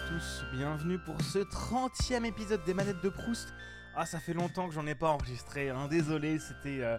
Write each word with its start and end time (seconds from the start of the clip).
à 0.00 0.08
tous, 0.08 0.44
bienvenue 0.52 0.98
pour 0.98 1.20
ce 1.20 1.38
30e 1.38 2.24
épisode 2.24 2.62
des 2.64 2.74
manettes 2.74 3.02
de 3.02 3.08
Proust. 3.08 3.52
Ah, 3.94 4.06
ça 4.06 4.20
fait 4.20 4.32
longtemps 4.32 4.68
que 4.68 4.74
j'en 4.74 4.86
ai 4.86 4.94
pas 4.94 5.08
enregistré, 5.08 5.70
hein. 5.70 5.88
désolé, 5.88 6.38
c'était 6.38 6.82
euh, 6.82 6.96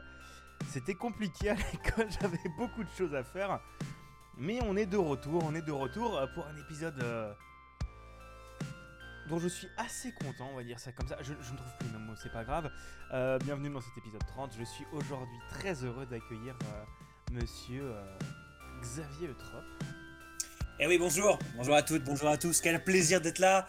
c'était 0.67 0.95
compliqué 0.95 1.49
à 1.49 1.53
l'école, 1.71 2.07
j'avais 2.19 2.49
beaucoup 2.57 2.83
de 2.83 2.89
choses 2.89 3.15
à 3.15 3.23
faire. 3.23 3.59
Mais 4.37 4.59
on 4.63 4.75
est 4.75 4.85
de 4.85 4.97
retour, 4.97 5.43
on 5.45 5.55
est 5.55 5.61
de 5.61 5.71
retour 5.71 6.21
pour 6.33 6.45
un 6.47 6.55
épisode 6.57 7.01
euh, 7.01 7.33
dont 9.27 9.39
je 9.39 9.47
suis 9.47 9.67
assez 9.77 10.11
content, 10.13 10.49
on 10.51 10.55
va 10.55 10.63
dire 10.63 10.79
ça 10.79 10.91
comme 10.91 11.07
ça. 11.07 11.17
Je, 11.21 11.31
ne 11.33 11.37
trouve 11.37 11.77
plus 11.79 11.89
le 11.91 11.99
mot, 11.99 12.13
c'est 12.15 12.31
pas 12.31 12.43
grave. 12.43 12.71
Euh, 13.13 13.39
bienvenue 13.39 13.69
dans 13.69 13.81
cet 13.81 13.97
épisode 13.97 14.25
30, 14.27 14.53
je 14.57 14.63
suis 14.63 14.85
aujourd'hui 14.91 15.39
très 15.49 15.83
heureux 15.83 16.05
d'accueillir 16.05 16.55
monsieur 17.31 17.93
Xavier 18.81 19.29
Eutrope. 19.29 19.83
Eh 20.83 20.87
oui, 20.87 20.97
bonjour, 20.97 21.37
bonjour 21.57 21.75
à 21.75 21.83
toutes, 21.83 22.03
bonjour 22.03 22.27
à 22.27 22.39
tous, 22.39 22.59
quel 22.59 22.83
plaisir 22.83 23.21
d'être 23.21 23.37
là. 23.37 23.67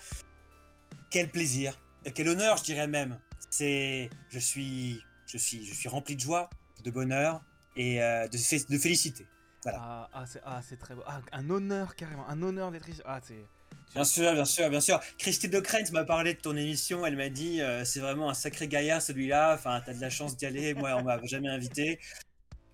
Quel 1.11 1.31
plaisir, 1.31 1.79
quel 2.15 2.27
honneur, 2.27 2.57
je 2.57 2.63
dirais 2.63 2.87
même. 2.87 3.21
C'est, 3.51 4.09
je 4.31 4.39
suis, 4.39 4.99
je 5.27 5.37
suis, 5.37 5.63
je 5.67 5.75
suis 5.75 5.91
rempli 5.91 6.17
de 6.17 6.21
joie, 6.23 6.49
de 6.83 6.91
bonheur 6.91 7.43
et 7.77 8.03
euh, 8.03 8.27
de, 8.29 8.39
fé- 8.39 8.65
de 8.67 8.79
félicité. 8.79 9.27
Voilà. 9.63 9.79
Ah, 9.83 10.11
ah, 10.15 10.25
c'est 10.27 10.41
ah, 10.43 10.63
c'est 10.67 10.79
très 10.79 10.95
beau. 10.95 11.03
Ah, 11.07 11.21
un 11.33 11.51
honneur 11.51 11.97
carrément, 11.97 12.27
un 12.31 12.43
honneur 12.43 12.71
d'être 12.71 12.89
ici. 12.89 13.03
Ah, 13.05 13.21
c'est. 13.23 13.45
Bien 13.93 14.05
sûr, 14.05 14.33
bien 14.33 14.47
sûr, 14.47 14.71
bien 14.71 14.81
sûr. 14.81 14.99
Christine 15.19 15.51
de 15.51 15.93
m'a 15.93 16.05
parlé 16.05 16.33
de 16.33 16.41
ton 16.41 16.57
émission. 16.57 17.05
Elle 17.05 17.19
m'a 17.19 17.29
dit, 17.29 17.61
euh, 17.61 17.85
c'est 17.85 18.01
vraiment 18.01 18.31
un 18.31 18.35
sacré 18.35 18.69
gaillard 18.69 19.03
celui-là. 19.03 19.53
Enfin, 19.53 19.83
t'as 19.85 19.93
de 19.93 20.01
la 20.01 20.09
chance 20.09 20.35
d'y 20.35 20.47
aller. 20.47 20.73
Moi, 20.73 20.95
on 20.97 21.03
m'a 21.03 21.23
jamais 21.25 21.51
invité. 21.51 22.01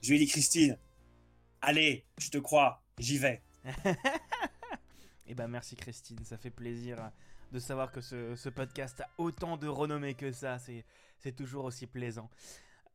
Je 0.01 0.11
lui 0.11 0.15
ai 0.15 0.19
dit, 0.21 0.29
Christine, 0.29 0.79
allez, 1.61 2.07
je 2.21 2.31
te 2.31 2.39
crois, 2.39 2.85
j'y 3.01 3.19
vais. 3.19 3.43
Eh 5.27 5.35
ben 5.35 5.49
merci 5.49 5.77
Christine, 5.77 6.25
ça 6.25 6.39
fait 6.39 6.51
plaisir 6.51 7.11
de 7.53 7.59
savoir 7.59 7.93
que 7.93 8.01
ce, 8.01 8.35
ce 8.37 8.49
podcast 8.49 9.01
a 9.01 9.09
autant 9.19 9.57
de 9.57 9.69
renommée 9.69 10.15
que 10.15 10.33
ça. 10.33 10.59
C'est 10.59 11.33
toujours 11.33 11.65
aussi 11.67 11.87
plaisant. 11.87 12.31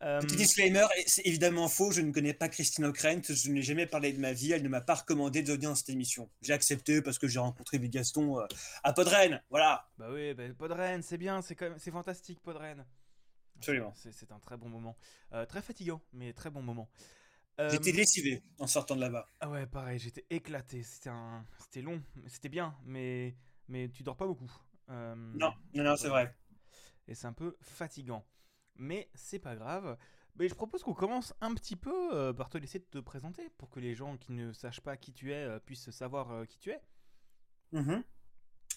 Euh, 0.02 0.20
Petit 0.22 0.36
disclaimer, 0.36 0.86
c'est 1.06 1.26
évidemment 1.26 1.70
faux, 1.70 1.92
je 1.92 2.02
ne 2.02 2.12
connais 2.12 2.34
pas 2.34 2.50
Christine 2.50 2.86
O'Krent, 2.86 3.22
je 3.30 3.50
n'ai 3.52 3.62
jamais 3.62 3.86
parlé 3.86 4.12
de 4.12 4.20
ma 4.20 4.34
vie, 4.34 4.52
elle 4.52 4.64
ne 4.64 4.68
m'a 4.68 4.82
pas 4.82 4.96
recommandé 4.96 5.44
de 5.44 5.54
venir 5.54 5.70
dans 5.70 5.76
cette 5.76 5.90
émission. 5.92 6.30
J'ai 6.42 6.52
accepté 6.52 7.02
parce 7.02 7.18
que 7.18 7.28
j'ai 7.28 7.40
rencontré 7.40 7.80
Bigaston 7.80 8.40
euh, 8.40 8.46
à 8.84 8.92
Podren, 8.92 9.42
voilà. 9.50 9.88
Bah 9.98 10.08
oui, 10.12 10.34
bah, 10.34 10.44
Podren, 10.58 11.02
c'est 11.04 11.18
bien, 11.18 11.42
c'est 11.42 11.92
fantastique 11.92 12.42
Podren. 12.42 12.86
Absolument. 13.58 13.94
C'est 13.96 14.12
c'est 14.12 14.32
un 14.34 14.40
très 14.40 14.58
bon 14.58 14.68
moment, 14.68 14.98
Euh, 15.32 15.46
très 15.46 15.62
fatigant, 15.62 16.02
mais 16.12 16.34
très 16.34 16.50
bon 16.50 16.62
moment. 16.62 16.90
Euh, 17.60 17.70
J'étais 17.70 17.92
lessivé 17.92 18.42
en 18.60 18.68
sortant 18.68 18.96
de 18.96 19.02
là-bas. 19.02 19.28
Ah 19.40 19.50
ouais, 19.50 19.68
pareil, 19.68 20.00
j'étais 20.00 20.26
éclaté. 20.30 20.82
C'était 20.84 21.10
un, 21.10 21.46
c'était 21.60 21.82
long, 21.82 22.02
c'était 22.28 22.50
bien, 22.50 22.76
mais 22.86 23.36
mais 23.68 23.90
tu 23.90 24.04
dors 24.04 24.18
pas 24.18 24.26
beaucoup. 24.28 24.52
Euh, 24.90 25.16
Non, 25.16 25.54
non, 25.74 25.84
non, 25.84 25.96
c'est 25.96 26.10
vrai. 26.10 26.36
et 27.08 27.16
c'est 27.16 27.28
un 27.28 27.34
peu 27.34 27.56
fatigant. 27.62 28.26
Mais 28.76 29.10
c'est 29.14 29.40
pas 29.40 29.56
grave. 29.56 29.98
Mais 30.36 30.50
je 30.50 30.56
propose 30.56 30.82
qu'on 30.82 30.96
commence 30.96 31.34
un 31.42 31.54
petit 31.54 31.76
peu 31.76 31.94
euh, 32.16 32.34
par 32.34 32.50
te 32.50 32.58
laisser 32.58 32.82
te 32.82 32.98
présenter 32.98 33.48
pour 33.60 33.70
que 33.70 33.80
les 33.80 33.94
gens 33.94 34.18
qui 34.18 34.32
ne 34.32 34.52
sachent 34.52 34.82
pas 34.82 34.98
qui 34.98 35.14
tu 35.14 35.32
es 35.32 35.36
euh, 35.44 35.60
puissent 35.60 35.92
savoir 35.92 36.32
euh, 36.32 36.46
qui 36.46 36.58
tu 36.58 36.72
es. 36.72 36.82
Mhm. 37.72 38.04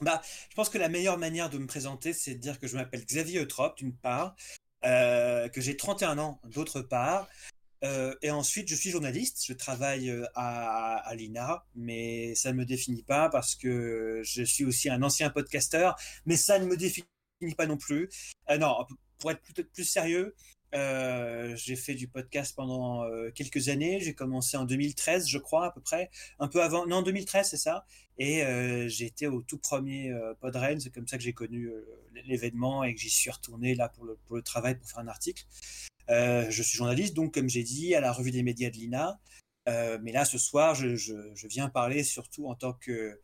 Bah, 0.02 0.20
je 0.50 0.54
pense 0.54 0.68
que 0.68 0.76
la 0.76 0.90
meilleure 0.90 1.16
manière 1.16 1.48
de 1.48 1.56
me 1.56 1.66
présenter, 1.66 2.12
c'est 2.12 2.34
de 2.34 2.40
dire 2.40 2.58
que 2.60 2.66
je 2.66 2.76
m'appelle 2.76 3.06
Xavier 3.06 3.40
Eutrope, 3.40 3.78
d'une 3.78 3.96
part, 3.96 4.36
euh, 4.84 5.48
que 5.48 5.62
j'ai 5.62 5.74
31 5.78 6.18
ans, 6.18 6.38
d'autre 6.44 6.82
part, 6.82 7.26
euh, 7.84 8.14
et 8.22 8.30
ensuite 8.30 8.68
je 8.68 8.74
suis 8.74 8.90
journaliste, 8.90 9.44
je 9.46 9.52
travaille 9.52 10.10
euh, 10.10 10.24
à, 10.34 11.12
l'INA, 11.14 11.64
mais 11.74 12.34
ça 12.34 12.52
ne 12.52 12.56
me 12.58 12.64
définit 12.64 13.02
pas 13.02 13.28
parce 13.28 13.54
que 13.54 14.22
je 14.24 14.42
suis 14.42 14.64
aussi 14.64 14.88
un 14.88 15.02
ancien 15.02 15.30
podcasteur, 15.30 15.96
mais 16.24 16.36
ça 16.36 16.58
ne 16.58 16.66
me 16.66 16.76
définit 16.76 17.06
pas 17.56 17.66
non 17.66 17.76
plus. 17.76 18.08
Euh, 18.50 18.58
non, 18.58 18.86
pour 19.18 19.30
être 19.30 19.42
plus, 19.42 19.64
plus 19.64 19.84
sérieux, 19.84 20.34
j'ai 20.72 21.76
fait 21.76 21.94
du 21.94 22.06
podcast 22.06 22.54
pendant 22.54 23.08
quelques 23.34 23.68
années, 23.70 23.98
j'ai 24.00 24.14
commencé 24.14 24.58
en 24.58 24.64
2013, 24.64 25.26
je 25.26 25.38
crois, 25.38 25.66
à 25.66 25.70
peu 25.70 25.80
près, 25.80 26.10
un 26.38 26.48
peu 26.48 26.62
avant, 26.62 26.86
non, 26.86 27.00
2013, 27.00 27.48
c'est 27.48 27.56
ça. 27.56 27.86
Et 28.18 28.42
euh, 28.44 28.86
j'ai 28.88 29.10
au 29.26 29.40
tout 29.40 29.56
premier 29.58 30.12
Podren, 30.40 30.78
c'est 30.78 30.90
comme 30.90 31.08
ça 31.08 31.16
que 31.16 31.24
j'ai 31.24 31.32
connu 31.32 31.70
l'événement 32.26 32.84
et 32.84 32.94
que 32.94 33.00
j'y 33.00 33.08
suis 33.08 33.30
retourné 33.30 33.74
là 33.74 33.88
pour 33.88 34.04
le 34.04 34.42
travail, 34.42 34.76
pour 34.76 34.86
faire 34.86 34.98
un 34.98 35.08
article. 35.08 35.44
Euh, 36.10 36.46
je 36.50 36.62
suis 36.62 36.76
journaliste, 36.76 37.14
donc 37.14 37.34
comme 37.34 37.48
j'ai 37.48 37.62
dit, 37.62 37.94
à 37.94 38.00
la 38.00 38.12
revue 38.12 38.30
des 38.30 38.42
médias 38.42 38.70
de 38.70 38.76
l'INA. 38.76 39.18
Euh, 39.68 39.98
mais 40.02 40.12
là, 40.12 40.24
ce 40.24 40.38
soir, 40.38 40.74
je, 40.74 41.46
viens 41.48 41.68
parler 41.68 42.04
surtout 42.04 42.46
en 42.46 42.54
tant 42.54 42.72
que, 42.72 43.20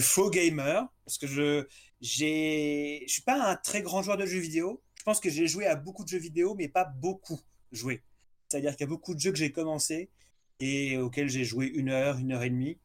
faux 0.00 0.30
gamer, 0.30 0.86
parce 1.04 1.18
que 1.18 1.26
je 1.26 1.66
je 2.00 3.04
suis 3.06 3.22
pas 3.22 3.50
un 3.50 3.56
très 3.56 3.80
grand 3.82 4.02
joueur 4.02 4.16
de 4.16 4.26
jeux 4.26 4.40
vidéo. 4.40 4.82
Je 4.98 5.04
pense 5.04 5.20
que 5.20 5.30
j'ai 5.30 5.46
joué 5.46 5.66
à 5.66 5.76
beaucoup 5.76 6.02
de 6.04 6.08
jeux 6.08 6.18
vidéo, 6.18 6.54
mais 6.56 6.68
pas 6.68 6.84
beaucoup 6.84 7.40
joué. 7.70 8.02
C'est-à-dire 8.48 8.72
qu'il 8.72 8.80
y 8.80 8.84
a 8.84 8.88
beaucoup 8.88 9.14
de 9.14 9.20
jeux 9.20 9.30
que 9.30 9.38
j'ai 9.38 9.52
commencé 9.52 10.10
et 10.60 10.98
auxquels 10.98 11.28
j'ai 11.28 11.44
joué 11.44 11.66
une 11.66 11.90
heure, 11.90 12.18
une 12.18 12.32
heure 12.32 12.42
et 12.42 12.50
demie. 12.50 12.78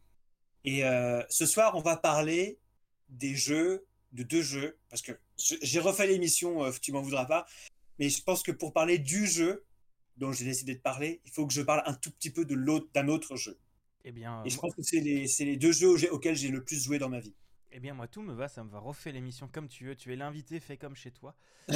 Et 0.65 0.85
euh, 0.85 1.23
ce 1.29 1.45
soir, 1.45 1.75
on 1.75 1.81
va 1.81 1.97
parler 1.97 2.59
des 3.09 3.35
jeux, 3.35 3.85
de 4.11 4.23
deux 4.23 4.41
jeux, 4.41 4.77
parce 4.89 5.01
que 5.01 5.13
j'ai 5.37 5.79
refait 5.79 6.07
l'émission, 6.07 6.71
tu 6.81 6.91
m'en 6.91 7.01
voudras 7.01 7.25
pas, 7.25 7.45
mais 7.99 8.09
je 8.09 8.23
pense 8.23 8.43
que 8.43 8.51
pour 8.51 8.73
parler 8.73 8.97
du 8.99 9.25
jeu 9.27 9.65
dont 10.17 10.31
j'ai 10.31 10.45
décidé 10.45 10.75
de 10.75 10.81
parler, 10.81 11.21
il 11.25 11.31
faut 11.31 11.45
que 11.47 11.53
je 11.53 11.61
parle 11.61 11.83
un 11.85 11.93
tout 11.93 12.11
petit 12.11 12.31
peu 12.31 12.45
de 12.45 12.55
l'autre, 12.55 12.87
d'un 12.93 13.07
autre 13.07 13.35
jeu. 13.35 13.59
Eh 14.03 14.11
bien, 14.11 14.43
Et 14.45 14.49
je 14.49 14.57
pense 14.57 14.73
que 14.75 14.81
c'est 14.81 14.99
les, 14.99 15.25
les 15.39 15.57
deux 15.57 15.71
jeux 15.71 15.89
auxquels- 15.89 16.11
auxquels 16.11 16.35
j'ai 16.35 16.49
le 16.49 16.63
plus 16.63 16.83
joué 16.83 16.97
dans 16.99 17.09
ma 17.09 17.19
vie. 17.19 17.35
eh 17.71 17.79
bien, 17.79 17.93
moi, 17.93 18.07
tout 18.07 18.21
me 18.21 18.33
va, 18.33 18.47
ça 18.47 18.63
me 18.63 18.69
va. 18.69 18.79
Refais 18.79 19.11
l'émission 19.11 19.47
comme 19.47 19.67
tu 19.67 19.85
veux. 19.85 19.95
Tu 19.95 20.11
es 20.13 20.15
l'invité, 20.15 20.59
fais 20.59 20.77
comme 20.77 20.95
chez 20.95 21.11
toi. 21.11 21.35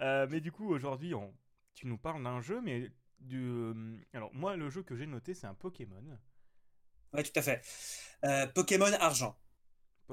Euh, 0.00 0.26
mais 0.30 0.40
du 0.40 0.52
coup, 0.52 0.68
aujourd'hui, 0.72 1.14
on- 1.14 1.34
tu 1.74 1.86
nous 1.86 1.98
parles 1.98 2.22
d'un 2.22 2.40
jeu, 2.40 2.60
mais 2.60 2.90
du. 3.18 3.42
euh, 3.42 3.96
Alors, 4.12 4.32
moi, 4.32 4.56
le 4.56 4.70
jeu 4.70 4.82
que 4.82 4.94
j'ai 4.96 5.06
noté, 5.06 5.34
c'est 5.34 5.46
un 5.48 5.54
Pokémon. 5.54 6.04
Ouais, 7.12 7.22
tout 7.22 7.32
à 7.36 7.42
fait. 7.42 7.62
Euh, 8.24 8.46
Pokémon 8.46 8.92
Argent. 9.00 9.36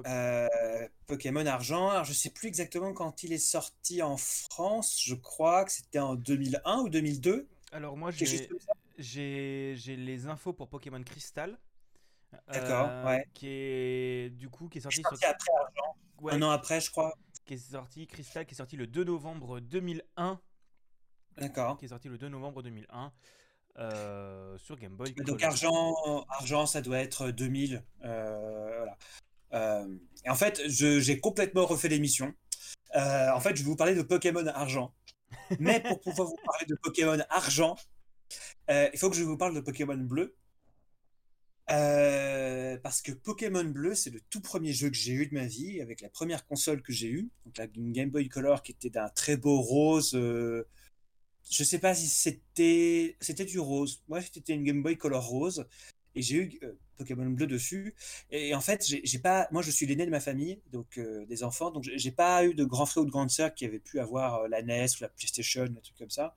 Euh, 0.05 0.87
Pokémon 1.07 1.45
Argent. 1.45 1.89
Alors, 1.89 2.03
je 2.03 2.13
sais 2.13 2.29
plus 2.29 2.47
exactement 2.47 2.93
quand 2.93 3.23
il 3.23 3.31
est 3.33 3.37
sorti 3.37 4.01
en 4.01 4.17
France. 4.17 5.01
Je 5.03 5.15
crois 5.15 5.63
que 5.65 5.71
c'était 5.71 5.99
en 5.99 6.15
2001 6.15 6.79
ou 6.79 6.89
2002. 6.89 7.47
Alors, 7.71 7.95
moi, 7.97 8.11
j'ai 8.97 9.75
les 9.97 10.27
infos 10.27 10.53
pour 10.53 10.67
Pokémon 10.69 11.01
Crystal. 11.03 11.57
D'accord, 12.51 12.87
euh, 12.89 13.05
ouais. 13.05 13.25
Qui 13.33 13.47
est 13.49 14.29
du 14.31 14.49
coup 14.49 14.67
qui 14.67 14.79
est 14.79 14.81
sorti 14.81 14.97
sur- 15.01 15.07
après 15.11 15.51
Argent. 15.57 15.95
ouais, 16.21 16.33
Un 16.33 16.41
an 16.41 16.49
après, 16.49 16.81
je 16.81 16.91
crois. 16.91 17.13
qui 17.45 17.53
est 17.53 17.57
sorti 17.71 18.07
Crystal 18.07 18.45
qui 18.45 18.53
est 18.53 18.57
sorti 18.57 18.75
le 18.75 18.87
2 18.87 19.03
novembre 19.05 19.59
2001 19.61 20.39
D'accord. 21.37 21.77
qui 21.77 21.85
est 21.85 21.89
sorti 21.89 22.09
le 22.09 22.17
2 22.17 22.27
novembre 22.27 22.61
2001 22.63 23.13
euh, 23.77 24.57
sur 24.57 24.77
Game 24.77 24.95
Boy 24.95 25.13
Donc 25.13 25.37
Color. 25.39 25.43
argent, 25.45 26.25
argent, 26.29 26.65
ça 26.65 26.81
doit 26.81 26.99
être 26.99 27.29
2000. 27.31 27.75
euh, 27.75 27.79
voilà. 28.01 28.15
Euh, 28.15 28.24
et 29.55 30.29
en 30.29 30.35
fait, 30.35 30.61
j'ai 30.67 31.19
complètement 31.19 31.65
refait 31.65 31.87
l'émission. 31.87 32.33
Euh, 32.95 33.31
en 33.31 33.39
fait, 33.39 33.55
je 33.55 33.61
vais 33.63 33.69
vous 33.69 33.75
parler 33.75 33.95
de 33.95 34.01
Pokémon 34.01 34.45
Argent. 34.47 34.93
Mais 35.59 35.81
pour 35.81 35.99
pouvoir 36.01 36.27
vous 36.27 36.37
parler 36.45 36.65
de 36.67 36.75
Pokémon 36.75 37.17
Argent, 37.29 37.75
euh, 38.69 38.89
il 38.93 38.99
faut 38.99 39.09
que 39.09 39.15
je 39.15 39.23
vous 39.23 39.37
parle 39.37 39.53
de 39.53 39.59
Pokémon 39.59 39.97
Bleu. 39.97 40.35
Euh, 41.71 42.77
parce 42.83 43.01
que 43.01 43.11
Pokémon 43.11 43.63
Bleu, 43.63 43.95
c'est 43.95 44.11
le 44.11 44.21
tout 44.29 44.41
premier 44.41 44.71
jeu 44.71 44.89
que 44.89 44.95
j'ai 44.95 45.13
eu 45.13 45.27
de 45.27 45.33
ma 45.33 45.45
vie, 45.45 45.81
avec 45.81 46.01
la 46.01 46.09
première 46.09 46.45
console 46.45 46.81
que 46.81 46.93
j'ai 46.93 47.07
eue, 47.07 47.29
donc 47.45 47.57
la 47.57 47.65
Game 47.67 48.11
Boy 48.11 48.29
Color 48.29 48.61
qui 48.61 48.71
était 48.71 48.91
d'un 48.91 49.09
très 49.09 49.35
beau 49.35 49.61
rose. 49.61 50.13
euh, 50.15 50.67
je 51.49 51.63
sais 51.63 51.79
pas 51.79 51.93
si 51.95 52.07
c'était 52.07 53.45
du 53.45 53.59
rose. 53.59 54.03
Moi, 54.07 54.21
c'était 54.21 54.53
une 54.53 54.63
Game 54.63 54.83
Boy 54.83 54.97
Color 54.97 55.25
rose 55.25 55.67
et 56.15 56.21
j'ai 56.21 56.35
eu 56.37 56.59
euh, 56.63 56.73
Pokémon 56.97 57.29
Bleu 57.29 57.47
dessus. 57.47 57.93
Et 58.31 58.55
en 58.55 58.61
fait, 58.61 58.85
j'ai 58.85 59.19
pas, 59.19 59.47
moi, 59.51 59.61
je 59.61 59.71
suis 59.71 59.85
l'aîné 59.85 60.05
de 60.05 60.11
ma 60.11 60.19
famille, 60.19 60.61
donc 60.71 60.97
euh, 60.97 61.25
des 61.25 61.43
enfants, 61.43 61.71
donc 61.71 61.83
j'ai 61.83 62.11
pas 62.11 62.45
eu 62.45 62.53
de 62.53 62.63
grands 62.63 62.85
frères 62.85 63.03
ou 63.03 63.05
de 63.05 63.11
grandes 63.11 63.29
sœurs 63.29 63.53
qui 63.53 63.65
avaient 63.65 63.79
pu 63.79 63.99
avoir 63.99 64.35
euh, 64.41 64.47
la 64.47 64.61
NES 64.61 64.85
ou 64.99 65.03
la 65.03 65.09
PlayStation, 65.09 65.65
des 65.65 65.81
trucs 65.81 65.97
comme 65.97 66.09
ça. 66.09 66.35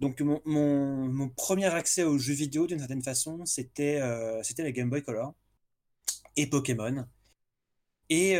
Donc 0.00 0.20
mon, 0.22 0.40
mon, 0.46 1.28
premier 1.28 1.66
accès 1.66 2.04
aux 2.04 2.16
jeux 2.16 2.32
vidéo, 2.32 2.66
d'une 2.66 2.78
certaine 2.78 3.02
façon, 3.02 3.44
c'était 3.44 4.00
c'était 4.42 4.62
la 4.62 4.72
Game 4.72 4.88
Boy 4.88 5.02
Color 5.02 5.34
et 6.36 6.46
Pokémon. 6.46 7.06
Et 8.08 8.38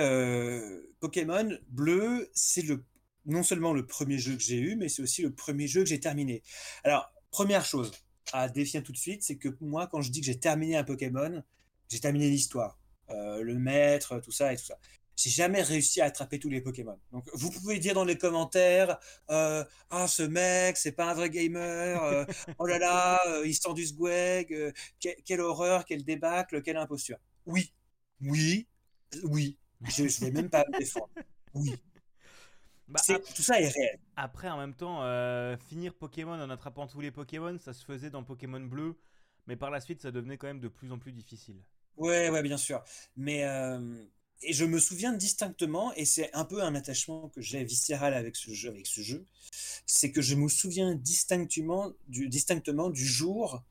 Pokémon 1.00 1.50
Bleu, 1.68 2.30
c'est 2.32 2.62
le 2.62 2.82
non 3.26 3.42
seulement 3.42 3.74
le 3.74 3.84
premier 3.86 4.16
jeu 4.16 4.36
que 4.36 4.42
j'ai 4.42 4.56
eu, 4.56 4.76
mais 4.76 4.88
c'est 4.88 5.02
aussi 5.02 5.20
le 5.20 5.34
premier 5.34 5.68
jeu 5.68 5.82
que 5.82 5.88
j'ai 5.90 6.00
terminé. 6.00 6.42
Alors, 6.82 7.12
première 7.30 7.66
chose 7.66 7.92
à 8.32 8.48
définir 8.48 8.82
tout 8.82 8.92
de 8.92 8.96
suite, 8.98 9.22
c'est 9.22 9.36
que 9.36 9.48
moi, 9.60 9.86
quand 9.86 10.00
je 10.02 10.10
dis 10.10 10.20
que 10.20 10.26
j'ai 10.26 10.38
terminé 10.38 10.76
un 10.76 10.84
Pokémon, 10.84 11.42
j'ai 11.88 12.00
terminé 12.00 12.28
l'histoire, 12.30 12.78
euh, 13.10 13.42
le 13.42 13.54
maître, 13.58 14.18
tout 14.20 14.32
ça 14.32 14.52
et 14.52 14.56
tout 14.56 14.64
ça. 14.64 14.78
J'ai 15.16 15.30
jamais 15.30 15.60
réussi 15.62 16.00
à 16.00 16.06
attraper 16.06 16.38
tous 16.38 16.48
les 16.48 16.62
Pokémon. 16.62 16.98
Donc, 17.12 17.28
vous 17.34 17.50
pouvez 17.50 17.78
dire 17.78 17.94
dans 17.94 18.04
les 18.04 18.16
commentaires, 18.16 18.98
euh, 19.30 19.64
ah 19.90 20.08
ce 20.08 20.22
mec, 20.22 20.76
c'est 20.78 20.92
pas 20.92 21.10
un 21.10 21.14
vrai 21.14 21.28
gamer, 21.28 22.02
euh, 22.02 22.24
oh 22.58 22.66
là 22.66 22.78
là, 22.78 23.20
euh, 23.28 23.46
il 23.46 23.54
sent 23.54 23.74
du 23.74 23.86
swag, 23.86 24.48
que- 24.48 24.72
quelle 25.24 25.40
horreur, 25.40 25.84
quelle 25.84 26.04
débâcle, 26.04 26.62
quelle 26.62 26.76
imposture. 26.78 27.18
Oui, 27.46 27.72
oui, 28.22 28.66
oui. 29.24 29.58
Je 29.88 30.04
ne 30.04 30.08
vais 30.08 30.30
même 30.30 30.50
pas 30.50 30.64
me 30.68 30.74
défendre. 30.74 31.10
Oui. 31.54 31.80
Bah, 32.90 33.00
Tout 33.06 33.42
ça 33.42 33.60
est 33.60 33.68
réel. 33.68 33.98
après, 34.16 34.50
en 34.50 34.58
même 34.58 34.74
temps, 34.74 35.02
euh, 35.02 35.56
finir 35.68 35.94
Pokémon 35.94 36.32
en 36.32 36.50
attrapant 36.50 36.86
tous 36.86 37.00
les 37.00 37.10
Pokémon, 37.10 37.56
ça 37.58 37.72
se 37.72 37.84
faisait 37.84 38.10
dans 38.10 38.24
Pokémon 38.24 38.60
Bleu, 38.60 38.98
mais 39.46 39.56
par 39.56 39.70
la 39.70 39.80
suite, 39.80 40.02
ça 40.02 40.10
devenait 40.10 40.36
quand 40.36 40.48
même 40.48 40.60
de 40.60 40.68
plus 40.68 40.90
en 40.90 40.98
plus 40.98 41.12
difficile. 41.12 41.62
Ouais, 41.96 42.30
ouais, 42.30 42.42
bien 42.42 42.56
sûr. 42.56 42.82
Mais 43.16 43.44
euh, 43.44 44.04
et 44.42 44.52
je 44.52 44.64
me 44.64 44.78
souviens 44.78 45.12
distinctement, 45.12 45.92
et 45.94 46.04
c'est 46.04 46.32
un 46.34 46.44
peu 46.44 46.62
un 46.62 46.74
attachement 46.74 47.28
que 47.28 47.40
j'ai 47.40 47.62
viscéral 47.62 48.14
avec 48.14 48.36
ce 48.36 48.52
jeu, 48.52 48.70
avec 48.70 48.86
ce 48.86 49.02
jeu, 49.02 49.26
c'est 49.86 50.10
que 50.12 50.22
je 50.22 50.34
me 50.34 50.48
souviens 50.48 50.94
distinctement 50.94 51.92
du, 52.08 52.28
distinctement 52.28 52.88
du 52.88 53.04
jour 53.04 53.62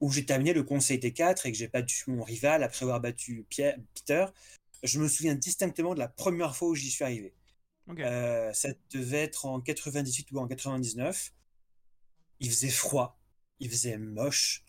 où 0.00 0.12
j'ai 0.12 0.24
terminé 0.24 0.52
le 0.52 0.62
Conseil 0.62 0.98
T4 0.98 1.46
et 1.46 1.52
que 1.52 1.58
j'ai 1.58 1.68
battu 1.68 2.10
mon 2.10 2.22
rival 2.22 2.62
après 2.62 2.84
avoir 2.84 3.00
battu 3.00 3.44
Pierre, 3.48 3.76
Peter. 3.94 4.26
Je 4.82 5.00
me 5.00 5.08
souviens 5.08 5.34
distinctement 5.34 5.94
de 5.94 5.98
la 5.98 6.08
première 6.08 6.54
fois 6.54 6.68
où 6.68 6.74
j'y 6.74 6.90
suis 6.90 7.02
arrivé. 7.02 7.34
Euh, 7.88 8.52
ça 8.52 8.70
devait 8.90 9.22
être 9.22 9.46
en 9.46 9.60
98 9.60 10.32
ou 10.32 10.38
en 10.38 10.46
99. 10.46 11.32
Il 12.40 12.50
faisait 12.50 12.68
froid, 12.68 13.18
il 13.60 13.70
faisait 13.70 13.98
moche. 13.98 14.64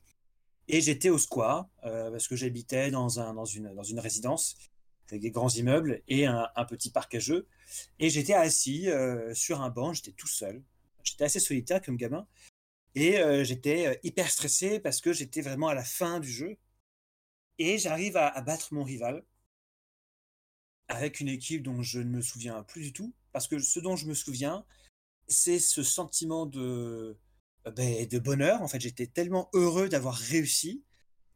Et 0.68 0.82
j'étais 0.82 1.10
au 1.10 1.18
square, 1.18 1.70
euh, 1.86 2.12
parce 2.12 2.28
que 2.28 2.36
j'habitais 2.36 2.92
dans, 2.92 3.20
un, 3.20 3.34
dans, 3.34 3.46
une, 3.46 4.00
résidence 4.00 4.58
avec 5.10 5.22
des 5.22 5.32
grands 5.32 5.50
immeubles 5.50 6.04
et 6.10 6.26
un, 6.26 6.50
petit 6.68 6.92
parc 6.92 7.16
à 7.16 7.20
jeux. 7.20 7.48
Et 8.00 8.10
j'étais 8.10 8.34
assis 8.34 8.90
euh, 8.90 9.34
sur 9.34 9.62
un 9.62 9.70
banc, 9.70 9.94
j'étais 9.94 10.12
tout 10.12 10.28
seul. 10.28 10.62
J'étais 11.04 11.24
assez 11.24 11.40
solitaire 11.40 11.82
comme 11.82 11.96
gamin. 11.96 12.28
Et 12.96 13.18
j'étais 13.46 14.00
hyper 14.02 14.30
stressé 14.30 14.80
parce 14.80 15.02
que 15.02 15.14
j'étais 15.14 15.42
vraiment 15.42 15.68
à 15.68 15.76
la 15.76 15.84
fin 15.84 16.20
du 16.20 16.30
jeu. 16.30 16.58
Et 17.60 17.78
j'arrive 17.78 18.18
à 18.18 18.42
battre 18.42 18.74
mon 18.74 18.84
rival 18.84 19.24
avec 20.88 21.20
une 21.20 21.28
équipe 21.28 21.64
dont 21.64 21.82
je 21.82 22.00
ne 22.00 22.10
me 22.10 22.22
souviens 22.22 22.64
plus 22.64 22.82
du 22.82 22.94
tout. 22.94 23.14
Parce 23.34 23.48
que 23.48 23.60
ce 23.60 23.80
dont 23.80 23.96
je 23.96 24.08
me 24.08 24.14
souviens, 24.14 24.66
c'est 25.28 25.60
ce 25.60 25.84
sentiment 25.84 26.46
de, 26.46 27.18
euh, 27.68 27.72
ben, 27.72 28.08
de 28.08 28.20
bonheur. 28.20 28.62
En 28.62 28.68
fait, 28.68 28.82
j'étais 28.82 29.08
tellement 29.08 29.50
heureux 29.54 29.90
d'avoir 29.90 30.16
réussi, 30.16 30.84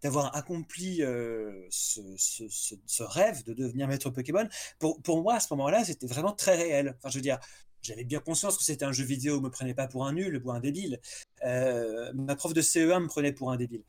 d'avoir 0.01 0.35
accompli 0.35 1.03
euh, 1.03 1.67
ce, 1.69 3.03
rêve 3.03 3.43
de 3.43 3.53
devenir 3.53 3.87
maître 3.87 4.09
Pokémon. 4.09 4.47
Pour, 4.79 5.01
pour 5.01 5.21
moi, 5.21 5.35
à 5.35 5.39
ce 5.39 5.53
moment-là, 5.53 5.83
c'était 5.83 6.07
vraiment 6.07 6.33
très 6.33 6.55
réel. 6.55 6.95
Enfin, 6.97 7.09
je 7.09 7.17
veux 7.17 7.21
dire, 7.21 7.39
j'avais 7.81 8.03
bien 8.03 8.19
conscience 8.19 8.57
que 8.57 8.63
c'était 8.63 8.85
un 8.85 8.91
jeu 8.91 9.03
vidéo, 9.03 9.41
me 9.41 9.49
prenait 9.49 9.73
pas 9.73 9.87
pour 9.87 10.05
un 10.05 10.13
nul, 10.13 10.41
pour 10.41 10.53
un 10.53 10.59
débile. 10.59 10.99
Euh, 11.43 12.11
ma 12.13 12.35
prof 12.35 12.53
de 12.53 12.61
CE1 12.61 13.01
me 13.01 13.07
prenait 13.07 13.33
pour 13.33 13.51
un 13.51 13.57
débile. 13.57 13.83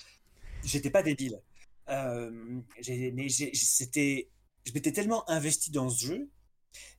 J'étais 0.65 0.91
pas 0.91 1.03
débile. 1.03 1.41
Mais 1.89 3.29
c'était, 3.29 4.29
je 4.65 4.73
m'étais 4.73 4.93
tellement 4.93 5.29
investi 5.31 5.71
dans 5.71 5.89
ce 5.91 6.05
jeu 6.07 6.31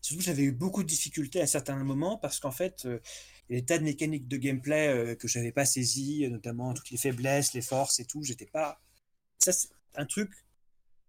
Surtout 0.02 0.22
j'avais 0.22 0.44
eu 0.44 0.52
beaucoup 0.52 0.84
de 0.84 0.88
difficultés 0.88 1.42
à 1.42 1.48
certains 1.48 1.76
moments 1.84 2.18
parce 2.18 2.40
qu'en 2.40 2.52
fait, 2.52 2.86
euh, 2.86 3.00
il 3.50 3.56
y 3.56 3.58
a 3.58 3.62
des 3.62 3.66
tas 3.66 3.80
de 3.80 3.84
mécaniques 3.84 4.28
de 4.28 4.38
gameplay 4.38 4.88
euh, 4.90 5.16
que 5.16 5.28
j'avais 5.28 5.52
pas 5.52 5.66
saisies, 5.66 6.26
euh, 6.26 6.30
notamment 6.30 6.74
toutes 6.74 6.92
les 6.92 6.98
faiblesses, 6.98 7.54
les 7.54 7.62
forces 7.62 8.00
et 8.00 8.06
tout. 8.06 8.24
J'étais 8.24 8.46
pas. 8.46 8.82
Ça, 9.40 9.52
c'est 9.54 9.70
un 9.96 10.06
truc 10.06 10.32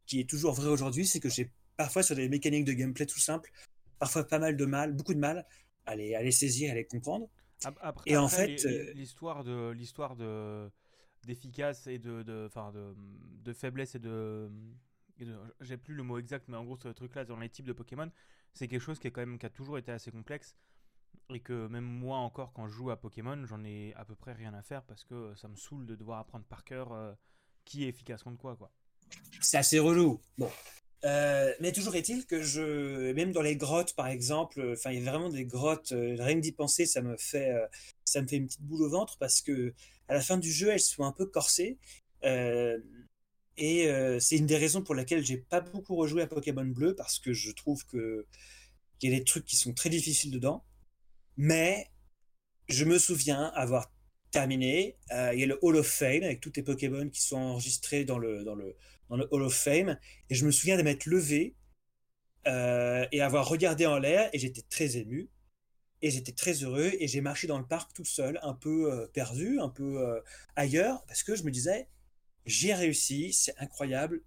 qui 0.06 0.20
est 0.20 0.28
toujours 0.28 0.54
vrai 0.54 0.68
aujourd'hui, 0.68 1.06
c'est 1.06 1.20
que 1.20 1.28
j'ai 1.28 1.50
parfois 1.76 2.02
sur 2.02 2.16
des 2.16 2.28
mécaniques 2.28 2.64
de 2.64 2.72
gameplay 2.72 3.06
tout 3.06 3.18
simples, 3.20 3.50
parfois 3.98 4.26
pas 4.26 4.38
mal 4.38 4.56
de 4.56 4.64
mal, 4.64 4.92
beaucoup 4.92 5.14
de 5.14 5.18
mal 5.18 5.46
à 5.86 5.96
les, 5.96 6.14
à 6.14 6.22
les 6.22 6.32
saisir, 6.32 6.72
à 6.72 6.74
les 6.74 6.84
comprendre. 6.84 7.28
Ap- 7.64 7.78
Après, 7.82 8.10
Et 8.10 8.16
en 8.16 8.28
fait, 8.28 8.64
euh, 8.66 8.92
l'histoire 8.94 9.44
de 9.44 9.70
l'histoire 9.70 10.16
de 10.16 10.70
d'efficace 11.26 11.86
et 11.86 11.98
de 11.98 12.22
de, 12.22 12.50
de 12.72 12.94
de 13.44 13.52
faiblesse 13.52 13.94
et 13.94 13.98
de- 13.98 14.50
j'ai 15.60 15.76
plus 15.76 15.94
le 15.94 16.02
mot 16.02 16.18
exact, 16.18 16.48
mais 16.48 16.56
en 16.56 16.64
gros 16.64 16.76
ce 16.76 16.88
truc-là 16.88 17.24
dans 17.24 17.38
les 17.38 17.48
types 17.48 17.66
de 17.66 17.72
Pokémon, 17.72 18.10
c'est 18.52 18.68
quelque 18.68 18.80
chose 18.80 18.98
qui 18.98 19.08
est 19.08 19.10
quand 19.10 19.22
même 19.22 19.38
qui 19.38 19.46
a 19.46 19.50
toujours 19.50 19.78
été 19.78 19.92
assez 19.92 20.10
complexe 20.10 20.56
et 21.30 21.40
que 21.40 21.66
même 21.68 21.84
moi 21.84 22.18
encore 22.18 22.52
quand 22.52 22.68
je 22.68 22.74
joue 22.74 22.90
à 22.90 22.96
Pokémon, 23.00 23.44
j'en 23.46 23.64
ai 23.64 23.94
à 23.94 24.04
peu 24.04 24.14
près 24.14 24.32
rien 24.32 24.54
à 24.54 24.62
faire 24.62 24.82
parce 24.84 25.04
que 25.04 25.34
ça 25.36 25.48
me 25.48 25.56
saoule 25.56 25.86
de 25.86 25.94
devoir 25.94 26.18
apprendre 26.18 26.44
par 26.44 26.64
cœur 26.64 26.92
euh, 26.92 27.12
qui 27.64 27.84
est 27.84 27.88
efficace 27.88 28.22
contre 28.22 28.38
quoi 28.38 28.56
quoi. 28.56 28.70
C'est 29.40 29.58
assez 29.58 29.78
relou. 29.78 30.20
Bon. 30.38 30.50
Euh, 31.04 31.52
mais 31.60 31.70
toujours 31.72 31.94
est-il 31.96 32.24
que 32.24 32.42
je, 32.42 33.12
même 33.12 33.32
dans 33.32 33.42
les 33.42 33.56
grottes 33.56 33.94
par 33.94 34.06
exemple, 34.08 34.60
euh, 34.60 34.72
enfin 34.72 34.90
il 34.90 35.02
y 35.04 35.06
a 35.06 35.10
vraiment 35.10 35.28
des 35.28 35.44
grottes, 35.44 35.92
euh, 35.92 36.16
rien 36.18 36.36
que 36.36 36.40
d'y 36.40 36.52
penser, 36.52 36.86
ça 36.86 37.02
me 37.02 37.16
fait, 37.18 37.50
euh, 37.50 37.66
ça 38.06 38.22
me 38.22 38.26
fait 38.26 38.36
une 38.36 38.46
petite 38.46 38.62
boule 38.62 38.82
au 38.82 38.88
ventre 38.88 39.18
parce 39.18 39.42
que 39.42 39.74
à 40.08 40.14
la 40.14 40.20
fin 40.20 40.38
du 40.38 40.50
jeu, 40.50 40.68
elles 40.70 40.80
sont 40.80 41.04
un 41.04 41.12
peu 41.12 41.26
corsées. 41.26 41.78
Et 43.56 43.88
euh, 43.88 44.18
c'est 44.18 44.36
une 44.36 44.46
des 44.46 44.56
raisons 44.56 44.82
pour 44.82 44.94
laquelle 44.94 45.24
j'ai 45.24 45.36
pas 45.36 45.60
beaucoup 45.60 45.94
rejoué 45.96 46.22
à 46.22 46.26
Pokémon 46.26 46.64
Bleu 46.64 46.94
parce 46.94 47.18
que 47.18 47.32
je 47.32 47.52
trouve 47.52 47.86
qu'il 47.86 48.24
y 49.02 49.06
a 49.08 49.10
des 49.10 49.24
trucs 49.24 49.44
qui 49.44 49.56
sont 49.56 49.72
très 49.72 49.90
difficiles 49.90 50.32
dedans. 50.32 50.64
Mais 51.36 51.90
je 52.68 52.84
me 52.84 52.98
souviens 52.98 53.44
avoir 53.54 53.92
terminé. 54.30 54.96
euh, 55.12 55.30
il 55.34 55.40
y 55.40 55.44
a 55.44 55.46
le 55.46 55.58
Hall 55.62 55.76
of 55.76 55.86
Fame 55.86 56.24
avec 56.24 56.40
tous 56.40 56.52
les 56.56 56.62
Pokémon 56.62 57.08
qui 57.08 57.22
sont 57.22 57.36
enregistrés 57.36 58.04
dans 58.04 58.18
le, 58.18 58.44
Hall 59.10 59.42
of 59.42 59.54
Fame. 59.54 59.98
Et 60.30 60.34
je 60.34 60.44
me 60.44 60.50
souviens 60.50 60.76
de 60.76 60.82
m'être 60.82 61.06
levé 61.06 61.54
euh, 62.46 63.06
et 63.12 63.20
avoir 63.20 63.48
regardé 63.48 63.86
en 63.86 63.98
l'air 63.98 64.30
et 64.32 64.38
j'étais 64.38 64.62
très 64.62 64.96
ému. 64.96 65.30
Et 66.02 66.10
j'étais 66.10 66.32
très 66.32 66.64
heureux 66.64 66.92
et 66.98 67.08
j'ai 67.08 67.20
marché 67.22 67.46
dans 67.46 67.58
le 67.58 67.66
parc 67.66 67.94
tout 67.94 68.04
seul, 68.04 68.38
un 68.42 68.52
peu 68.52 69.08
perdu, 69.14 69.58
un 69.58 69.70
peu 69.70 70.22
ailleurs, 70.54 71.02
parce 71.06 71.22
que 71.22 71.34
je 71.34 71.44
me 71.44 71.50
disais, 71.50 71.88
j'ai 72.46 72.74
réussi, 72.74 73.32
c'est 73.32 73.56
incroyable. 73.58 74.22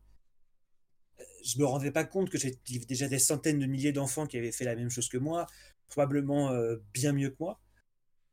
Je 1.43 1.59
me 1.59 1.65
rendais 1.65 1.91
pas 1.91 2.03
compte 2.03 2.29
que 2.29 2.37
j'ai 2.37 2.59
déjà 2.65 3.07
des 3.07 3.19
centaines 3.19 3.59
de 3.59 3.65
milliers 3.65 3.91
d'enfants 3.91 4.27
qui 4.27 4.37
avaient 4.37 4.51
fait 4.51 4.65
la 4.65 4.75
même 4.75 4.89
chose 4.89 5.07
que 5.07 5.17
moi, 5.17 5.47
probablement 5.87 6.51
euh, 6.51 6.77
bien 6.93 7.13
mieux 7.13 7.29
que 7.29 7.37
moi. 7.39 7.59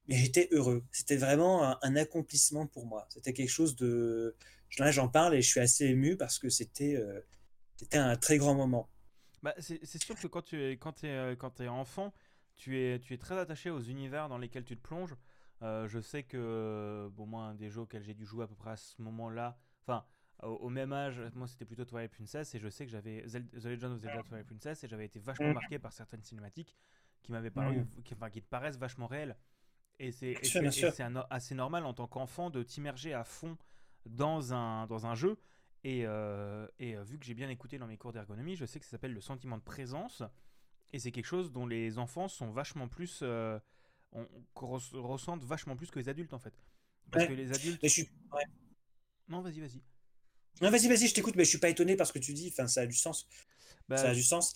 Mais 0.09 0.17
j'étais 0.17 0.49
heureux. 0.51 0.85
C'était 0.91 1.17
vraiment 1.17 1.83
un, 1.83 1.97
accomplissement 1.97 2.67
pour 2.67 2.87
moi. 2.87 3.07
C'était 3.11 3.33
quelque 3.33 3.51
chose 3.51 3.77
de. 3.77 4.37
Là, 4.79 4.91
j'en 4.91 5.09
parle 5.09 5.35
et 5.35 5.41
je 5.41 5.49
suis 5.49 5.61
assez 5.61 5.87
ému 5.87 6.17
parce 6.17 6.39
que 6.39 6.49
c'était 6.49 6.97
euh, 6.97 7.21
un 7.93 8.17
très 8.17 8.37
grand 8.39 8.55
moment. 8.55 8.91
Bah, 9.43 9.55
c'est 9.59 10.03
sûr 10.03 10.19
que 10.19 10.27
quand 10.27 10.43
tu 10.43 10.63
es, 10.63 10.77
quand 10.77 10.93
t'es, 10.93 11.09
euh, 11.09 11.37
quand 11.37 11.51
t'es 11.51 11.69
enfant, 11.69 12.13
tu 12.57 12.81
es, 12.81 12.99
tu 12.99 13.15
es 13.15 13.19
très 13.19 13.39
attaché 13.39 13.71
aux 13.71 13.81
univers 13.81 14.29
dans 14.29 14.39
lesquels 14.39 14.65
tu 14.65 14.77
te 14.77 14.83
plonges. 14.83 15.15
Je 15.63 15.99
sais 16.03 16.25
que, 16.25 17.09
bon, 17.13 17.25
moi, 17.25 17.45
un 17.45 17.55
des 17.55 17.71
jeux 17.71 17.81
auxquels 17.81 18.03
j'ai 18.03 18.13
dû 18.13 18.27
jouer 18.27 18.45
à 18.45 18.47
peu 18.47 18.55
près 18.55 18.73
à 18.73 18.77
ce 18.77 19.01
moment-là, 19.01 19.59
enfin, 19.87 20.05
au, 20.43 20.49
au 20.55 20.69
même 20.69 20.93
âge, 20.93 21.21
moi 21.35 21.47
c'était 21.47 21.65
plutôt 21.65 21.85
Twilight 21.85 22.11
Princess, 22.13 22.55
et 22.55 22.59
je 22.59 22.69
sais 22.69 22.85
que 22.87 22.91
j'avais 22.93 23.23
The 23.23 23.65
Legend 23.65 23.93
of 23.93 24.01
Zelda 24.01 24.23
Twilight 24.23 24.47
Princess, 24.47 24.85
et 24.85 24.89
j'avais 24.89 25.05
été 25.07 25.19
vachement 25.19 25.49
Mm. 25.51 25.55
marqué 25.55 25.79
par 25.79 25.93
certaines 25.93 26.23
cinématiques 26.23 26.77
qui 27.23 27.33
m'avaient 27.33 27.51
paru, 27.51 27.79
Mm. 27.79 28.03
qui, 28.05 28.15
enfin, 28.15 28.31
qui 28.31 28.43
te 28.43 28.49
paraissent 28.49 28.79
vachement 28.79 29.07
réelles. 29.07 29.37
Et 30.01 30.11
c'est 30.13 30.37
assez 31.31 31.55
normal 31.55 31.87
en 31.87 31.95
tant 31.95 32.07
qu'enfant 32.09 32.51
de 32.51 32.63
t'immerger 32.63 33.15
à 33.15 33.23
fond 33.25 33.57
dans 34.07 34.53
un, 34.53 34.87
dans 34.87 35.07
un 35.07 35.15
jeu. 35.15 35.39
Et, 35.85 36.05
euh, 36.07 36.67
et 36.79 36.97
euh, 36.97 37.03
vu 37.05 37.19
que 37.19 37.25
j'ai 37.27 37.35
bien 37.35 37.49
écouté 37.49 37.79
dans 37.79 37.87
mes 37.87 37.97
cours 37.99 38.13
d'ergonomie, 38.13 38.57
je 38.57 38.65
sais 38.65 38.79
que 38.81 38.85
ça 38.87 38.93
s'appelle 38.93 39.13
le 39.13 39.21
sentiment 39.21 39.57
de 39.59 39.63
présence. 39.63 40.23
Et 40.93 40.99
c'est 40.99 41.13
quelque 41.13 41.27
chose 41.27 41.53
dont 41.53 41.67
les 41.67 41.99
enfants 41.99 42.27
sont 42.29 42.51
vachement 42.51 42.89
plus. 42.89 43.21
euh, 43.23 43.59
on, 44.13 44.27
ressentent 44.55 45.45
vachement 45.45 45.77
plus 45.77 45.91
que 45.91 45.99
les 45.99 46.09
adultes 46.09 46.33
en 46.35 46.39
fait. 46.39 46.55
Parce 47.11 47.25
Ouais. 47.25 47.31
que 47.31 47.35
les 47.35 47.53
adultes. 47.53 47.81
Mais 47.83 47.89
je 47.89 47.95
suis. 47.95 48.09
ouais. 48.33 48.45
Non, 49.29 49.41
vas-y, 49.43 49.61
vas-y. 49.61 49.83
Non, 50.61 50.71
vas-y, 50.71 50.89
vas-y, 50.89 51.09
je 51.09 51.15
t'écoute, 51.15 51.37
mais 51.37 51.45
je 51.45 51.51
suis 51.51 51.59
pas 51.59 51.69
étonné 51.69 51.97
par 51.97 52.07
ce 52.07 52.13
que 52.13 52.19
tu 52.19 52.33
dis. 52.33 52.49
Enfin, 52.53 52.67
ça 52.69 52.83
a 52.83 52.87
du 52.87 52.95
sens. 52.97 53.27
Bah, 53.89 53.97
Ça 53.97 54.11
a 54.11 54.15
du 54.15 54.23
sens. 54.23 54.55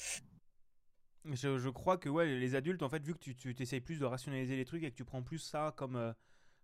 je, 1.25 1.59
je 1.59 1.69
crois 1.69 1.99
que 1.99 2.09
ouais, 2.09 2.27
les 2.39 2.55
adultes, 2.55 2.83
en 2.83 2.89
fait, 2.89 3.03
vu 3.05 3.15
que 3.15 3.19
tu, 3.19 3.37
tu 3.37 3.55
t'essayes 3.55 3.81
plus 3.81 3.99
de 3.99 4.05
rationaliser 4.05 4.57
les 4.57 4.65
trucs 4.65 4.83
et 4.83 4.91
que 4.91 4.97
tu 4.97 5.05
prends 5.05 5.23
plus 5.23 5.39
ça 5.39 5.75
comme, 5.77 5.97
euh, 5.97 6.13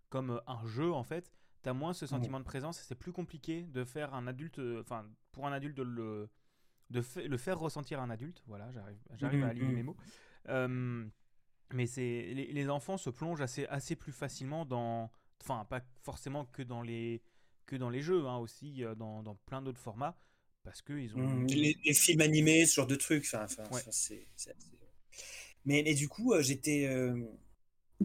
comme 0.09 0.31
euh, 0.31 0.39
un 0.47 0.65
jeu, 0.67 0.91
en 0.93 1.03
fait, 1.03 1.31
t'as 1.63 1.73
moins 1.73 1.93
ce 1.93 2.07
sentiment 2.07 2.39
de 2.39 2.45
présence 2.45 2.79
et 2.81 2.83
c'est 2.85 2.95
plus 2.95 3.13
compliqué 3.13 3.63
de 3.63 3.85
faire 3.85 4.13
un 4.13 4.27
adulte. 4.27 4.59
euh, 4.59 4.81
Enfin, 4.81 5.07
pour 5.33 5.47
un 5.47 5.53
adulte 5.53 5.77
de 5.77 5.83
le. 5.83 6.29
De 6.91 7.01
fa- 7.01 7.21
le 7.23 7.37
faire 7.37 7.59
ressentir 7.59 7.99
à 7.99 8.03
un 8.03 8.11
adulte, 8.11 8.43
voilà, 8.47 8.71
j'arrive, 8.71 8.97
j'arrive 9.15 9.43
à 9.43 9.47
Mhm, 9.47 9.49
aligner 9.49 9.71
mhm. 9.71 9.73
mes 9.73 9.83
mots. 9.83 9.97
Euh, 10.49 11.05
mais 11.73 11.87
c'est 11.87 12.01
les, 12.33 12.51
les 12.53 12.69
enfants 12.69 12.97
se 12.97 13.09
plongent 13.09 13.41
assez, 13.41 13.65
assez 13.67 13.95
plus 13.95 14.11
facilement 14.11 14.65
dans, 14.65 15.11
enfin 15.41 15.65
pas 15.65 15.81
forcément 16.03 16.45
que 16.45 16.61
dans 16.63 16.81
les 16.81 17.21
que 17.65 17.75
dans 17.75 17.89
les 17.89 18.01
jeux, 18.01 18.25
hein, 18.27 18.37
aussi 18.37 18.83
euh, 18.83 18.95
dans, 18.95 19.23
dans 19.23 19.35
plein 19.45 19.61
d'autres 19.61 19.79
formats, 19.79 20.17
parce 20.63 20.81
que 20.81 20.93
ils 20.93 21.15
ont. 21.15 21.21
Mm, 21.21 21.47
les, 21.47 21.77
les 21.83 21.93
films 21.93 22.21
animés, 22.21 22.65
ce 22.65 22.75
genre 22.75 22.87
de 22.87 22.95
trucs. 22.95 23.25
Enfin, 23.25 23.43
enfin, 23.45 23.63
Ouais. 23.71 23.81
enfin, 23.81 23.91
c'est, 23.91 24.27
Mais, 25.65 25.81
mais 25.83 25.93
du 25.93 26.07
coup, 26.07 26.33
euh, 26.33 26.41
j'étais, 26.41 26.85
euh, 26.87 27.19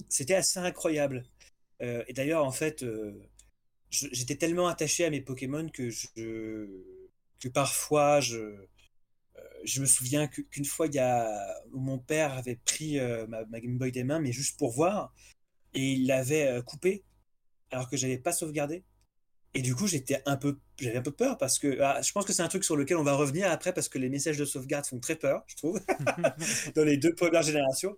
c'était 0.08 0.34
assez 0.34 0.60
incroyable. 0.60 1.24
Euh, 1.82 2.04
et 2.08 2.12
d'ailleurs, 2.12 2.44
en 2.44 2.52
fait, 2.52 2.82
euh, 2.82 3.14
j'étais 3.90 4.36
tellement 4.36 4.68
attaché 4.68 5.04
à 5.04 5.10
mes 5.10 5.20
Pokémon 5.20 5.68
que 5.68 5.90
je, 5.90 6.08
que 7.40 7.48
parfois, 7.48 8.20
je, 8.20 8.38
euh, 8.38 8.66
je 9.64 9.80
me 9.80 9.86
souviens 9.86 10.26
qu'une 10.28 10.64
fois, 10.64 10.86
il 10.86 10.94
y 10.94 10.98
a, 10.98 11.54
mon 11.72 11.98
père 11.98 12.34
avait 12.34 12.56
pris 12.56 12.98
euh, 12.98 13.26
ma, 13.26 13.44
ma 13.46 13.60
Game 13.60 13.78
Boy 13.78 13.92
des 13.92 14.04
mains, 14.04 14.20
mais 14.20 14.32
juste 14.32 14.58
pour 14.58 14.72
voir, 14.72 15.14
et 15.74 15.92
il 15.92 16.06
l'avait 16.06 16.48
euh, 16.48 16.62
coupé 16.62 17.04
alors 17.70 17.88
que 17.90 17.96
j'avais 17.96 18.18
pas 18.18 18.32
sauvegardé. 18.32 18.84
Et 19.54 19.62
du 19.62 19.74
coup, 19.74 19.88
j'étais 19.88 20.22
un 20.26 20.36
peu, 20.36 20.58
j'avais 20.78 20.98
un 20.98 21.02
peu 21.02 21.10
peur 21.10 21.36
parce 21.36 21.58
que 21.58 21.80
ah, 21.80 22.00
je 22.02 22.12
pense 22.12 22.24
que 22.24 22.32
c'est 22.32 22.42
un 22.42 22.48
truc 22.48 22.62
sur 22.62 22.76
lequel 22.76 22.96
on 22.98 23.02
va 23.02 23.14
revenir 23.14 23.50
après 23.50 23.72
parce 23.72 23.88
que 23.88 23.98
les 23.98 24.08
messages 24.08 24.38
de 24.38 24.44
sauvegarde 24.44 24.86
font 24.86 25.00
très 25.00 25.16
peur, 25.16 25.44
je 25.48 25.56
trouve, 25.56 25.80
dans 26.76 26.84
les 26.84 26.96
deux 26.96 27.14
premières 27.14 27.42
générations. 27.42 27.96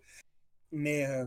Mais 0.71 1.05
euh, 1.05 1.27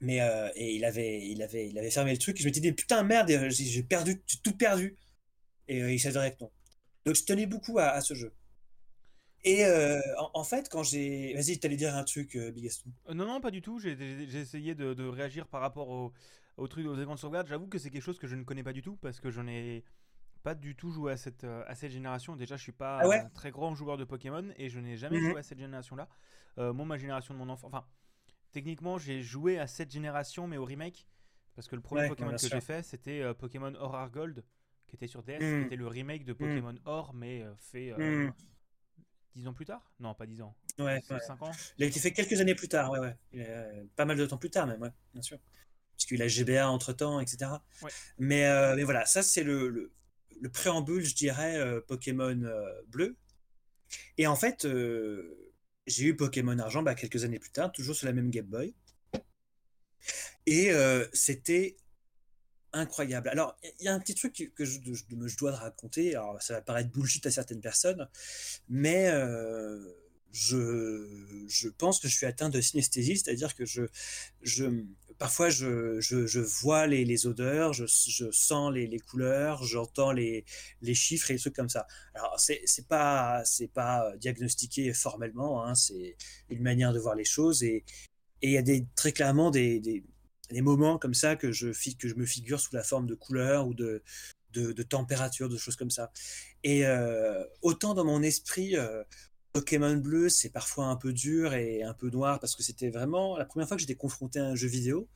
mais 0.00 0.20
euh, 0.20 0.50
et 0.54 0.74
il 0.74 0.84
avait 0.84 1.26
il 1.26 1.42
avait 1.42 1.68
il 1.68 1.78
avait 1.78 1.90
fermé 1.90 2.12
le 2.12 2.18
truc. 2.18 2.38
Et 2.38 2.42
je 2.42 2.48
me 2.48 2.52
disais 2.52 2.72
putain 2.72 3.02
merde, 3.02 3.30
j'ai 3.50 3.82
perdu, 3.82 4.22
j'ai 4.26 4.38
tout 4.38 4.56
perdu. 4.56 4.96
Et 5.68 5.82
euh, 5.82 5.92
il 5.92 5.98
s'avérait 5.98 6.32
que 6.32 6.44
non. 6.44 6.50
Donc 7.06 7.16
je 7.16 7.24
tenais 7.24 7.46
beaucoup 7.46 7.78
à, 7.78 7.86
à 7.86 8.02
ce 8.02 8.12
jeu. 8.12 8.34
Et 9.42 9.64
en, 10.34 10.44
fait, 10.44 10.68
quand 10.68 10.82
j'ai. 10.82 11.32
Vas-y, 11.32 11.58
t'allais 11.58 11.76
dire 11.76 11.96
un 11.96 12.04
truc, 12.04 12.36
Bigaston. 12.36 12.90
non, 13.08 13.24
non, 13.24 13.40
pas 13.40 13.50
du 13.50 13.62
tout. 13.62 13.78
J'ai 13.78 13.92
essayé 14.38 14.74
de, 14.74 14.92
de, 14.92 15.06
réagir 15.06 15.46
par 15.46 15.62
rapport 15.62 15.88
au, 15.88 16.12
au 16.60 16.68
truc 16.68 16.86
aux 16.86 16.94
événements 16.94 17.14
de 17.14 17.18
sauvegarde, 17.18 17.46
j'avoue 17.48 17.66
que 17.66 17.78
c'est 17.78 17.90
quelque 17.90 18.02
chose 18.02 18.18
que 18.18 18.26
je 18.26 18.36
ne 18.36 18.44
connais 18.44 18.62
pas 18.62 18.72
du 18.72 18.82
tout 18.82 18.96
parce 18.96 19.18
que 19.18 19.30
j'en 19.30 19.46
ai 19.46 19.82
pas 20.42 20.54
du 20.54 20.76
tout 20.76 20.90
joué 20.90 21.12
à 21.12 21.16
cette, 21.16 21.44
euh, 21.44 21.64
à 21.66 21.74
cette 21.74 21.90
génération. 21.90 22.36
Déjà, 22.36 22.56
je 22.56 22.62
suis 22.62 22.72
pas 22.72 23.00
ah 23.02 23.10
un 23.10 23.28
très 23.30 23.50
grand 23.50 23.74
joueur 23.74 23.96
de 23.96 24.04
Pokémon 24.04 24.46
et 24.56 24.68
je 24.68 24.78
n'ai 24.78 24.96
jamais 24.96 25.18
mhm. 25.18 25.30
joué 25.30 25.38
à 25.38 25.42
cette 25.42 25.58
génération-là. 25.58 26.08
Euh, 26.58 26.72
moi, 26.72 26.84
ma 26.84 26.98
génération 26.98 27.34
de 27.34 27.38
mon 27.38 27.48
enfant, 27.48 27.68
enfin, 27.68 27.84
techniquement, 28.52 28.98
j'ai 28.98 29.22
joué 29.22 29.58
à 29.58 29.66
cette 29.66 29.90
génération, 29.90 30.46
mais 30.46 30.58
au 30.58 30.64
remake 30.64 31.06
parce 31.56 31.66
que 31.66 31.76
le 31.76 31.82
premier 31.82 32.08
Pokémon 32.08 32.30
que 32.30 32.48
j'ai 32.48 32.60
fait, 32.60 32.82
c'était 32.82 33.20
euh, 33.20 33.34
Pokémon 33.34 33.74
Or 33.74 34.08
Gold 34.10 34.44
qui 34.86 34.96
était 34.96 35.06
sur 35.06 35.22
DS, 35.22 35.38
qui 35.38 35.44
mhm. 35.44 35.64
était 35.66 35.76
le 35.76 35.86
remake 35.86 36.24
de 36.24 36.32
Pokémon 36.32 36.72
mhm. 36.72 36.80
Or, 36.84 37.14
mais 37.14 37.44
fait 37.56 37.94
10 39.36 39.46
ans 39.46 39.52
plus 39.52 39.64
tard? 39.64 39.92
Non, 40.00 40.14
pas 40.14 40.26
10 40.26 40.42
ans. 40.42 40.56
Ouais, 40.78 41.00
5 41.00 41.40
ans. 41.42 41.52
Il 41.78 41.84
a 41.84 41.86
été 41.86 42.00
fait 42.00 42.12
quelques 42.12 42.40
années 42.40 42.54
plus 42.54 42.68
tard, 42.68 42.90
ouais, 42.90 42.98
ouais. 43.32 43.86
pas 43.94 44.04
mal 44.04 44.16
de 44.16 44.26
temps 44.26 44.36
plus 44.36 44.50
tard, 44.50 44.66
même, 44.66 44.82
ouais, 44.82 44.90
bien 45.12 45.22
sûr 45.22 45.38
parce 46.00 46.06
qu'il 46.06 46.22
a 46.22 46.28
GBA 46.28 46.66
entre 46.66 46.94
temps, 46.94 47.20
etc. 47.20 47.50
Mais, 48.18 48.46
euh, 48.46 48.74
mais, 48.74 48.84
voilà, 48.84 49.04
ça 49.04 49.22
c'est 49.22 49.42
le, 49.42 49.68
le, 49.68 50.48
préambule, 50.50 51.04
je 51.04 51.14
dirais, 51.14 51.58
euh, 51.58 51.82
Pokémon 51.86 52.42
euh, 52.42 52.82
bleu. 52.88 53.16
Et 54.16 54.26
en 54.26 54.34
fait, 54.34 54.66
j'ai 55.86 56.04
eu 56.04 56.16
Pokémon 56.16 56.58
argent 56.58 56.82
bah, 56.82 56.94
quelques 56.94 57.24
années 57.24 57.38
plus 57.38 57.50
tard, 57.50 57.70
toujours 57.70 57.94
sur 57.94 58.06
la 58.06 58.14
même 58.14 58.30
Game 58.30 58.46
Boy. 58.46 58.74
Et 60.46 60.70
c'était 61.12 61.76
incroyable. 62.72 63.28
Alors, 63.28 63.58
il 63.80 63.84
y 63.84 63.88
a 63.88 63.94
un 63.94 64.00
petit 64.00 64.14
truc 64.14 64.52
que 64.54 64.64
je, 64.64 64.78
je, 64.82 65.36
dois 65.36 65.52
raconter. 65.52 66.14
Alors, 66.14 66.40
ça 66.40 66.54
va 66.54 66.62
paraître 66.62 66.90
bullshit 66.90 67.26
à 67.26 67.30
certaines 67.30 67.60
personnes, 67.60 68.08
mais 68.68 69.10
je, 70.32 71.68
pense 71.78 72.00
que 72.00 72.08
je 72.08 72.16
suis 72.16 72.26
atteint 72.26 72.48
de 72.48 72.60
synesthésie, 72.60 73.18
c'est-à-dire 73.18 73.54
que 73.54 73.64
je, 73.64 73.82
je, 74.42 74.84
parfois 75.18 75.50
je, 75.50 76.00
je, 76.00 76.38
vois 76.40 76.86
les, 76.86 77.04
les 77.04 77.26
odeurs, 77.26 77.72
je, 77.72 77.84
je, 77.86 78.30
sens 78.30 78.72
les, 78.72 78.86
les 78.86 78.98
couleurs, 78.98 79.64
j'entends 79.64 80.12
les, 80.12 80.44
les 80.82 80.94
chiffres 80.94 81.30
et 81.30 81.34
des 81.34 81.40
trucs 81.40 81.56
comme 81.56 81.68
ça. 81.68 81.86
Alors 82.14 82.38
c'est 82.38 82.62
c'est 82.64 82.86
pas 82.86 83.42
pas 83.74 84.16
diagnostiqué 84.18 84.92
formellement, 84.94 85.64
hein, 85.64 85.74
c'est 85.74 86.16
une 86.48 86.62
manière 86.62 86.92
de 86.92 86.98
voir 86.98 87.14
les 87.14 87.24
choses 87.24 87.62
et 87.62 87.84
il 88.42 88.50
y 88.50 88.56
a 88.58 88.62
des 88.62 88.86
très 88.96 89.12
clairement 89.12 89.50
des, 89.50 89.80
des, 89.80 90.02
des, 90.50 90.62
moments 90.62 90.98
comme 90.98 91.14
ça 91.14 91.36
que 91.36 91.52
je 91.52 91.68
que 91.98 92.08
je 92.08 92.14
me 92.14 92.24
figure 92.24 92.60
sous 92.60 92.74
la 92.74 92.82
forme 92.82 93.06
de 93.06 93.14
couleurs 93.14 93.66
ou 93.66 93.74
de 93.74 94.02
de, 94.52 94.72
de 94.72 94.82
température, 94.82 95.48
de 95.48 95.56
choses 95.56 95.76
comme 95.76 95.90
ça. 95.90 96.10
Et 96.64 96.86
euh, 96.86 97.44
autant 97.62 97.94
dans 97.94 98.04
mon 98.04 98.22
esprit, 98.22 98.76
euh, 98.76 99.02
Pokémon 99.52 99.96
bleu, 99.96 100.28
c'est 100.28 100.50
parfois 100.50 100.86
un 100.86 100.96
peu 100.96 101.12
dur 101.12 101.54
et 101.54 101.82
un 101.82 101.94
peu 101.94 102.08
noir 102.08 102.38
parce 102.38 102.54
que 102.54 102.62
c'était 102.62 102.90
vraiment 102.90 103.36
la 103.36 103.44
première 103.44 103.66
fois 103.66 103.76
que 103.76 103.80
j'étais 103.80 103.96
confronté 103.96 104.38
à 104.38 104.46
un 104.46 104.54
jeu 104.54 104.68
vidéo. 104.68 105.08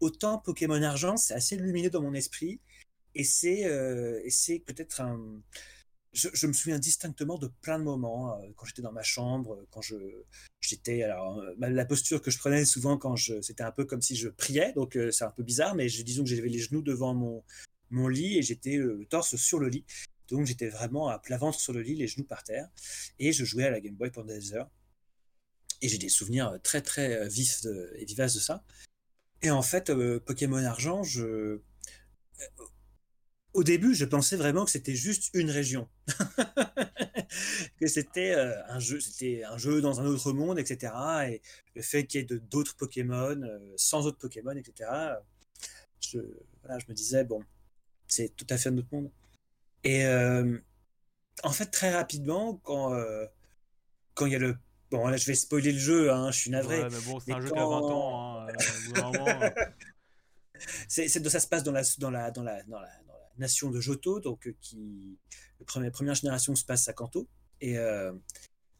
Autant 0.00 0.38
Pokémon 0.38 0.82
argent, 0.82 1.16
c'est 1.16 1.34
assez 1.34 1.56
lumineux 1.56 1.90
dans 1.90 2.02
mon 2.02 2.14
esprit 2.14 2.60
et 3.14 3.24
c'est 3.24 3.64
euh, 3.66 4.20
peut-être 4.66 5.00
un. 5.00 5.20
Je, 6.12 6.46
me 6.46 6.52
souviens 6.52 6.78
distinctement 6.78 7.38
de 7.38 7.48
plein 7.60 7.76
de 7.80 7.84
moments 7.84 8.38
euh, 8.38 8.46
quand 8.54 8.66
j'étais 8.66 8.82
dans 8.82 8.92
ma 8.92 9.02
chambre, 9.02 9.66
quand 9.70 9.82
je 9.82 9.96
j'étais 10.60 11.02
alors 11.02 11.40
euh, 11.40 11.54
la 11.58 11.84
posture 11.84 12.22
que 12.22 12.30
je 12.30 12.38
prenais 12.38 12.64
souvent 12.64 12.96
quand 12.96 13.16
je 13.16 13.40
c'était 13.40 13.64
un 13.64 13.72
peu 13.72 13.84
comme 13.84 14.00
si 14.00 14.14
je 14.14 14.28
priais 14.28 14.72
donc 14.74 14.96
c'est 15.10 15.24
un 15.24 15.30
peu 15.30 15.42
bizarre 15.42 15.74
mais 15.74 15.88
je, 15.88 16.02
disons 16.02 16.22
que 16.22 16.30
j'avais 16.30 16.48
les 16.48 16.60
genoux 16.60 16.82
devant 16.82 17.14
mon 17.14 17.42
mon 17.90 18.08
lit 18.08 18.38
et 18.38 18.42
j'étais 18.42 18.76
le 18.76 19.04
torse 19.06 19.34
sur 19.36 19.58
le 19.58 19.68
lit 19.68 19.84
donc 20.28 20.46
j'étais 20.46 20.68
vraiment 20.68 21.08
à 21.08 21.18
plat 21.18 21.36
ventre 21.36 21.60
sur 21.60 21.72
le 21.72 21.82
lit, 21.82 21.94
les 21.94 22.06
genoux 22.06 22.24
par 22.24 22.44
terre, 22.44 22.68
et 23.18 23.32
je 23.32 23.44
jouais 23.44 23.64
à 23.64 23.70
la 23.70 23.80
Game 23.80 23.94
Boy 23.94 24.10
pendant 24.10 24.32
des 24.32 24.54
heures. 24.54 24.70
Et 25.82 25.88
j'ai 25.88 25.98
des 25.98 26.08
souvenirs 26.08 26.58
très 26.62 26.80
très 26.80 27.18
euh, 27.18 27.28
vifs 27.28 27.66
et 27.96 28.04
vivaces 28.04 28.34
de 28.34 28.40
ça. 28.40 28.64
Et 29.42 29.50
en 29.50 29.62
fait, 29.62 29.90
euh, 29.90 30.20
Pokémon 30.20 30.64
Argent. 30.64 31.02
Euh, 31.18 31.62
au 33.52 33.62
début, 33.62 33.94
je 33.94 34.04
pensais 34.04 34.36
vraiment 34.36 34.64
que 34.64 34.70
c'était 34.72 34.96
juste 34.96 35.30
une 35.32 35.48
région, 35.48 35.88
que 37.80 37.86
c'était 37.86 38.34
un 38.34 38.80
jeu, 38.80 38.98
c'était 38.98 39.44
un 39.44 39.56
jeu 39.56 39.80
dans 39.80 40.00
un 40.00 40.06
autre 40.06 40.32
monde, 40.32 40.58
etc. 40.58 40.92
Et 41.28 41.42
le 41.76 41.82
fait 41.82 42.04
qu'il 42.04 42.20
y 42.20 42.24
ait 42.24 42.38
d'autres 42.50 42.74
Pokémon, 42.74 43.40
sans 43.76 44.06
autres 44.06 44.18
Pokémon, 44.18 44.56
etc. 44.56 44.90
Je, 46.00 46.18
je 46.18 46.84
me 46.88 46.94
disais 46.94 47.22
bon, 47.22 47.44
c'est 48.08 48.34
tout 48.34 48.46
à 48.50 48.58
fait 48.58 48.70
un 48.70 48.78
autre 48.78 48.88
monde. 48.90 49.10
Et 49.84 50.06
euh, 50.06 50.58
en 51.42 51.50
fait, 51.50 51.66
très 51.66 51.92
rapidement, 51.92 52.56
quand 52.64 52.94
euh, 52.94 53.26
quand 54.14 54.26
il 54.26 54.32
y 54.32 54.36
a 54.36 54.38
le 54.38 54.56
bon 54.90 55.06
là, 55.06 55.16
je 55.16 55.26
vais 55.26 55.34
spoiler 55.34 55.72
le 55.72 55.78
jeu, 55.78 56.10
hein, 56.10 56.30
je 56.30 56.38
suis 56.38 56.50
navré. 56.50 56.82
Ouais, 56.82 56.88
mais 56.90 57.00
bon, 57.00 57.20
c'est 57.20 57.32
un 57.32 57.40
jeu 57.40 57.50
qui 57.50 57.58
a 57.58 57.66
20 57.66 57.66
ans. 57.66 58.40
Hein, 58.40 58.46
euh, 58.96 59.50
c'est 60.88 61.08
ça 61.08 61.40
se 61.40 61.46
passe 61.46 61.62
dans 61.62 61.72
la 61.72 61.82
dans 61.98 62.10
la 62.10 62.30
dans 62.30 62.42
la 62.42 62.62
dans 62.64 62.80
la, 62.80 62.88
nation 63.36 63.70
de 63.70 63.80
Johto, 63.80 64.20
donc 64.20 64.54
qui 64.60 65.18
la 65.58 65.66
première, 65.66 65.90
première 65.90 66.14
génération 66.14 66.54
se 66.54 66.64
passe 66.64 66.86
à 66.88 66.92
Kanto 66.92 67.28
et 67.60 67.76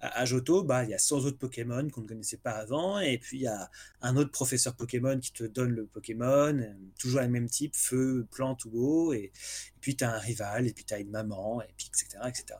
à 0.08 0.24
Johto, 0.24 0.62
bah, 0.62 0.84
il 0.84 0.90
y 0.90 0.94
a 0.94 0.98
100 0.98 1.24
autres 1.24 1.38
Pokémon 1.38 1.88
qu'on 1.88 2.02
ne 2.02 2.06
connaissait 2.06 2.36
pas 2.36 2.52
avant, 2.52 3.00
et 3.00 3.18
puis 3.18 3.38
il 3.38 3.42
y 3.42 3.46
a 3.46 3.70
un 4.02 4.16
autre 4.16 4.30
professeur 4.30 4.74
Pokémon 4.74 5.18
qui 5.18 5.32
te 5.32 5.44
donne 5.44 5.70
le 5.70 5.86
Pokémon, 5.86 6.58
euh, 6.58 6.72
toujours 6.98 7.20
le 7.20 7.28
même 7.28 7.48
type, 7.48 7.74
feu, 7.74 8.26
plante 8.30 8.64
ou 8.64 8.70
eau, 8.74 9.12
et, 9.12 9.32
puis 9.80 9.96
tu 9.96 10.04
as 10.04 10.14
un 10.14 10.18
rival, 10.18 10.66
et 10.66 10.72
puis 10.72 10.84
tu 10.84 10.94
as 10.94 10.98
une 10.98 11.10
maman, 11.10 11.62
et 11.62 11.74
puis 11.76 11.88
etc., 11.88 12.18
etc. 12.28 12.58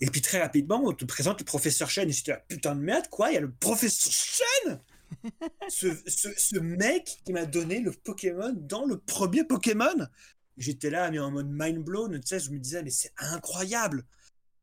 Et 0.00 0.06
puis 0.06 0.22
très 0.22 0.40
rapidement, 0.40 0.82
on 0.84 0.92
te 0.92 1.04
présente 1.04 1.40
le 1.40 1.44
professeur 1.44 1.90
Shen, 1.90 2.08
et 2.08 2.12
j'étais 2.12 2.32
là, 2.32 2.44
putain 2.48 2.74
de 2.74 2.80
merde, 2.80 3.08
quoi, 3.08 3.30
il 3.30 3.34
y 3.34 3.38
a 3.38 3.40
le 3.40 3.52
professeur 3.52 4.12
Shen 4.12 4.80
ce, 5.68 5.88
ce, 6.06 6.58
mec 6.58 7.20
qui 7.24 7.32
m'a 7.32 7.46
donné 7.46 7.78
le 7.78 7.92
Pokémon 7.92 8.52
dans 8.56 8.84
le 8.84 8.98
premier 8.98 9.44
Pokémon 9.44 10.08
J'étais 10.56 10.90
là, 10.90 11.10
mais 11.10 11.18
en 11.18 11.30
mode 11.30 11.48
mind 11.50 11.78
blown, 11.84 12.20
tu 12.20 12.26
sais, 12.26 12.38
je 12.38 12.50
me 12.50 12.58
disais, 12.58 12.82
mais 12.82 12.90
c'est 12.90 13.12
incroyable 13.18 14.04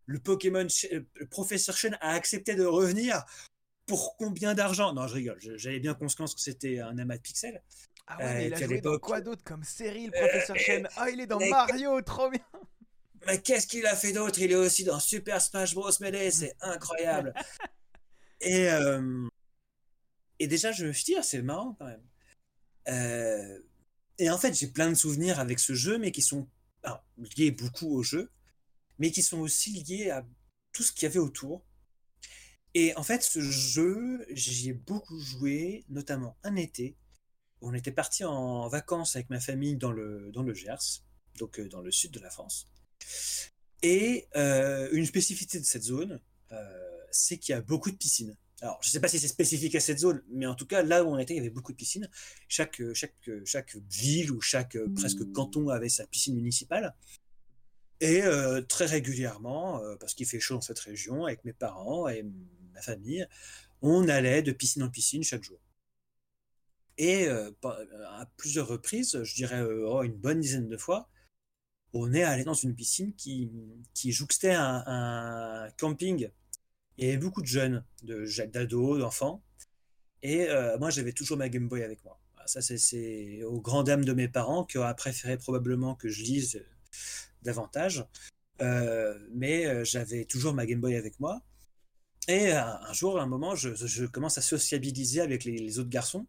le 0.06 0.20
Pokémon, 0.20 0.68
euh, 0.92 1.02
le 1.16 1.26
professeur 1.28 1.76
Chen 1.76 1.98
a 2.02 2.14
accepté 2.14 2.56
de 2.56 2.66
revenir 2.66 3.24
pour 3.86 4.16
combien 4.18 4.54
d'argent? 4.54 4.94
Non, 4.94 5.08
je 5.08 5.16
rigole. 5.16 5.38
J'avais 5.40 5.80
bien 5.80 5.94
conscience 5.94 6.36
que 6.36 6.42
c'était 6.42 6.80
un 6.80 6.98
amas 6.98 7.18
de 7.18 7.22
pixels. 7.22 7.62
Ah 8.08 8.18
ouais, 8.18 8.34
mais 8.34 8.48
il 8.48 8.54
a 8.54 8.62
joué 8.62 8.82
dans 8.82 8.98
quoi 9.00 9.22
d'autre 9.22 9.44
comme 9.44 9.64
série, 9.64 10.08
le 10.08 10.12
professeur 10.12 10.58
Chen? 10.58 10.88
Ah, 10.98 11.10
il 11.10 11.20
est 11.22 11.28
dans 11.28 11.40
Mario, 11.40 12.02
trop 12.02 12.30
bien 12.30 12.46
Mais 13.28 13.42
qu'est-ce 13.42 13.68
qu'il 13.68 13.86
a 13.86 13.96
fait 13.96 14.12
d'autre? 14.12 14.40
Il 14.40 14.52
est 14.52 14.56
aussi 14.56 14.84
dans 14.84 15.00
Super 15.00 15.42
Smash 15.42 15.74
Bros. 15.76 15.92
Melee, 16.00 16.32
c'est 16.32 16.56
incroyable. 16.62 17.34
et, 18.42 18.70
euh, 18.70 19.28
et 20.40 20.48
déjà, 20.48 20.72
je 20.72 20.88
me 20.88 20.94
suis 20.94 21.06
dit, 21.06 21.16
ah, 21.18 21.24
c'est 21.24 21.42
marrant 21.42 21.76
quand 21.80 21.86
même. 21.86 22.04
Euh, 22.88 23.60
et 24.18 24.30
en 24.30 24.38
fait, 24.38 24.54
j'ai 24.54 24.68
plein 24.68 24.90
de 24.90 24.96
souvenirs 24.96 25.40
avec 25.40 25.60
ce 25.60 25.74
jeu, 25.74 25.98
mais 25.98 26.12
qui 26.12 26.22
sont 26.22 26.48
liés 27.38 27.52
beaucoup 27.52 27.96
au 27.96 28.04
jeu 28.04 28.32
mais 29.02 29.10
qui 29.10 29.24
sont 29.24 29.40
aussi 29.40 29.72
liés 29.84 30.12
à 30.12 30.24
tout 30.74 30.84
ce 30.84 30.92
qu'il 30.92 31.04
y 31.04 31.06
avait 31.08 31.18
autour. 31.18 31.66
Et 32.76 32.96
en 32.96 33.04
fait, 33.04 33.24
ce 33.24 33.42
jeu, 33.42 34.24
j'y 34.30 34.70
ai 34.70 34.74
beaucoup 34.74 35.20
joué, 35.20 35.84
notamment 35.90 36.38
un 36.44 36.56
été. 36.56 36.96
On 37.62 37.74
était 37.74 37.92
parti 37.92 38.24
en 38.24 38.68
vacances 38.68 39.16
avec 39.16 39.32
ma 39.32 39.40
famille 39.40 39.76
dans 39.76 39.92
le, 39.92 40.30
dans 40.32 40.44
le 40.44 40.54
Gers, 40.54 41.02
donc 41.40 41.60
euh, 41.60 41.68
dans 41.68 41.82
le 41.82 41.92
sud 41.92 42.12
de 42.12 42.20
la 42.20 42.30
France. 42.30 42.68
Et 43.82 44.28
euh, 44.36 44.88
une 44.92 45.08
spécificité 45.08 45.60
de 45.60 45.66
cette 45.66 45.84
zone, 45.84 46.22
euh, 46.52 46.98
c'est 47.10 47.40
qu'il 47.40 47.54
y 47.54 47.56
a 47.56 47.62
beaucoup 47.62 47.90
de 47.90 47.98
piscines. 47.98 48.38
Alors, 48.62 48.78
je 48.84 48.90
ne 48.90 48.92
sais 48.92 49.00
pas 49.00 49.08
si 49.08 49.20
c'est 49.20 49.28
spécifique 49.28 49.74
à 49.74 49.80
cette 49.80 49.98
zone, 49.98 50.22
mais 50.30 50.46
en 50.46 50.54
tout 50.54 50.68
cas, 50.68 50.84
là 50.84 51.04
où 51.04 51.08
on 51.08 51.18
était, 51.18 51.34
il 51.34 51.38
y 51.38 51.40
avait 51.40 51.50
beaucoup 51.50 51.72
de 51.72 51.78
piscines. 51.78 52.08
Chaque, 52.48 52.80
chaque, 52.94 53.32
chaque 53.46 53.76
ville 53.90 54.32
ou 54.32 54.42
chaque 54.42 54.78
presque 54.96 55.32
canton 55.32 55.70
avait 55.70 55.90
sa 55.90 56.06
piscine 56.06 56.36
municipale. 56.36 56.94
Et 58.02 58.24
euh, 58.24 58.62
très 58.64 58.86
régulièrement, 58.86 59.80
euh, 59.84 59.96
parce 59.96 60.16
qu'il 60.16 60.26
fait 60.26 60.40
chaud 60.40 60.56
dans 60.56 60.62
cette 60.62 60.80
région, 60.80 61.26
avec 61.26 61.46
mes 61.46 61.54
parents 61.54 62.08
et 62.08 62.26
ma 62.74 62.82
famille, 62.82 63.28
on 63.84 64.10
allait 64.10 64.42
de 64.42 64.52
piscine 64.52 64.82
en 64.84 64.90
piscine 64.90 65.24
chaque 65.24 65.44
jour. 65.44 65.60
Et 66.98 67.28
euh, 67.28 67.52
à 67.64 68.26
plusieurs 68.38 68.68
reprises, 68.68 69.22
je 69.24 69.36
dirais 69.36 69.62
oh, 69.62 70.02
une 70.02 70.16
bonne 70.16 70.40
dizaine 70.42 70.68
de 70.68 70.78
fois, 70.78 71.10
on 71.94 72.12
est 72.14 72.24
allé 72.24 72.44
dans 72.44 72.56
une 72.56 72.76
piscine 72.76 73.14
qui, 73.14 73.52
qui 73.94 74.12
jouxtait 74.12 74.54
un, 74.56 75.70
camping. 75.78 76.30
Il 76.98 77.06
y 77.06 77.08
avait 77.10 77.18
beaucoup 77.18 77.42
de 77.42 77.48
jeunes, 77.48 77.86
d'ados, 78.02 79.00
d'enfants. 79.00 79.44
Et 80.24 80.48
moi, 80.80 80.90
j'avais 80.90 81.12
toujours 81.12 81.38
ma 81.38 81.50
Game 81.50 81.68
Boy 81.68 81.84
avec 81.84 82.04
moi. 82.06 82.20
Ça, 82.46 82.62
c'est 82.62 83.44
aux 83.44 83.60
grandes 83.60 83.88
dames 83.88 84.06
de 84.06 84.14
mes 84.14 84.28
parents 84.30 84.64
qui 84.64 84.78
auraient 84.78 84.96
préféré 84.96 85.38
probablement 85.38 85.96
que 85.96 86.08
je 86.08 86.24
lise 86.24 86.64
davantage. 87.42 88.06
mais 89.34 89.86
j'avais 89.86 90.26
toujours 90.26 90.54
ma 90.54 90.66
Game 90.66 90.82
Boy 90.82 90.96
avec 90.96 91.20
moi. 91.20 91.42
Et 92.28 92.52
un, 92.52 92.94
jour, 92.94 93.20
à 93.20 93.24
un 93.24 93.26
moment, 93.26 93.56
je, 93.56 94.06
commence 94.06 94.38
à 94.38 94.42
sociabiliser 94.42 95.22
avec 95.22 95.44
les, 95.44 95.80
autres 95.80 95.90
garçons. 95.90 96.28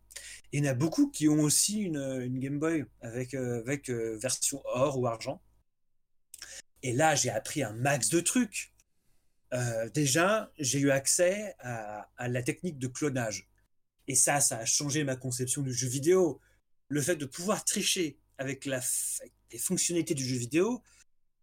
Et 0.52 0.58
il 0.58 0.64
y 0.64 0.68
en 0.68 0.70
a 0.70 0.74
beaucoup 0.74 1.10
qui 1.10 1.28
ont 1.28 1.40
aussi 1.40 1.80
une, 1.82 2.38
Game 2.38 2.58
Boy 2.58 2.84
avec, 3.02 3.34
avec 3.34 3.90
version 3.90 4.62
or 4.64 4.98
ou 4.98 5.06
argent. 5.06 5.42
Et 6.82 6.92
là, 6.92 7.14
j'ai 7.14 7.30
appris 7.30 7.62
un 7.62 7.72
max 7.72 8.08
de 8.08 8.20
trucs. 8.20 8.72
Euh, 9.52 9.88
déjà, 9.90 10.50
j'ai 10.58 10.80
eu 10.80 10.90
accès 10.90 11.54
à, 11.60 12.08
la 12.18 12.42
technique 12.42 12.78
de 12.78 12.88
clonage. 12.88 13.48
Et 14.08 14.14
ça, 14.14 14.40
ça 14.40 14.58
a 14.58 14.64
changé 14.64 15.04
ma 15.04 15.16
conception 15.16 15.62
du 15.62 15.72
jeu 15.72 15.88
vidéo. 15.88 16.40
Le 16.88 17.00
fait 17.00 17.16
de 17.16 17.26
pouvoir 17.26 17.64
tricher 17.64 18.18
avec 18.38 18.64
la, 18.66 18.80
les 19.52 19.58
fonctionnalités 19.58 20.14
du 20.14 20.26
jeu 20.26 20.36
vidéo, 20.36 20.82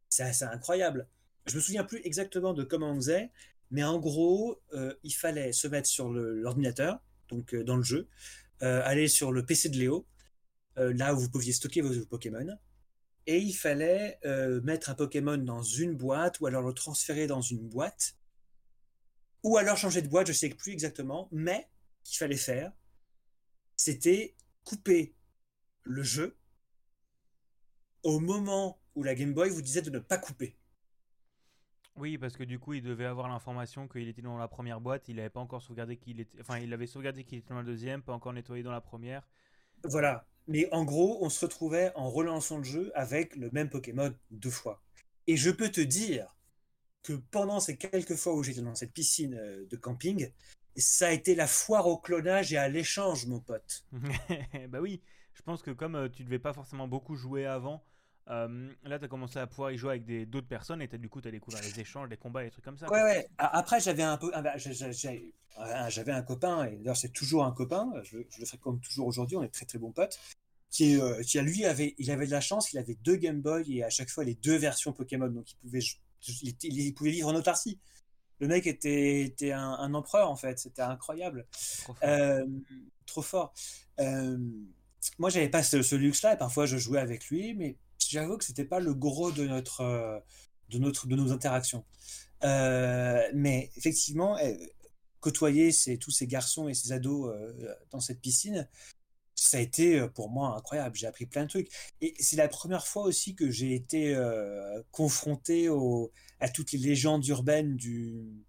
c'est 0.09 0.43
incroyable. 0.43 1.07
Je 1.45 1.55
me 1.55 1.61
souviens 1.61 1.83
plus 1.83 2.01
exactement 2.03 2.53
de 2.53 2.63
comment 2.63 2.91
on 2.91 2.95
faisait, 2.95 3.31
mais 3.71 3.83
en 3.83 3.99
gros, 3.99 4.61
euh, 4.73 4.93
il 5.03 5.13
fallait 5.13 5.51
se 5.51 5.67
mettre 5.67 5.87
sur 5.87 6.09
l'ordinateur, 6.09 6.99
donc 7.29 7.53
euh, 7.53 7.63
dans 7.63 7.77
le 7.77 7.83
jeu, 7.83 8.07
aller 8.61 9.07
sur 9.07 9.31
le 9.31 9.45
PC 9.45 9.69
de 9.69 9.77
Léo, 9.77 10.05
là 10.75 11.13
où 11.13 11.19
vous 11.19 11.29
pouviez 11.29 11.53
stocker 11.53 11.79
vos 11.81 12.05
Pokémon, 12.05 12.57
et 13.29 13.37
il 13.37 13.53
fallait 13.53 14.17
euh, 14.25 14.59
mettre 14.61 14.89
un 14.89 14.95
Pokémon 14.95 15.37
dans 15.37 15.61
une 15.61 15.95
boîte 15.95 16.39
ou 16.39 16.47
alors 16.47 16.63
le 16.63 16.73
transférer 16.73 17.27
dans 17.27 17.41
une 17.41 17.69
boîte 17.69 18.15
ou 19.43 19.57
alors 19.57 19.77
changer 19.77 20.01
de 20.01 20.07
boîte, 20.07 20.25
je 20.25 20.33
sais 20.33 20.49
plus 20.49 20.71
exactement, 20.71 21.29
mais 21.31 21.69
qu'il 22.03 22.17
fallait 22.17 22.35
faire, 22.35 22.73
c'était 23.75 24.35
couper 24.63 25.13
le 25.83 26.01
jeu 26.01 26.35
au 28.01 28.19
moment 28.19 28.78
où 28.99 29.03
la 29.03 29.15
Game 29.15 29.33
Boy 29.33 29.49
vous 29.49 29.61
disait 29.61 29.81
de 29.81 29.89
ne 29.89 29.99
pas 29.99 30.17
couper. 30.17 30.57
Oui, 31.95 32.17
parce 32.17 32.35
que 32.35 32.43
du 32.43 32.59
coup, 32.59 32.73
il 32.73 32.81
devait 32.81 33.05
avoir 33.05 33.27
l'information 33.29 33.87
qu'il 33.87 34.07
était 34.07 34.21
dans 34.21 34.37
la 34.37 34.47
première 34.47 34.81
boîte, 34.81 35.07
il 35.07 35.15
n'avait 35.15 35.29
pas 35.29 35.39
encore 35.39 35.61
sauvegardé 35.61 35.97
qu'il 35.97 36.19
était, 36.19 36.39
enfin, 36.39 36.59
il 36.59 36.73
avait 36.73 36.87
sauvegardé 36.87 37.23
qu'il 37.23 37.37
était 37.37 37.49
dans 37.49 37.57
la 37.57 37.63
deuxième, 37.63 38.01
pas 38.01 38.13
encore 38.13 38.33
nettoyé 38.33 38.63
dans 38.63 38.71
la 38.71 38.81
première. 38.81 39.27
Voilà, 39.83 40.27
mais 40.47 40.67
en 40.73 40.83
gros, 40.83 41.17
on 41.21 41.29
se 41.29 41.45
retrouvait 41.45 41.91
en 41.95 42.09
relançant 42.09 42.57
le 42.57 42.63
jeu 42.63 42.91
avec 42.93 43.35
le 43.35 43.49
même 43.51 43.69
Pokémon 43.69 44.13
deux 44.31 44.49
fois. 44.49 44.83
Et 45.27 45.37
je 45.37 45.49
peux 45.49 45.69
te 45.69 45.81
dire 45.81 46.35
que 47.03 47.13
pendant 47.13 47.59
ces 47.59 47.77
quelques 47.77 48.15
fois 48.15 48.33
où 48.33 48.43
j'étais 48.43 48.61
dans 48.61 48.75
cette 48.75 48.93
piscine 48.93 49.35
euh, 49.35 49.65
de 49.69 49.75
camping, 49.75 50.31
ça 50.75 51.07
a 51.07 51.11
été 51.11 51.35
la 51.35 51.47
foire 51.47 51.87
au 51.87 51.97
clonage 51.97 52.53
et 52.53 52.57
à 52.57 52.67
l'échange, 52.67 53.25
mon 53.25 53.39
pote. 53.39 53.85
bah 54.69 54.79
oui, 54.81 55.01
je 55.33 55.41
pense 55.41 55.61
que 55.61 55.71
comme 55.71 55.95
euh, 55.95 56.09
tu 56.09 56.23
devais 56.23 56.39
pas 56.39 56.53
forcément 56.53 56.87
beaucoup 56.87 57.15
jouer 57.15 57.45
avant, 57.45 57.83
euh, 58.29 58.69
là, 58.83 59.00
tu 59.00 59.05
as 59.05 59.07
commencé 59.07 59.39
à 59.39 59.48
pouvoir 59.48 59.71
y 59.71 59.77
jouer 59.77 59.91
avec 59.91 60.29
d'autres 60.29 60.48
personnes 60.48 60.81
et 60.81 60.89
as, 60.91 60.98
du 60.98 61.09
coup, 61.09 61.21
tu 61.21 61.27
as 61.27 61.31
découvert 61.31 61.62
les 61.62 61.79
échanges, 61.79 62.09
les 62.09 62.17
combats, 62.17 62.43
les 62.43 62.51
trucs 62.51 62.65
comme 62.65 62.77
ça. 62.77 62.89
Ouais, 62.91 63.03
ouais. 63.03 63.27
Après, 63.38 63.79
j'avais 63.79 64.03
un 64.03 64.17
peu, 64.17 64.31
ah 64.33 64.41
bah, 64.41 64.57
j'avais 64.57 66.12
un 66.12 66.21
copain, 66.21 66.65
et 66.65 66.77
d'ailleurs, 66.77 66.98
c'est 66.98 67.13
toujours 67.13 67.43
un 67.43 67.51
copain, 67.51 67.91
je, 68.03 68.19
je 68.29 68.39
le 68.39 68.45
fréquente 68.45 68.81
toujours 68.81 69.07
aujourd'hui, 69.07 69.38
on 69.38 69.43
est 69.43 69.50
très 69.50 69.65
très 69.65 69.80
bons 69.80 69.91
potes 69.91 70.19
qui, 70.69 70.99
euh, 70.99 71.21
qui 71.23 71.39
lui 71.39 71.65
avait, 71.65 71.95
il 71.97 72.12
avait 72.12 72.25
de 72.25 72.32
la 72.32 72.41
chance, 72.41 72.71
il 72.73 72.77
avait 72.77 72.95
deux 72.95 73.15
Game 73.15 73.41
Boy 73.41 73.77
et 73.77 73.84
à 73.84 73.89
chaque 73.89 74.10
fois 74.10 74.23
les 74.23 74.36
deux 74.36 74.56
versions 74.56 74.93
Pokémon, 74.93 75.27
donc 75.27 75.51
il 75.51 75.56
pouvait, 75.58 75.80
il, 76.63 76.93
pouvait 76.93 77.12
vivre 77.12 77.30
en 77.30 77.36
autarcie. 77.36 77.80
Le 78.39 78.47
mec 78.47 78.67
était, 78.67 79.21
était 79.23 79.51
un, 79.51 79.93
empereur 79.93 80.30
en 80.30 80.36
fait, 80.36 80.60
c'était 80.60 80.82
incroyable, 80.82 81.45
trop 83.06 83.21
fort. 83.21 83.53
Euh, 83.99 84.03
euh, 84.06 84.38
moi, 85.17 85.30
j'avais 85.30 85.49
pas 85.49 85.63
ce, 85.63 85.95
luxe-là 85.95 86.34
et 86.34 86.38
parfois 86.38 86.65
je 86.65 86.77
jouais 86.77 86.99
avec 86.99 87.27
lui, 87.27 87.53
mais 87.53 87.77
j'avoue 88.10 88.38
que 88.38 88.45
c'était 88.45 88.65
pas 88.65 88.80
le 88.80 88.93
gros 88.93 89.32
de 89.32 89.45
notre, 89.45 90.24
de 90.69 90.78
notre, 90.80 91.08
de 91.08 91.15
nos 91.15 91.32
interactions. 91.32 91.86
mais 92.41 93.72
effectivement, 93.76 94.38
côtoyer 95.19 95.72
ces, 95.72 95.98
tous 95.98 96.12
ces 96.12 96.28
garçons 96.28 96.67
et 96.67 96.74
ces 96.74 96.91
ados 96.91 97.34
dans 97.91 98.00
cette 98.00 98.22
piscine, 98.22 98.67
ça 99.36 99.58
a 99.58 99.62
été 99.62 100.06
pour 100.10 100.30
moi 100.30 100.56
incroyable. 100.58 100.95
J'ai 100.95 101.08
appris 101.08 101.26
plein 101.26 101.43
de 101.43 101.50
trucs. 101.50 101.69
Et 102.02 102.13
c'est 102.19 102.36
la 102.36 102.48
première 102.48 102.86
fois 102.88 103.04
aussi 103.04 103.36
que 103.36 103.50
j'ai 103.50 103.74
été 103.74 104.15
confronté 104.91 105.69
au, 105.69 106.12
à 106.39 106.50
toutes 106.50 106.72
les 106.72 106.80
légendes 106.80 107.26
urbaines 107.28 107.76
du, 107.76 108.45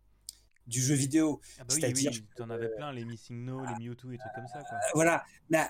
du 0.71 0.81
jeu 0.81 0.95
vidéo. 0.95 1.41
Ah 1.59 1.65
bah 1.65 1.75
C'est-à-dire. 1.75 2.13
Oui, 2.13 2.27
tu 2.35 2.43
en 2.43 2.51
avais 2.51 2.69
plein, 2.75 2.93
les 2.93 3.05
Missing 3.05 3.45
No, 3.45 3.61
les 3.65 3.89
Mewtwo 3.89 4.13
et 4.13 4.19
trucs 4.19 4.33
comme 4.35 4.47
ça. 4.47 4.63
Quoi. 4.63 4.79
Voilà. 4.95 5.25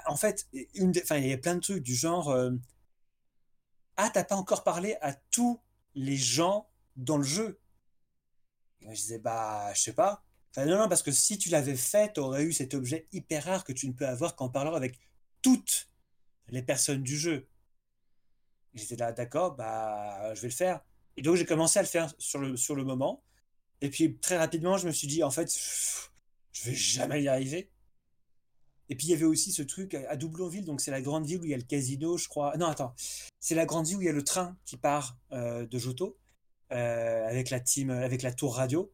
En 0.07 0.17
fait, 0.17 0.47
une 0.75 0.93
il 0.93 1.27
y 1.27 1.33
a 1.33 1.39
plein 1.39 1.57
de 1.57 1.61
trucs 1.61 1.83
du 1.83 1.95
genre. 1.95 2.35
Ah, 4.03 4.11
t'as 4.11 4.25
pas 4.25 4.37
encore 4.37 4.65
parlé 4.65 4.97
à 5.03 5.13
tous 5.13 5.61
les 5.95 6.17
gens 6.17 6.69
dans 6.97 7.19
le 7.19 7.23
jeu. 7.23 7.61
Je 8.81 8.89
disais, 8.89 9.19
bah, 9.19 9.73
je 9.75 9.81
sais 9.83 9.93
pas. 9.93 10.25
Non, 10.57 10.79
non, 10.79 10.89
parce 10.89 11.03
que 11.03 11.13
si 11.13 11.37
tu 11.39 11.51
l'avais 11.51 11.77
fait, 11.77 12.15
tu 12.15 12.21
aurais 12.21 12.45
eu 12.45 12.53
cet 12.53 12.75
objet 12.75 13.07
hyper 13.13 13.45
rare 13.45 13.63
que 13.63 13.73
tu 13.73 13.87
ne 13.87 13.93
peux 13.93 14.07
avoir 14.07 14.37
qu'en 14.37 14.49
parlant 14.49 14.75
avec 14.75 14.99
toutes 15.43 15.89
les 16.49 16.63
personnes 16.63 17.03
du 17.03 17.17
jeu. 17.17 17.47
J'étais 18.75 18.97
là, 18.97 19.13
d'accord, 19.13 19.55
bah, 19.55 20.35
je 20.35 20.41
vais 20.41 20.49
le 20.49 20.55
faire. 20.55 20.81
Et 21.17 21.23
donc, 21.23 21.37
j'ai 21.37 21.45
commencé 21.45 21.79
à 21.79 21.83
le 21.83 21.89
faire 21.89 22.13
sur 22.19 22.39
le, 22.39 22.57
sur 22.57 22.75
le 22.75 22.85
moment. 22.85 23.23
Et 23.83 23.91
puis, 23.91 24.17
très 24.19 24.39
rapidement, 24.39 24.79
je 24.79 24.87
me 24.87 24.93
suis 24.93 25.09
dit, 25.09 25.23
en 25.23 25.31
fait, 25.31 25.55
je 26.53 26.65
vais 26.65 26.75
jamais 26.75 27.23
y 27.23 27.29
arriver. 27.29 27.71
Et 28.91 28.97
puis, 28.97 29.07
il 29.07 29.11
y 29.11 29.15
avait 29.15 29.25
aussi 29.25 29.53
ce 29.53 29.63
truc 29.63 29.95
à 29.95 30.17
Doublonville, 30.17 30.67
donc 30.67 30.83
c'est 30.83 30.91
la 30.91 31.01
grande 31.01 31.25
ville 31.25 31.41
où 31.41 31.45
il 31.45 31.51
y 31.51 31.55
a 31.55 31.57
le 31.57 31.63
casino, 31.63 32.19
je 32.19 32.29
crois. 32.29 32.55
Non, 32.59 32.67
attends, 32.67 32.95
c'est 33.39 33.55
la 33.55 33.65
grande 33.65 33.87
ville 33.87 33.97
où 33.97 34.03
il 34.03 34.07
y 34.07 34.11
a 34.11 34.13
le 34.13 34.25
train 34.25 34.57
qui 34.67 34.77
part 34.77 35.17
euh, 35.33 35.65
de 35.65 35.79
Joto, 35.79 36.19
euh, 36.73 37.27
avec 37.27 37.51
la 37.51 37.61
team, 37.61 37.91
avec 37.91 38.23
la 38.23 38.33
tour 38.33 38.57
radio. 38.57 38.93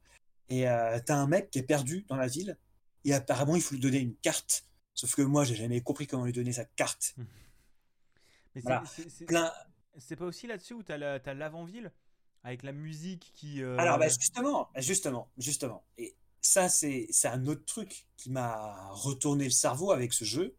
Et 0.48 0.68
euh, 0.68 1.00
t'as 1.04 1.16
un 1.16 1.26
mec 1.26 1.50
qui 1.50 1.58
est 1.58 1.64
perdu 1.64 2.04
dans 2.08 2.16
la 2.16 2.28
ville, 2.28 2.56
et 3.04 3.14
apparemment, 3.14 3.56
il 3.56 3.62
faut 3.62 3.74
lui 3.74 3.80
donner 3.80 3.98
une 3.98 4.14
carte 4.14 4.66
Sauf 4.96 5.14
que 5.14 5.22
moi, 5.22 5.44
j'ai 5.44 5.54
jamais 5.54 5.82
compris 5.82 6.06
comment 6.06 6.24
lui 6.24 6.32
donner 6.32 6.54
sa 6.54 6.64
carte. 6.64 7.14
Mais 8.54 8.62
c'est 9.98 10.16
pas 10.16 10.24
aussi 10.24 10.46
là-dessus 10.46 10.72
où 10.72 10.82
t'as 10.82 11.34
l'avant-ville 11.34 11.92
avec 12.42 12.62
la 12.62 12.72
musique 12.72 13.30
qui. 13.34 13.62
Euh, 13.62 13.76
Alors, 13.76 13.98
bah, 13.98 14.08
justement, 14.08 14.70
justement, 14.76 15.30
justement. 15.36 15.84
Et 15.98 16.16
ça, 16.46 16.68
c'est 16.68 17.08
un 17.24 17.46
autre 17.46 17.64
truc 17.64 18.06
qui 18.16 18.30
m'a 18.30 18.90
retourné 18.92 19.44
le 19.44 19.50
cerveau 19.50 19.92
avec 19.92 20.12
ce 20.12 20.24
jeu. 20.24 20.56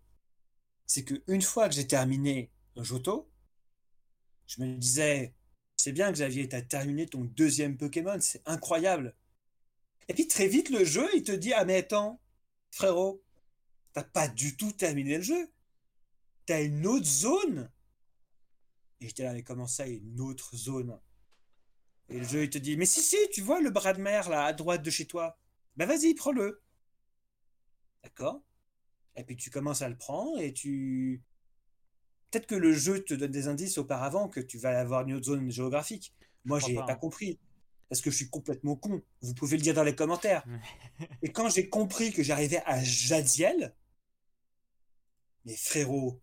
C'est 0.86 1.04
que 1.04 1.16
une 1.28 1.42
fois 1.42 1.70
que 1.70 1.76
j'ai 1.76 1.88
terminé 1.88 2.52
Joto, 2.76 3.30
je 4.48 4.62
me 4.62 4.78
disais, 4.78 5.34
c'est 5.76 5.92
bien, 5.92 6.12
Xavier, 6.12 6.48
t'as 6.48 6.62
terminé 6.62 7.08
ton 7.08 7.24
deuxième 7.24 7.78
Pokémon, 7.78 8.18
c'est 8.20 8.42
incroyable. 8.46 9.16
Et 10.08 10.14
puis 10.14 10.28
très 10.28 10.48
vite, 10.48 10.70
le 10.70 10.86
jeu, 10.86 11.08
il 11.16 11.24
te 11.24 11.32
dit, 11.32 11.54
ah 11.54 11.66
mais 11.66 11.78
attends, 11.78 12.22
frérot, 12.72 13.24
t'as 13.94 14.04
pas 14.04 14.28
du 14.28 14.56
tout 14.56 14.72
terminé 14.72 15.18
le 15.18 15.24
jeu. 15.24 15.52
T'as 16.46 16.64
une 16.64 16.88
autre 16.88 17.06
zone. 17.06 17.70
Et 19.02 19.08
j'étais 19.08 19.24
là, 19.24 19.34
mais 19.34 19.44
comment 19.44 19.68
ça, 19.68 19.86
une 19.86 20.22
autre 20.22 20.56
zone? 20.56 21.00
Et 22.10 22.20
le 22.20 22.26
jeu, 22.26 22.44
il 22.44 22.50
te 22.50 22.58
dit, 22.58 22.78
mais 22.78 22.86
si, 22.86 23.02
si, 23.02 23.18
tu 23.34 23.42
vois 23.42 23.60
le 23.60 23.70
bras 23.70 23.94
de 23.94 24.02
mer 24.02 24.30
là, 24.30 24.46
à 24.46 24.54
droite 24.54 24.82
de 24.82 24.90
chez 24.90 25.06
toi. 25.06 25.38
Ben 25.78 25.88
vas-y, 25.88 26.14
prends-le. 26.16 26.62
D'accord 28.04 28.42
Et 29.16 29.24
puis 29.24 29.38
tu 29.38 29.50
commences 29.50 29.82
à 29.82 29.90
le 29.90 29.98
prendre 29.98 30.40
et 30.40 30.54
tu. 30.54 31.22
Peut-être 32.30 32.48
que 32.48 32.56
le 32.56 32.74
jeu 32.74 33.04
te 33.04 33.14
donne 33.14 33.32
des 33.32 33.48
indices 33.48 33.78
auparavant 33.78 34.28
que 34.28 34.40
tu 34.40 34.58
vas 34.58 34.78
avoir 34.78 35.08
une 35.08 35.14
autre 35.14 35.28
zone 35.28 35.50
géographique. 35.50 36.14
Moi, 36.44 36.60
j'ai 36.60 36.76
pas, 36.76 36.86
pas 36.86 36.96
compris 36.96 37.40
parce 37.90 38.02
que 38.02 38.12
je 38.12 38.18
suis 38.18 38.30
complètement 38.30 38.76
con. 38.76 39.02
Vous 39.22 39.34
pouvez 39.34 39.56
le 39.58 39.64
dire 39.64 39.74
dans 39.74 39.84
les 39.84 39.96
commentaires. 39.96 40.46
et 41.22 41.32
quand 41.32 41.50
j'ai 41.50 41.70
compris 41.70 42.12
que 42.12 42.24
j'arrivais 42.24 42.62
à 42.66 42.84
Jadiel, 42.84 43.74
mais 45.46 45.56
frérot, 45.56 46.20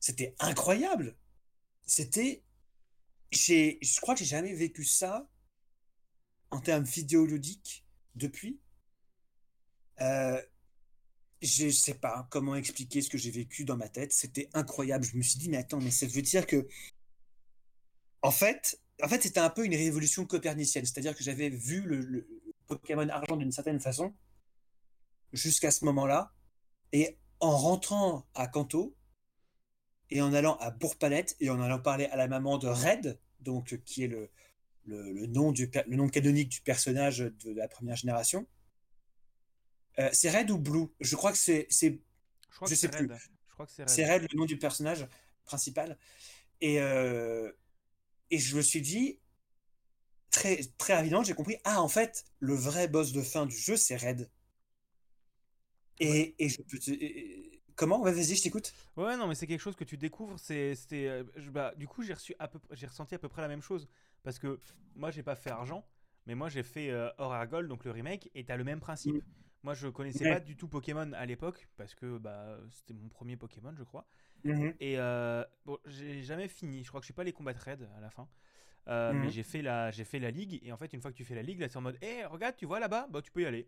c'était 0.00 0.34
incroyable. 0.38 1.16
C'était. 1.86 2.42
Je 3.32 4.00
crois 4.00 4.14
que 4.14 4.20
j'ai 4.20 4.26
jamais 4.26 4.54
vécu 4.54 4.84
ça 4.84 5.28
en 6.50 6.60
termes 6.60 6.84
vidéoludiques 6.84 7.84
depuis. 8.14 8.60
Euh, 10.00 10.40
je 11.42 11.68
sais 11.68 11.94
pas 11.94 12.26
comment 12.30 12.54
expliquer 12.54 13.02
ce 13.02 13.10
que 13.10 13.18
j'ai 13.18 13.30
vécu 13.30 13.64
dans 13.64 13.76
ma 13.76 13.88
tête. 13.88 14.12
C'était 14.12 14.48
incroyable. 14.54 15.04
Je 15.04 15.16
me 15.16 15.22
suis 15.22 15.38
dit, 15.38 15.48
mais 15.48 15.58
attends, 15.58 15.80
mais 15.80 15.90
ça 15.90 16.06
veut 16.06 16.22
dire 16.22 16.46
que. 16.46 16.66
En 18.22 18.30
fait, 18.30 18.80
en 19.02 19.08
fait 19.08 19.22
c'était 19.22 19.40
un 19.40 19.50
peu 19.50 19.64
une 19.66 19.74
révolution 19.74 20.24
copernicienne. 20.24 20.86
C'est-à-dire 20.86 21.14
que 21.14 21.22
j'avais 21.22 21.50
vu 21.50 21.82
le 21.82 22.26
Pokémon 22.66 23.08
argent 23.08 23.36
d'une 23.36 23.52
certaine 23.52 23.80
façon 23.80 24.14
jusqu'à 25.34 25.70
ce 25.70 25.84
moment-là. 25.84 26.32
Et 26.92 27.18
en 27.40 27.56
rentrant 27.56 28.26
à 28.34 28.46
Kanto 28.46 28.96
et 30.10 30.22
en 30.22 30.32
allant 30.32 30.56
à 30.58 30.70
Bourg-Palette 30.70 31.36
et 31.40 31.50
en 31.50 31.60
allant 31.60 31.80
parler 31.80 32.06
à 32.06 32.16
la 32.16 32.28
maman 32.28 32.58
de 32.58 32.68
Red, 32.68 33.18
donc 33.40 33.80
qui 33.84 34.04
est 34.04 34.08
le, 34.08 34.30
nom, 35.26 35.52
du, 35.52 35.70
le 35.86 35.96
nom 35.96 36.08
canonique 36.08 36.48
du 36.48 36.60
personnage 36.60 37.18
de 37.18 37.52
la 37.52 37.68
première 37.68 37.96
génération. 37.96 38.46
Euh, 39.98 40.08
c'est 40.12 40.30
Red 40.30 40.50
ou 40.50 40.58
Blue? 40.58 40.86
Je 41.00 41.16
crois 41.16 41.32
que 41.32 41.38
c'est. 41.38 41.66
Je, 41.70 41.90
je 42.66 42.74
sais 42.74 42.88
plus. 42.88 43.08
crois 43.52 43.66
que 43.66 43.72
c'est 43.72 43.82
Red. 43.82 43.90
C'est 43.90 44.12
Red, 44.12 44.22
le 44.22 44.38
nom 44.38 44.44
du 44.44 44.58
personnage 44.58 45.06
principal. 45.44 45.98
Et, 46.60 46.80
euh, 46.80 47.50
et 48.30 48.38
je 48.38 48.56
me 48.56 48.62
suis 48.62 48.80
dit, 48.80 49.18
très, 50.30 50.60
très 50.78 50.94
rapidement, 50.94 51.22
j'ai 51.22 51.34
compris, 51.34 51.56
ah, 51.64 51.80
en 51.82 51.88
fait, 51.88 52.24
le 52.40 52.54
vrai 52.54 52.88
boss 52.88 53.12
de 53.12 53.22
fin 53.22 53.46
du 53.46 53.56
jeu, 53.56 53.76
c'est 53.76 53.96
Red. 53.96 54.30
Et, 56.00 56.34
et 56.38 56.48
je 56.48 56.60
peux 56.62 56.78
te- 56.78 56.90
Comment? 57.76 58.00
Ouais, 58.02 58.12
Vas-y, 58.12 58.36
je 58.36 58.42
t'écoute. 58.42 58.72
Ouais, 58.96 59.16
non, 59.16 59.26
mais 59.26 59.34
c'est 59.34 59.46
quelque 59.46 59.60
chose 59.60 59.74
que 59.76 59.84
tu 59.84 59.96
découvres. 59.96 60.38
C'est, 60.38 60.74
c'était, 60.74 61.08
euh, 61.08 61.24
bah, 61.50 61.74
du 61.76 61.88
coup, 61.88 62.02
j'ai 62.02 62.14
reçu 62.14 62.34
à 62.38 62.46
peu, 62.46 62.60
j'ai 62.70 62.86
ressenti 62.86 63.14
à 63.14 63.18
peu 63.18 63.28
près 63.28 63.42
la 63.42 63.48
même 63.48 63.62
chose 63.62 63.88
parce 64.22 64.38
que 64.38 64.60
moi, 64.94 65.10
j'ai 65.10 65.22
pas 65.22 65.34
fait 65.34 65.50
argent, 65.50 65.84
mais 66.26 66.34
moi, 66.34 66.48
j'ai 66.48 66.62
fait 66.62 66.90
euh, 66.90 67.10
Or 67.18 67.34
et 67.34 67.46
Gold, 67.46 67.68
donc 67.68 67.84
le 67.84 67.90
remake, 67.90 68.30
et 68.34 68.44
t'as 68.44 68.56
le 68.56 68.64
même 68.64 68.80
principe. 68.80 69.16
Mm. 69.16 69.43
Moi, 69.64 69.74
je 69.74 69.88
connaissais 69.88 70.24
Ouais. 70.24 70.34
pas 70.34 70.40
du 70.40 70.56
tout 70.56 70.68
Pokémon 70.68 71.10
à 71.14 71.26
l'époque 71.26 71.66
parce 71.76 71.94
que 71.94 72.18
bah, 72.18 72.58
c'était 72.70 72.94
mon 72.94 73.08
premier 73.08 73.36
Pokémon, 73.36 73.74
je 73.76 73.82
crois. 73.82 74.06
Mhm. 74.44 74.74
Et 74.78 74.98
euh, 74.98 75.42
bon, 75.64 75.78
j'ai 75.86 76.22
jamais 76.22 76.46
fini. 76.48 76.84
Je 76.84 76.88
crois 76.88 77.00
que 77.00 77.04
je 77.04 77.06
suis 77.08 77.14
pas 77.14 77.22
allé 77.22 77.32
combattre 77.32 77.64
Red 77.66 77.88
à 77.96 78.00
la 78.00 78.10
fin. 78.10 78.28
Euh, 78.88 79.12
Mhm. 79.14 79.20
Mais 79.22 79.30
j'ai 79.30 79.42
fait, 79.42 79.62
la, 79.62 79.90
j'ai 79.90 80.04
fait 80.04 80.18
la 80.18 80.30
ligue. 80.30 80.60
Et 80.62 80.70
en 80.70 80.76
fait, 80.76 80.92
une 80.92 81.00
fois 81.00 81.10
que 81.10 81.16
tu 81.16 81.24
fais 81.24 81.34
la 81.34 81.42
ligue, 81.42 81.60
là, 81.60 81.68
c'est 81.70 81.78
en 81.78 81.80
mode 81.80 81.96
Hé, 82.02 82.26
regarde, 82.26 82.54
tu 82.56 82.66
vois 82.66 82.78
là-bas 82.78 83.06
Bah, 83.10 83.22
tu 83.22 83.32
peux 83.32 83.40
y 83.42 83.46
aller. 83.46 83.66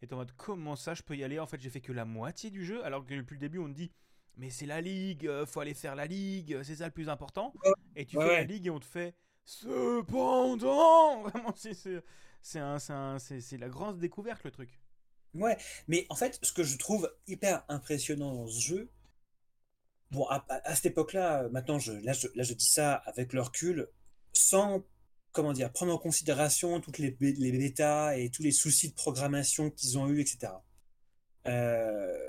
Et 0.00 0.06
t'es 0.06 0.14
en 0.14 0.16
mode 0.16 0.32
Comment 0.36 0.76
ça, 0.76 0.94
je 0.94 1.02
peux 1.02 1.14
y 1.14 1.22
aller? 1.22 1.38
En 1.38 1.46
fait, 1.46 1.60
j'ai 1.60 1.68
fait 1.70 1.82
que 1.82 1.92
la 1.92 2.06
moitié 2.06 2.50
du 2.50 2.64
jeu. 2.64 2.82
Alors 2.84 3.04
que 3.04 3.12
depuis 3.14 3.34
le 3.34 3.40
début, 3.40 3.58
on 3.58 3.66
te 3.68 3.74
dit 3.74 3.90
Mais 4.38 4.48
c'est 4.48 4.64
la 4.64 4.80
ligue, 4.80 5.26
euh, 5.26 5.44
faut 5.44 5.60
aller 5.60 5.74
faire 5.74 5.94
la 5.94 6.06
ligue, 6.06 6.54
euh, 6.54 6.62
c'est 6.62 6.76
ça 6.76 6.86
le 6.86 6.92
plus 6.92 7.10
important. 7.10 7.52
Et 7.96 8.06
tu 8.06 8.16
Ouais, 8.16 8.26
fais 8.28 8.36
la 8.38 8.44
ligue 8.44 8.66
et 8.66 8.70
on 8.70 8.80
te 8.80 8.86
fait 8.86 9.14
Cependant 9.44 11.22
Vraiment, 11.28 11.52
c'est, 11.56 11.74
c'est, 11.74 12.02
c'est, 12.40 12.58
un- 12.60 12.78
c'est 12.78 12.92
un- 12.92 13.18
c'est- 13.18 13.40
c'est 13.40 13.58
la 13.58 13.68
grande 13.68 13.98
découverte, 13.98 14.44
le 14.44 14.50
truc. 14.50 14.78
Ouais, 15.38 15.56
mais 15.88 16.06
en 16.08 16.16
fait, 16.16 16.38
ce 16.42 16.52
que 16.52 16.64
je 16.64 16.76
trouve 16.78 17.12
hyper 17.26 17.64
impressionnant 17.68 18.34
dans 18.34 18.48
ce 18.48 18.60
jeu, 18.60 18.90
bon, 20.10 20.26
à, 20.28 20.74
cette 20.74 20.86
époque-là, 20.86 21.48
maintenant, 21.50 21.78
je, 21.78 21.92
là, 21.92 22.12
je, 22.12 22.28
là, 22.34 22.42
je 22.42 22.54
dis 22.54 22.68
ça 22.68 22.94
avec 22.94 23.32
le 23.32 23.40
recul, 23.40 23.88
sans, 24.32 24.84
comment 25.32 25.52
dire, 25.52 25.72
prendre 25.72 25.92
en 25.92 25.98
considération 25.98 26.80
toutes 26.80 26.98
les, 26.98 27.16
les 27.20 27.52
bêtas 27.52 28.16
et 28.16 28.30
tous 28.30 28.42
les 28.42 28.52
soucis 28.52 28.88
de 28.90 28.94
programmation 28.94 29.70
qu'ils 29.70 29.98
ont 29.98 30.08
eu, 30.08 30.20
etc. 30.20 30.52
Euh, 31.46 32.28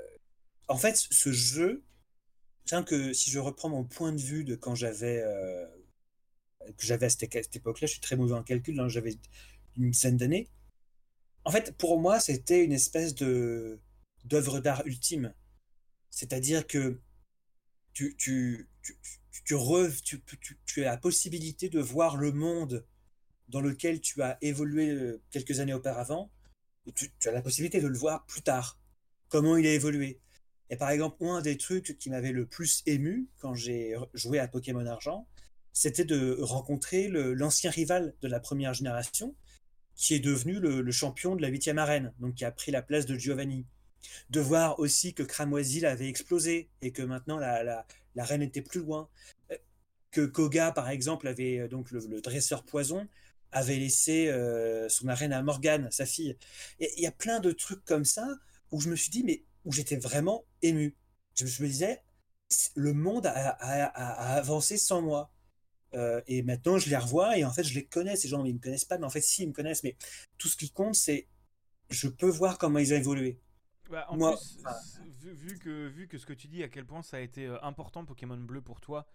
en 0.68 0.76
fait, 0.76 0.96
ce 0.96 1.32
jeu, 1.32 1.82
rien 2.70 2.82
que 2.82 3.12
si 3.12 3.30
je 3.30 3.38
reprends 3.38 3.68
mon 3.68 3.84
point 3.84 4.12
de 4.12 4.20
vue 4.20 4.44
de 4.44 4.54
quand 4.54 4.74
j'avais 4.74 5.20
euh, 5.22 5.66
que 6.76 6.86
j'avais 6.86 7.06
à 7.06 7.10
cette, 7.10 7.32
cette 7.32 7.56
époque-là, 7.56 7.86
je 7.86 7.92
suis 7.92 8.00
très 8.00 8.16
mauvais 8.16 8.34
en 8.34 8.42
calcul, 8.42 8.78
hein, 8.80 8.88
j'avais 8.88 9.16
une 9.76 9.90
dizaine 9.90 10.16
d'années. 10.16 10.48
En 11.44 11.50
fait, 11.50 11.76
pour 11.76 11.98
moi, 12.00 12.20
c'était 12.20 12.64
une 12.64 12.72
espèce 12.72 13.14
de 13.14 13.80
d'œuvre 14.24 14.60
d'art 14.60 14.82
ultime. 14.86 15.34
C'est-à-dire 16.10 16.66
que 16.66 17.00
tu, 17.94 18.14
tu, 18.16 18.68
tu, 19.32 19.54
tu, 20.02 20.58
tu, 20.66 20.84
as 20.84 20.90
la 20.90 20.96
possibilité 20.98 21.68
de 21.68 21.80
voir 21.80 22.16
le 22.16 22.32
monde 22.32 22.86
dans 23.48 23.60
lequel 23.60 24.00
tu 24.00 24.22
as 24.22 24.36
évolué 24.42 24.90
euh, 24.90 25.22
quelques 25.30 25.60
années 25.60 25.74
auparavant, 25.74 26.30
tu, 26.94 27.10
tu 27.18 27.28
as 27.28 27.32
la 27.32 27.42
possibilité 27.42 27.80
de 27.80 27.88
le 27.88 27.98
voir 27.98 28.26
plus 28.26 28.42
tard, 28.42 28.78
comment 29.28 29.56
il 29.56 29.66
a 29.66 29.72
évolué. 29.72 30.20
Et 30.70 30.76
par 30.76 30.90
exemple, 30.90 31.24
un 31.24 31.40
des 31.42 31.56
trucs 31.56 31.98
qui 31.98 32.10
m'avait 32.10 32.32
le 32.32 32.46
plus 32.46 32.82
ému 32.86 33.28
quand 33.38 33.54
j'ai 33.54 33.96
joué 34.14 34.38
à 34.38 34.46
Pokémon 34.46 34.86
Argent, 34.86 35.26
c'était 35.72 36.04
de 36.04 36.36
rencontrer 36.40 37.08
l'ancien 37.08 37.70
rival 37.70 38.14
de 38.22 38.28
la 38.28 38.40
première 38.40 38.74
génération, 38.74 39.34
qui 40.00 40.14
est 40.14 40.20
devenu 40.20 40.58
le, 40.60 40.90
champion 40.92 41.36
de 41.36 41.42
la 41.42 41.48
huitième 41.48 41.76
arène, 41.78 42.12
donc 42.20 42.34
qui 42.34 42.44
a 42.46 42.50
pris 42.50 42.72
la 42.72 42.80
place 42.80 43.04
de 43.04 43.18
Giovanni. 43.18 43.66
De 44.30 44.40
voir 44.40 44.78
aussi 44.80 45.14
que 45.14 45.22
Cramoisil 45.22 45.86
avait 45.86 46.08
explosé 46.08 46.70
et 46.82 46.92
que 46.92 47.02
maintenant 47.02 47.38
la, 47.38 47.62
la, 47.64 47.86
la 48.14 48.24
reine 48.24 48.42
était 48.42 48.62
plus 48.62 48.80
loin. 48.80 49.08
Euh, 49.52 49.56
Que 50.10 50.26
Koga, 50.26 50.72
par 50.72 50.88
exemple, 50.90 51.28
avait 51.28 51.60
euh, 51.60 51.68
donc 51.68 51.90
le, 51.92 52.00
le 52.06 52.20
dresseur 52.22 52.64
poison, 52.64 53.08
avait 53.52 53.76
laissé 53.78 54.28
euh, 54.28 54.88
son 54.88 55.08
arène 55.08 55.32
à 55.34 55.42
Morgane, 55.42 55.90
sa 55.90 56.06
fille. 56.06 56.36
Il 56.80 57.00
y 57.02 57.06
a 57.06 57.12
plein 57.12 57.40
de 57.40 57.52
trucs 57.52 57.84
comme 57.84 58.04
ça 58.06 58.26
où 58.72 58.80
je 58.80 58.88
me 58.90 58.96
suis 58.96 59.10
dit, 59.10 59.24
mais 59.24 59.44
où 59.66 59.72
j'étais 59.72 59.96
vraiment 59.98 60.44
ému. 60.62 60.96
Je, 61.36 61.44
me 61.62 61.68
disais, 61.68 62.02
le 62.74 62.92
monde 62.94 63.26
a- 63.26 63.32
a- 63.50 63.84
a 63.84 64.34
avancé 64.38 64.78
sans 64.78 65.02
moi. 65.02 65.30
Euh, 65.94 66.20
et 66.26 66.42
maintenant, 66.42 66.78
je 66.78 66.88
les 66.88 66.96
revois 66.96 67.36
et 67.36 67.44
en 67.44 67.50
fait, 67.50 67.64
je 67.64 67.74
les 67.74 67.84
connais, 67.84 68.16
ces 68.16 68.28
gens, 68.28 68.42
mais 68.42 68.50
ils 68.50 68.54
me 68.54 68.60
connaissent 68.60 68.84
pas. 68.84 68.98
Mais 68.98 69.06
en 69.06 69.10
fait, 69.10 69.20
si, 69.20 69.42
ils 69.42 69.48
me 69.48 69.52
connaissent. 69.52 69.82
Mais 69.82 69.96
tout 70.38 70.48
ce 70.48 70.56
qui 70.56 70.70
compte, 70.70 70.94
c'est 70.94 71.26
je 71.90 72.08
peux 72.08 72.28
voir 72.28 72.58
comment 72.58 72.78
ils 72.78 72.92
ont 72.92 72.96
évolué. 72.96 73.40
Bah, 73.90 74.06
en 74.08 74.16
Moi, 74.16 74.36
plus, 74.36 75.00
vu, 75.18 75.32
vu 75.32 75.58
que, 75.58 75.88
vu 75.88 76.06
que 76.06 76.16
ce 76.16 76.26
que 76.26 76.32
tu 76.32 76.46
dis, 76.46 76.62
à 76.62 76.68
quel 76.68 76.86
point 76.86 77.02
ça 77.02 77.16
a 77.16 77.20
été 77.20 77.46
euh, 77.46 77.60
important 77.62 78.04
Pokémon 78.04 78.36
Bleu 78.36 78.60
pour 78.60 78.80
toi, 78.80 79.06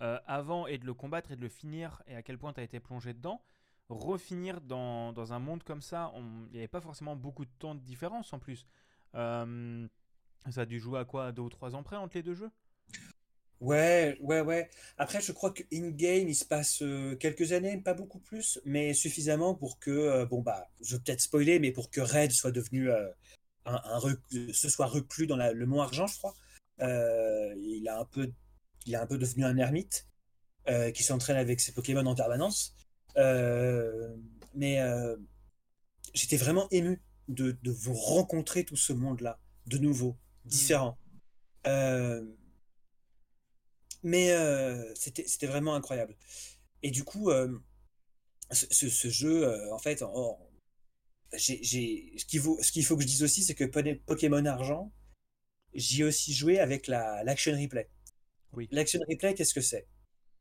euh, 0.00 0.18
avant 0.26 0.66
et 0.66 0.78
de 0.78 0.86
le 0.86 0.94
combattre 0.94 1.32
et 1.32 1.36
de 1.36 1.40
le 1.40 1.48
finir, 1.48 2.02
et 2.06 2.14
à 2.14 2.22
quel 2.22 2.38
point 2.38 2.52
tu 2.52 2.60
as 2.60 2.62
été 2.62 2.78
plongé 2.78 3.12
dedans, 3.12 3.42
refinir 3.88 4.60
dans, 4.60 5.12
dans 5.12 5.32
un 5.32 5.40
monde 5.40 5.64
comme 5.64 5.82
ça, 5.82 6.12
il 6.16 6.52
n'y 6.52 6.58
avait 6.58 6.68
pas 6.68 6.80
forcément 6.80 7.16
beaucoup 7.16 7.44
de 7.44 7.50
temps 7.58 7.74
de 7.74 7.80
différence 7.80 8.32
en 8.32 8.38
plus. 8.38 8.66
Euh, 9.16 9.88
ça 10.48 10.62
a 10.62 10.66
dû 10.66 10.78
jouer 10.78 11.00
à 11.00 11.04
quoi 11.04 11.32
Deux 11.32 11.42
ou 11.42 11.48
trois 11.50 11.74
ans 11.74 11.82
près 11.82 11.96
entre 11.96 12.16
les 12.16 12.22
deux 12.22 12.34
jeux? 12.34 12.50
Ouais, 13.60 14.16
ouais, 14.22 14.40
ouais. 14.40 14.70
Après, 14.96 15.20
je 15.20 15.32
crois 15.32 15.50
que 15.50 15.62
in-game, 15.72 16.28
il 16.28 16.34
se 16.34 16.46
passe 16.46 16.80
euh, 16.80 17.14
quelques 17.16 17.52
années, 17.52 17.76
pas 17.78 17.92
beaucoup 17.92 18.18
plus, 18.18 18.58
mais 18.64 18.94
suffisamment 18.94 19.54
pour 19.54 19.78
que, 19.78 19.90
euh, 19.90 20.24
bon, 20.24 20.40
bah, 20.40 20.70
je 20.80 20.96
vais 20.96 21.02
peut-être 21.02 21.20
spoiler, 21.20 21.58
mais 21.58 21.70
pour 21.70 21.90
que 21.90 22.00
Red 22.00 22.32
soit 22.32 22.52
devenu 22.52 22.90
euh, 22.90 23.06
un, 23.66 24.00
se 24.52 24.68
soit 24.70 24.86
reclus 24.86 25.26
dans 25.26 25.36
la- 25.36 25.52
le 25.52 25.66
Mont 25.66 25.82
Argent, 25.82 26.06
je 26.06 26.16
crois. 26.16 26.34
Il 26.80 27.86
a 27.88 27.98
un 27.98 28.04
peu, 28.06 28.32
il 28.86 28.94
est 28.94 28.96
un 28.96 29.06
peu 29.06 29.18
devenu 29.18 29.44
un 29.44 29.56
ermite 29.58 30.06
qui 30.94 31.02
s'entraîne 31.02 31.36
avec 31.36 31.60
ses 31.60 31.72
Pokémon 31.72 32.06
en 32.06 32.14
permanence. 32.14 32.74
Mais 34.54 34.78
j'étais 36.14 36.36
vraiment 36.36 36.66
ému 36.70 37.02
de, 37.28 37.56
de 37.62 37.70
vous 37.70 37.94
rencontrer 37.94 38.64
tout 38.64 38.76
ce 38.76 38.92
monde-là, 38.92 39.38
de 39.66 39.78
nouveau, 39.78 40.16
différent. 40.44 40.96
Euh, 41.66 42.24
mais 44.02 44.32
euh, 44.32 44.94
c'était 44.94 45.26
c'était 45.26 45.46
vraiment 45.46 45.74
incroyable. 45.74 46.16
Et 46.82 46.90
du 46.90 47.04
coup, 47.04 47.30
euh, 47.30 47.58
ce, 48.52 48.66
ce- 48.70 48.88
ce 48.90 49.08
jeu, 49.10 49.44
euh, 49.48 49.72
en 49.74 49.78
fait, 49.78 50.02
j'ai- 51.32 52.12
ce 52.18 52.24
qu'il 52.24 52.40
faut, 52.40 52.58
ce 52.62 52.72
qu'il 52.72 52.84
faut 52.84 52.96
que 52.96 53.02
je 53.02 53.06
dise 53.06 53.22
aussi, 53.22 53.42
c'est 53.44 53.54
que 53.54 53.64
Pokémon 53.64 54.44
Argent, 54.46 54.92
j'y 55.74 56.02
ai 56.02 56.04
aussi 56.04 56.32
joué 56.34 56.58
avec 56.58 56.86
la, 56.88 57.22
l'Action 57.24 57.52
Replay. 57.60 57.88
Oui. 58.52 58.68
L'Action 58.72 59.00
Replay, 59.08 59.34
qu'est-ce 59.34 59.54
que 59.54 59.60
c'est? 59.60 59.86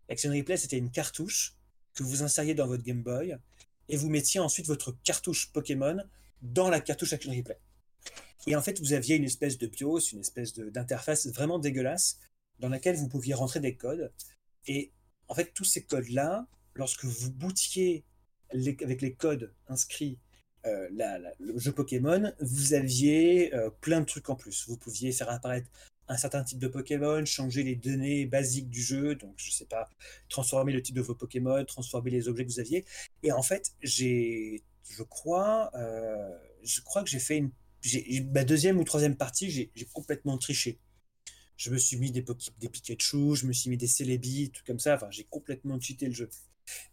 L'Action 0.09 0.31
Replay, 0.31 0.57
c'était 0.57 0.77
une 0.77 0.91
cartouche 0.91 1.55
que 1.93 2.03
vous 2.03 2.23
insériez 2.23 2.55
dans 2.55 2.67
votre 2.67 2.83
Game 2.83 3.03
Boy 3.03 3.37
et 3.89 3.97
vous 3.97 4.09
mettiez 4.09 4.39
ensuite 4.39 4.65
votre 4.67 4.91
cartouche 5.03 5.51
Pokémon 5.51 5.97
dans 6.41 6.69
la 6.69 6.79
cartouche 6.79 7.13
Action 7.13 7.31
Replay. 7.31 7.59
Et 8.47 8.55
en 8.55 8.61
fait, 8.61 8.79
vous 8.79 8.93
aviez 8.93 9.17
une 9.17 9.25
espèce 9.25 9.57
de 9.57 9.67
BIOS, 9.67 9.99
une 10.13 10.21
espèce 10.21 10.53
de- 10.53 10.69
d'interface 10.69 11.27
vraiment 11.27 11.59
dégueulasse 11.59 12.19
dans 12.59 12.69
laquelle 12.69 12.95
vous 12.95 13.07
pouviez 13.07 13.33
rentrer 13.33 13.59
des 13.59 13.75
codes. 13.75 14.11
Et 14.67 14.91
en 15.27 15.35
fait, 15.35 15.53
tous 15.53 15.65
ces 15.65 15.83
codes-là, 15.83 16.47
lorsque 16.75 17.05
vous 17.05 17.31
bootiez 17.31 18.05
avec 18.51 19.01
les 19.01 19.13
codes 19.13 19.53
inscrits 19.67 20.19
euh, 20.65 20.89
le 21.39 21.57
jeu 21.57 21.71
Pokémon, 21.71 22.33
vous 22.41 22.73
aviez 22.73 23.53
euh, 23.53 23.69
plein 23.81 24.01
de 24.01 24.05
trucs 24.05 24.29
en 24.29 24.35
plus. 24.35 24.67
Vous 24.67 24.77
pouviez 24.77 25.11
faire 25.11 25.29
apparaître 25.29 25.69
un 26.09 26.17
certain 26.17 26.43
type 26.43 26.59
de 26.59 26.67
Pokémon, 26.67 27.23
changer 27.23 27.63
les 27.63 27.75
données 27.75 28.25
basiques 28.25 28.69
du 28.69 28.81
jeu, 28.81 29.15
donc 29.15 29.33
je 29.37 29.51
sais 29.51 29.65
pas, 29.65 29.87
transformer 30.27 30.73
le 30.73 30.81
type 30.81 30.95
de 30.95 31.01
vos 31.01 31.15
Pokémon, 31.15 31.63
transformer 31.65 32.09
les 32.09 32.27
objets 32.27 32.45
que 32.45 32.51
vous 32.51 32.59
aviez. 32.59 32.83
Et 33.23 33.31
en 33.31 33.43
fait, 33.43 33.73
j'ai, 33.81 34.63
je 34.89 35.03
crois, 35.03 35.69
euh, 35.75 36.35
je 36.63 36.81
crois 36.81 37.03
que 37.03 37.09
j'ai 37.09 37.19
fait 37.19 37.37
une, 37.37 37.51
ma 38.33 38.43
deuxième 38.43 38.79
ou 38.79 38.83
troisième 38.83 39.15
partie, 39.15 39.49
j'ai 39.49 39.85
complètement 39.93 40.37
triché. 40.37 40.79
Je 41.59 41.71
me 41.71 41.77
suis 41.79 41.97
mis 41.97 42.11
des, 42.11 42.25
des 42.59 42.69
Pikachu, 42.69 43.35
je 43.35 43.45
me 43.47 43.53
suis 43.53 43.69
mis 43.69 43.77
des 43.77 43.87
Celebi, 43.87 44.51
tout 44.51 44.63
comme 44.65 44.79
ça. 44.79 44.95
Enfin, 44.95 45.09
j'ai 45.11 45.25
complètement 45.25 45.79
cheaté 45.79 46.07
le 46.07 46.13
jeu. 46.13 46.29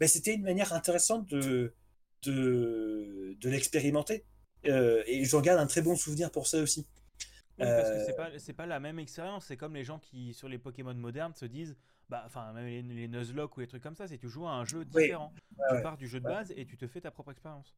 Mais 0.00 0.09
c'était 0.09 0.35
une 0.35 0.42
manière 0.44 0.72
intéressante 0.74 1.29
de, 1.29 1.74
de, 2.24 3.37
de 3.40 3.50
l'expérimenter. 3.50 4.24
Euh, 4.66 5.05
et 5.07 5.24
j'en 5.24 5.40
garde 5.42 5.61
un 5.61 5.68
très 5.68 5.83
bon 5.83 5.96
souvenir 5.96 6.33
pour 6.33 6.48
ça 6.48 6.59
aussi. 6.61 6.87
Oui, 7.59 7.72
parce 7.72 7.90
que 7.90 7.98
Euh, 7.98 8.05
c'est 8.07 8.12
pas, 8.14 8.31
pas 8.57 8.66
la 8.66 8.81
même 8.81 8.98
expérience. 8.98 9.46
C'est 9.46 9.57
comme 9.57 9.74
les 9.74 9.85
gens 9.85 9.98
qui, 9.98 10.35
sur 10.35 10.48
les 10.48 10.59
Pokémon 10.59 10.94
modernes, 10.94 11.35
se 11.35 11.46
disent, 11.46 11.76
bah, 12.09 12.22
enfin, 12.26 12.52
même 12.52 12.66
les, 12.66 12.83
les 12.83 13.09
Nuzlocke 13.09 13.57
ou 13.57 13.61
les 13.61 13.66
trucs 13.66 13.83
comme 13.83 13.96
ça, 13.96 14.07
c'est 14.09 14.18
tu 14.18 14.29
joues 14.29 14.46
à 14.46 14.52
un 14.52 14.64
jeu 14.64 14.85
Oui. 14.94 15.02
différent. 15.09 15.35
Ouais, 15.59 15.64
tu 15.66 15.76
ouais. 15.76 15.83
pars 15.83 15.96
du 15.96 16.07
jeu 16.09 16.20
de 16.20 16.26
Ouais. 16.26 16.35
base 16.35 16.52
et 16.57 16.66
tu 16.66 16.76
te 16.76 16.87
fais 16.87 17.00
ta 17.00 17.11
propre 17.11 17.33
expérience. 17.33 17.74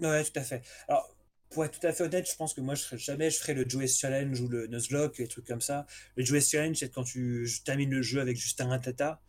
Ouais, 0.00 0.24
tout 0.24 0.38
à 0.38 0.42
fait. 0.42 0.62
Alors, 0.88 1.08
pour 1.50 1.64
être 1.64 1.78
tout 1.78 1.86
à 1.86 1.92
fait 1.92 2.04
honnête, 2.04 2.30
je 2.30 2.36
pense 2.36 2.54
que 2.54 2.60
moi, 2.60 2.74
je 2.74 2.96
jamais, 2.96 3.30
je 3.30 3.38
ferai 3.38 3.54
le 3.54 3.68
Joyous 3.68 3.88
Challenge 3.88 4.40
ou 4.40 4.48
le 4.48 4.68
Nuzlocke, 4.68 5.18
les 5.18 5.28
trucs 5.28 5.46
comme 5.46 5.60
ça. 5.60 5.86
Le 6.16 6.24
Joyous 6.24 6.44
Challenge, 6.44 6.76
c'est 6.76 6.90
quand 6.90 7.04
tu 7.04 7.46
termines 7.64 7.90
le 7.90 8.02
jeu 8.02 8.20
avec 8.20 8.36
juste 8.36 8.60
un 8.60 8.68
ratata. 8.68 9.20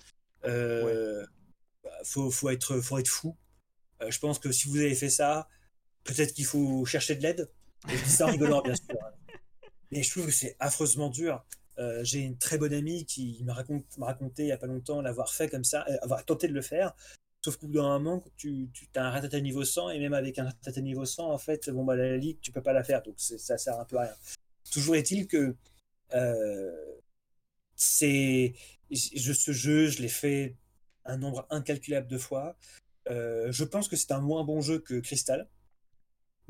Euh, 0.45 1.25
bah, 1.84 1.89
faut, 2.03 2.29
faut 2.29 2.49
être, 2.49 2.79
faut 2.79 2.99
être 2.99 3.07
fou. 3.07 3.36
Euh, 4.01 4.12
je 4.12 4.19
pense 4.19 4.38
que 4.38 4.51
si 4.51 4.67
vous 4.67 4.77
avez 4.77 4.93
fait 4.93 5.10
ça, 5.10 5.47
peut-être 6.03 6.34
qu'il 6.34 6.45
faut 6.45 6.86
chercher 6.86 7.15
de 7.15 7.23
l'aide. 7.23 7.49
Et 7.89 7.97
je 7.97 8.03
dis 8.03 8.10
ça 8.12 8.27
en 8.27 8.31
rigolant, 8.31 8.62
bien 8.62 8.75
sûr. 8.75 8.97
Mais 9.91 10.03
je 10.03 10.12
trouve 10.12 10.27
que 10.27 10.31
c'est 10.31 10.55
affreusement 10.60 11.10
dur. 11.10 11.43
Euh, 11.79 12.03
j'ai 12.03 12.19
une 12.19 12.38
très 12.38 12.60
bonne 12.60 12.73
amie 12.73 13.05
qui 13.05 13.41
m'a 13.43 13.53
raconté, 13.53 13.88
raconté 13.99 14.43
il 14.43 14.45
n'y 14.45 14.51
a 14.51 14.57
pas 14.57 14.67
longtemps 14.67 15.01
l'avoir 15.01 15.34
fait 15.34 15.49
comme 15.49 15.63
ça, 15.63 15.86
avoir 16.01 16.23
tenté 16.23 16.47
de 16.47 16.53
le 16.53 16.62
faire. 16.62 16.93
Sauf 17.43 17.58
qu'au 17.58 17.67
bout 17.67 17.73
d'un 17.73 17.99
moment, 17.99 18.23
tu, 18.38 18.69
tu 18.71 18.88
as 18.95 19.06
un 19.06 19.10
ratata 19.10 19.39
niveau 19.39 19.63
100, 19.63 19.89
et 19.91 19.99
même 19.99 20.13
avec 20.13 20.38
un 20.38 20.45
ratata 20.45 20.82
niveau 20.82 21.06
100, 21.06 21.32
en 21.32 21.38
fait, 21.38 21.69
bon, 21.71 21.84
bah, 21.84 21.95
la 21.95 22.17
ligue, 22.17 22.39
tu 22.41 22.51
peux 22.51 22.62
pas 22.62 22.73
la 22.73 22.84
faire, 22.84 23.01
donc 23.01 23.15
ça 23.17 23.58
sert 23.58 23.80
un 23.80 23.86
peu 23.86 23.97
à 23.97 24.04
rien. 24.04 24.15
Toujours 24.71 24.95
est-il 24.95 25.27
que 25.27 25.56
euh, 26.13 26.71
c'est 27.75 28.54
je, 28.91 29.34
ce 29.34 29.51
jeu, 29.51 29.88
je 29.88 30.01
l'ai 30.01 30.08
fait 30.10 30.56
un 31.06 31.17
nombre 31.17 31.47
incalculable 31.49 32.08
de 32.08 32.17
fois. 32.17 32.56
Euh, 33.10 33.51
je 33.51 33.63
pense 33.63 33.88
que 33.88 33.95
c'est 33.95 34.12
un 34.12 34.21
moins 34.21 34.43
bon 34.43 34.62
jeu 34.62 34.80
que 34.80 34.99
Crystal. 34.99 35.47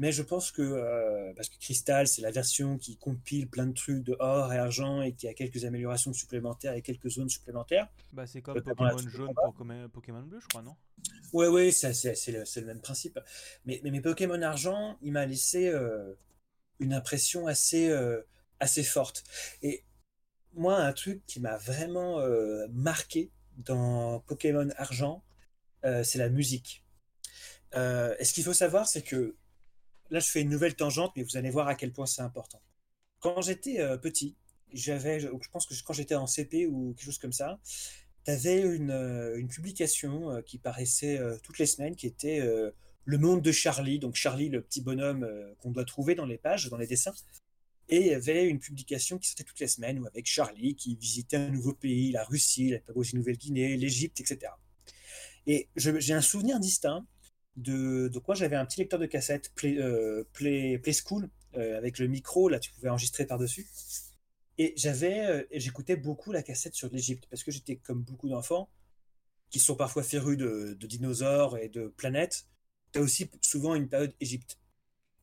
Mais 0.01 0.11
je 0.11 0.23
pense 0.23 0.51
que, 0.51 0.63
euh, 0.63 1.31
parce 1.35 1.47
que 1.47 1.59
Crystal, 1.59 2.07
c'est 2.07 2.23
la 2.23 2.31
version 2.31 2.79
qui 2.79 2.97
compile 2.97 3.47
plein 3.47 3.67
de 3.67 3.73
trucs 3.73 4.03
de 4.03 4.15
or 4.17 4.51
et 4.51 4.57
argent 4.57 5.03
et 5.03 5.13
qui 5.13 5.27
a 5.27 5.35
quelques 5.35 5.63
améliorations 5.63 6.11
supplémentaires 6.11 6.73
et 6.73 6.81
quelques 6.81 7.11
zones 7.11 7.29
supplémentaires. 7.29 7.87
Bah, 8.11 8.25
c'est 8.25 8.41
comme 8.41 8.59
Pokémon 8.59 8.97
jaune 8.97 9.31
pour 9.35 9.53
Pokémon 9.93 10.23
bleu, 10.23 10.39
je 10.39 10.47
crois, 10.47 10.63
non? 10.63 10.75
Ouais, 11.33 11.47
ouais, 11.49 11.69
c'est 11.69 11.91
le, 12.31 12.61
le, 12.61 12.65
même 12.65 12.81
principe. 12.81 13.19
Mais, 13.65 13.79
Pokémon 14.01 14.41
argent, 14.41 14.97
il 15.03 15.11
m'a 15.11 15.27
laissé 15.27 15.67
euh, 15.67 16.15
une 16.79 16.93
impression 16.93 17.45
assez, 17.45 17.95
assez 18.59 18.81
forte. 18.81 19.23
Et 19.61 19.83
moi, 20.55 20.79
un 20.79 20.93
truc 20.93 21.23
qui 21.27 21.39
m'a 21.39 21.57
vraiment 21.57 22.25
marqué 22.71 23.29
dans 23.55 24.19
Pokémon 24.21 24.69
argent, 24.77 25.23
c'est 25.83 26.17
la 26.17 26.29
musique. 26.29 26.83
et 27.75 28.25
ce 28.25 28.33
qu'il 28.33 28.43
faut 28.43 28.53
savoir, 28.53 28.87
c'est 28.87 29.03
que 29.03 29.35
là, 30.12 30.19
je 30.19 30.30
fais 30.30 30.41
une 30.41 30.50
nouvelle 30.50 30.76
tangente, 30.76 31.13
mais 31.15 31.24
vous 31.24 31.38
allez 31.38 31.50
voir 31.50 31.67
à 31.67 31.76
quel 31.76 31.91
point 31.91 32.06
c'est 32.06 32.21
important. 32.21 32.62
Quand 33.19 33.41
j'étais 33.41 33.80
euh, 33.80 33.97
petit, 33.97 34.36
j'avais, 34.74 35.19
je 35.19 35.50
pense 35.52 35.65
que 35.65 35.74
quand 35.84 35.93
j'étais 35.93 36.15
en 36.15 36.28
CP 36.28 36.67
ou 36.67 36.93
quelque 36.93 37.06
chose 37.06 37.17
comme 37.17 37.34
ça, 37.34 37.60
tu 38.26 38.32
avais 38.32 38.62
une, 38.62 38.91
euh, 38.91 39.38
une, 39.38 39.47
publication 39.47 40.32
euh, 40.32 40.41
qui 40.41 40.58
paraissait 40.60 41.19
toutes 41.43 41.58
les 41.58 41.65
semaines, 41.65 41.95
qui 41.95 42.08
était 42.08 42.41
Le 43.06 43.17
monde 43.17 43.41
de 43.41 43.52
Charlie. 43.52 44.00
Donc 44.00 44.15
Charlie, 44.15 44.50
le 44.50 44.62
petit 44.62 44.82
bonhomme 44.82 45.28
qu'on 45.60 45.71
doit 45.71 45.86
trouver 45.86 46.13
dans 46.13 46.26
les 46.26 46.38
pages, 46.38 46.69
dans 46.69 46.78
les 46.78 46.88
dessins. 46.88 47.13
Et 47.89 47.97
il 47.97 48.08
y 48.08 48.13
avait 48.13 48.47
une 48.47 48.60
publication 48.60 49.17
qui 49.17 49.28
sortait 49.28 49.43
toutes 49.43 49.60
les 49.60 49.67
semaines 49.67 50.00
où 50.00 50.08
avec 50.08 50.26
Charlie 50.26 50.76
qui 50.76 50.95
visitait 50.95 51.38
un 51.38 51.50
nouveau 51.50 51.74
pays, 51.74 52.12
la 52.12 52.24
Russie, 52.24 52.69
la 52.69 52.80
Papouasie-Nouvelle-Guinée, 52.80 53.76
l'Égypte, 53.76 54.21
etc. 54.21 54.54
Et 55.47 55.67
j'ai 55.76 56.13
un 56.13 56.21
souvenir 56.21 56.60
distinct 56.60 57.06
de, 57.55 58.07
de 58.07 58.19
quoi 58.19 58.35
j'avais 58.35 58.55
un 58.55 58.65
petit 58.65 58.79
lecteur 58.79 58.99
de 58.99 59.05
cassette 59.05 59.53
Play, 59.55 59.77
euh, 59.77 60.23
School 61.05 61.29
euh, 61.55 61.77
avec 61.77 61.99
le 61.99 62.07
micro, 62.07 62.49
là 62.49 62.59
tu 62.59 62.71
pouvais 62.71 62.89
enregistrer 62.89 63.25
par-dessus. 63.25 63.67
Et 64.57 64.73
j'avais, 64.77 65.25
euh, 65.25 65.43
j'écoutais 65.51 65.95
beaucoup 65.95 66.31
la 66.31 66.43
cassette 66.43 66.75
sur 66.75 66.89
l'Égypte 66.89 67.25
parce 67.29 67.43
que 67.43 67.51
j'étais 67.51 67.77
comme 67.77 68.03
beaucoup 68.03 68.29
d'enfants 68.29 68.69
qui 69.49 69.59
sont 69.59 69.75
parfois 69.75 70.03
férus 70.03 70.37
de, 70.37 70.77
dinosaures 70.81 71.57
et 71.57 71.69
de 71.69 71.87
planètes. 71.87 72.47
Tu 72.93 72.99
as 72.99 73.01
aussi 73.01 73.29
souvent 73.41 73.75
une 73.75 73.89
période 73.89 74.13
Égypte. 74.19 74.59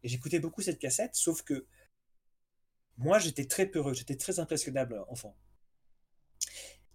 Et 0.02 0.08
j'écoutais 0.08 0.38
beaucoup 0.38 0.62
cette 0.62 0.78
cassette, 0.78 1.14
sauf 1.14 1.42
que 1.42 1.66
moi 2.98 3.18
j'étais 3.18 3.46
très 3.46 3.66
peureux, 3.66 3.94
j'étais 3.94 4.16
très 4.16 4.38
impressionnable 4.38 5.04
enfant. 5.08 5.36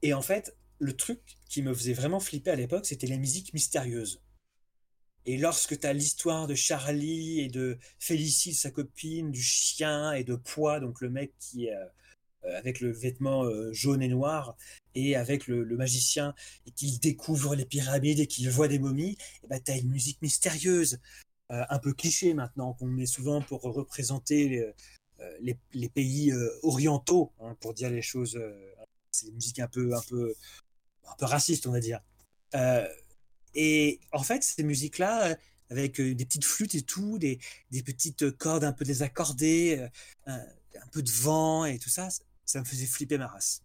Et 0.01 0.13
en 0.13 0.21
fait, 0.21 0.55
le 0.79 0.95
truc 0.95 1.21
qui 1.49 1.61
me 1.61 1.73
faisait 1.73 1.93
vraiment 1.93 2.19
flipper 2.19 2.51
à 2.51 2.55
l'époque, 2.55 2.85
c'était 2.85 3.07
les 3.07 3.17
musiques 3.17 3.53
mystérieuses. 3.53 4.22
Et 5.25 5.37
lorsque 5.37 5.79
tu 5.79 5.87
as 5.87 5.93
l'histoire 5.93 6.47
de 6.47 6.55
Charlie 6.55 7.39
et 7.39 7.47
de 7.47 7.77
Félicie, 7.99 8.53
sa 8.53 8.71
copine, 8.71 9.31
du 9.31 9.41
chien 9.41 10.11
et 10.13 10.23
de 10.23 10.35
Poids, 10.35 10.79
donc 10.79 10.99
le 11.01 11.09
mec 11.09 11.33
qui 11.39 11.67
est 11.67 11.75
euh, 12.45 12.57
avec 12.57 12.81
le 12.81 12.91
vêtement 12.91 13.45
euh, 13.45 13.71
jaune 13.71 14.01
et 14.01 14.09
noir, 14.09 14.57
et 14.95 15.15
avec 15.15 15.47
le, 15.47 15.65
magicien, 15.77 16.35
et 16.67 16.71
qu'il 16.71 16.99
découvre 16.99 17.55
les 17.55 17.65
pyramides 17.65 18.19
et 18.19 18.27
qu'il 18.27 18.49
voit 18.49 18.67
des 18.67 18.79
momies, 18.79 19.17
et 19.43 19.47
ben, 19.47 19.61
tu 19.63 19.71
as 19.71 19.77
une 19.77 19.89
musique 19.89 20.21
mystérieuse, 20.21 20.99
euh, 21.51 21.63
un 21.69 21.79
peu 21.79 21.93
cliché 21.93 22.33
maintenant, 22.33 22.73
qu'on 22.73 22.87
met 22.87 23.05
souvent 23.05 23.41
pour 23.41 23.61
représenter 23.61 24.73
les, 25.41 25.57
les, 25.71 25.89
pays 25.89 26.33
orientaux, 26.63 27.31
hein, 27.39 27.55
pour 27.61 27.73
dire 27.73 27.89
les 27.89 28.01
choses. 28.01 28.37
c'est 29.11 29.27
une 29.27 29.35
musique 29.35 29.59
un 29.59 29.67
peu, 29.67 29.95
un, 29.95 30.01
peu, 30.09 30.35
un 31.07 31.15
peu 31.17 31.25
raciste, 31.25 31.65
on 31.65 31.71
va 31.71 31.79
dire. 31.79 32.01
Et 33.55 33.99
en 34.11 34.23
fait, 34.23 34.43
ces 34.43 34.63
musiques-là, 34.63 35.31
euh, 35.31 35.35
avec 35.69 35.99
euh, 35.99 36.15
des 36.15 36.25
petites 36.25 36.45
flûtes 36.45 36.75
et 36.75 36.81
tout, 36.81 37.17
des, 37.17 37.39
petites 37.85 38.31
cordes 38.37 38.63
un 38.63 38.73
peu 38.73 38.85
désaccordées, 38.85 39.87
euh, 40.27 40.37
un, 40.75 40.87
peu 40.91 41.01
de 41.01 41.11
vent 41.11 41.65
et 41.65 41.79
tout 41.79 41.89
ça, 41.89 42.09
ça 42.45 42.59
me 42.59 42.65
faisait 42.65 42.85
flipper 42.85 43.17
ma 43.17 43.27
race. 43.27 43.63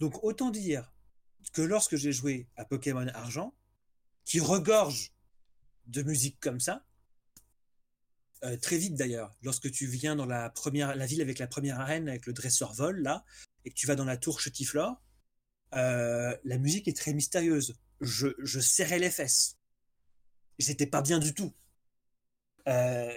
Donc 0.00 0.22
autant 0.22 0.50
dire 0.50 0.92
que 1.52 1.62
lorsque 1.62 1.96
j'ai 1.96 2.12
joué 2.12 2.46
à 2.56 2.64
Pokémon 2.64 3.06
Argent, 3.08 3.54
qui 4.24 4.40
regorge 4.40 5.12
de 5.86 6.02
musique 6.02 6.38
comme 6.40 6.60
ça, 6.60 6.84
très 8.62 8.78
vite 8.78 8.94
d'ailleurs, 8.94 9.36
lorsque 9.42 9.70
tu 9.70 9.86
viens 9.86 10.14
dans 10.14 10.26
la 10.26 10.50
première, 10.50 10.94
la 10.94 11.06
ville 11.06 11.20
avec 11.20 11.38
la 11.38 11.48
première 11.48 11.80
arène, 11.80 12.08
avec 12.08 12.26
le 12.26 12.32
dresseur 12.32 12.72
vol 12.74 13.00
là, 13.00 13.24
et 13.64 13.70
que 13.70 13.74
tu 13.74 13.86
vas 13.86 13.96
dans 13.96 14.04
la 14.04 14.16
tour 14.16 14.40
Chetiflore, 14.40 15.02
la 15.72 16.58
musique 16.58 16.86
est 16.86 16.96
très 16.96 17.14
mystérieuse 17.14 17.74
je, 18.00 18.60
serrais 18.60 18.98
les 18.98 19.10
fesses. 19.10 19.56
J'étais 20.58 20.86
pas 20.86 21.02
bien 21.02 21.18
du 21.18 21.34
tout. 21.34 21.52
Euh, 22.66 23.12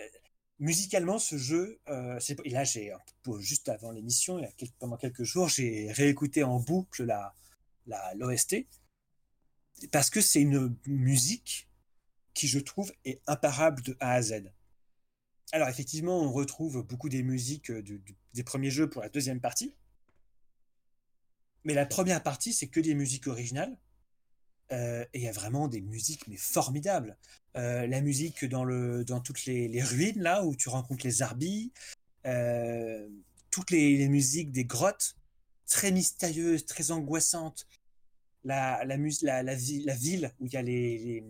musicalement, 0.60 1.20
ce 1.20 1.38
jeu, 1.38 1.80
euh, 1.90 2.20
et 2.46 2.50
là, 2.50 2.64
j'ai 2.64 2.94
juste 3.40 3.70
avant 3.70 3.92
l'émission, 3.92 4.42
pendant 4.80 4.98
quelques 4.98 5.24
jours, 5.24 5.50
j'ai 5.50 5.92
réécouté 5.92 6.44
en 6.44 6.60
boucle 6.60 7.04
la 7.04 7.34
l'OST 8.16 8.68
parce 9.92 10.10
que 10.10 10.22
c'est 10.22 10.42
une 10.42 10.76
musique 10.86 11.70
qui, 12.34 12.48
je 12.48 12.60
trouve, 12.60 12.94
est 13.06 13.22
imparable 13.28 13.82
de 13.82 13.98
A 14.00 14.14
à 14.14 14.22
Z. 14.22 14.52
Alors, 15.52 15.68
effectivement, 15.68 16.20
on 16.22 16.32
retrouve 16.32 16.84
beaucoup 16.84 17.10
des 17.10 17.24
musiques 17.24 17.72
des 17.72 18.44
premiers 18.44 18.72
jeux 18.72 18.90
pour 18.90 19.02
la 19.02 19.10
deuxième 19.10 19.42
partie. 19.42 19.76
Mais 21.64 21.74
la 21.74 21.86
première 21.86 22.24
partie, 22.24 22.54
c'est 22.54 22.68
que 22.68 22.80
des 22.80 22.96
musiques 22.96 23.28
originales. 23.28 23.78
Euh, 24.72 25.04
et 25.14 25.20
il 25.20 25.24
y 25.24 25.28
a 25.28 25.32
vraiment 25.32 25.68
des 25.68 25.82
musiques 25.82 26.28
mais 26.28 26.38
formidables. 26.38 27.18
Euh, 27.58 27.86
la 27.88 28.02
musique 28.02 28.46
dans, 28.46 28.64
le, 28.64 29.04
dans 29.04 29.20
toutes 29.20 29.46
les, 29.46 29.84
ruines, 29.84 30.22
là 30.22 30.46
où 30.46 30.56
tu 30.56 30.70
rencontres 30.70 31.06
les 31.06 31.22
arbis, 31.22 31.74
euh, 32.26 33.08
toutes 33.50 33.72
les, 33.72 34.08
musiques 34.08 34.52
des 34.52 34.64
grottes, 34.64 35.16
très 35.68 35.92
mystérieuses, 35.92 36.66
très 36.66 36.92
angoissantes. 36.92 37.68
La, 38.44 38.84
la, 38.86 38.98
la, 38.98 39.44
la, 39.44 39.44
la 39.44 39.56
ville 39.96 40.32
où 40.40 40.48
il 40.48 40.54
y 40.54 40.58
a 40.58 40.62
les, 40.62 41.24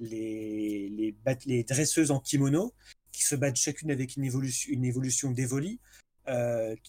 les, 0.00 0.90
les, 0.90 1.14
les, 1.46 1.64
dresseuses 1.64 2.10
en 2.10 2.20
kimono 2.20 2.74
qui 3.10 3.22
se 3.22 3.34
battent 3.36 3.56
chacune 3.56 3.90
avec 3.90 4.16
une 4.16 4.24
évolution, 4.24 4.70
une 4.72 4.84
évolution 4.84 5.30
d'Evoli. 5.30 5.80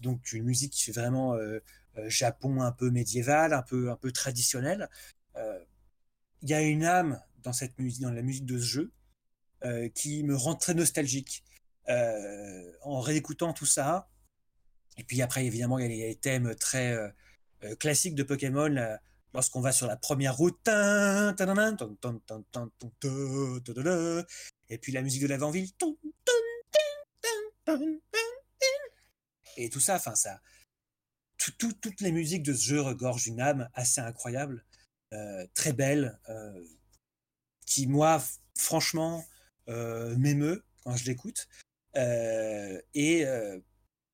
donc 0.01 0.33
une 0.33 0.43
musique 0.43 0.73
qui 0.73 0.83
fait 0.83 0.91
vraiment 0.91 1.37
Japon 2.07 2.59
un 2.61 2.73
peu 2.73 2.89
médiéval, 2.89 3.53
un 3.53 3.61
peu, 3.61 3.89
un 3.89 3.95
peu 3.95 4.11
traditionnel 4.11 4.89
il 6.41 6.49
y 6.49 6.53
a 6.53 6.61
une 6.61 6.83
âme 6.83 7.21
dans 7.43 7.53
cette 7.53 7.77
musique, 7.79 8.01
dans 8.01 8.11
la 8.11 8.21
musique 8.21 8.45
de 8.45 8.57
ce 8.57 8.63
jeu, 8.63 8.91
euh, 9.63 9.89
qui 9.89 10.23
me 10.23 10.35
rend 10.35 10.55
très 10.55 10.73
nostalgique 10.73 11.43
euh, 11.89 12.71
en 12.81 12.99
réécoutant 13.01 13.53
tout 13.53 13.65
ça. 13.65 14.09
Et 14.97 15.03
puis 15.03 15.21
après, 15.21 15.45
évidemment, 15.45 15.79
il 15.79 15.91
y 15.95 16.03
a 16.03 16.07
les 16.07 16.15
thèmes 16.15 16.53
très 16.55 16.93
euh, 16.93 17.75
classiques 17.79 18.15
de 18.15 18.23
Pokémon. 18.23 18.97
lorsqu'on 19.33 19.61
va 19.61 19.71
sur 19.71 19.87
la 19.87 19.97
première 19.97 20.35
route, 20.35 20.67
et 24.69 24.77
puis 24.77 24.91
la 24.91 25.01
musique 25.01 25.21
de 25.21 25.27
l'avant-ville, 25.27 25.69
et 29.57 29.69
tout 29.69 29.79
ça, 29.79 29.95
enfin 29.95 30.15
ça, 30.15 30.39
toutes 31.57 32.01
les 32.01 32.11
musiques 32.11 32.43
de 32.43 32.53
ce 32.53 32.63
jeu 32.63 32.81
regorgent 32.81 33.27
une 33.27 33.41
âme 33.41 33.69
assez 33.73 34.01
incroyable. 34.01 34.65
Euh, 35.13 35.47
très 35.53 35.71
belle, 35.71 36.19
euh, 36.27 36.65
qui 37.65 37.87
moi, 37.87 38.21
franchement, 38.57 39.23
euh, 39.69 40.17
m'émeut 40.17 40.65
quand 40.83 40.97
je 40.97 41.05
l'écoute. 41.05 41.47
et 41.95 43.25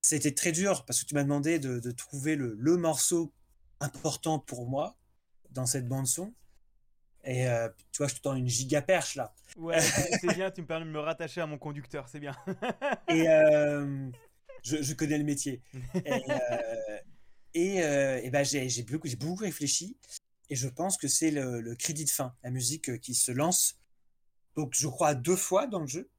c'était 0.02 0.34
très 0.34 0.52
dur 0.52 0.86
parce 0.86 1.02
que 1.02 1.06
tu 1.06 1.16
m'as 1.16 1.24
demandé 1.24 1.58
de, 1.58 1.92
trouver 1.92 2.36
le, 2.36 2.56
le, 2.60 2.78
morceau 2.78 3.34
important 3.80 4.38
pour 4.38 4.68
moi 4.68 4.96
dans 5.50 5.66
cette 5.66 5.88
bande 5.88 6.08
son. 6.08 6.34
Et 7.24 7.48
tu 7.92 7.98
vois, 7.98 8.08
je 8.08 8.16
te 8.16 8.22
tends 8.22 8.36
une 8.36 8.48
giga 8.48 8.82
perche 8.82 9.16
là. 9.16 9.34
Ouais, 9.58 9.80
c'est 10.22 10.36
bien, 10.36 10.52
tu 10.52 10.62
me 10.62 10.68
permets 10.68 10.86
de 10.86 10.92
me 10.92 11.00
rattacher 11.00 11.42
à 11.42 11.48
mon 11.48 11.58
conducteur, 11.58 12.08
c'est 12.08 12.20
bien. 12.20 12.36
et 13.10 13.24
je, 14.64 14.94
connais 14.94 15.18
le 15.18 15.24
métier. 15.24 15.62
Et, 17.56 17.78
et, 17.78 18.30
ben, 18.30 18.46
j'ai 18.46 18.84
beaucoup, 18.84 19.08
beaucoup 19.18 19.36
réfléchi. 19.36 19.98
Et 20.50 20.56
je 20.56 20.68
pense 20.68 20.98
que 20.98 21.08
c'est 21.08 21.32
le, 21.32 21.76
crédit 21.76 22.06
de 22.06 22.10
fin, 22.10 22.36
la 22.44 22.52
musique 22.52 22.90
euh, 22.90 22.98
qui 22.98 23.16
se 23.16 23.32
lance. 23.32 23.80
Donc, 24.56 24.74
je 24.76 24.88
crois 24.88 25.16
deux 25.16 25.36
fois 25.36 25.68
dans 25.68 25.80
le 25.80 25.88
jeu. 25.88 26.10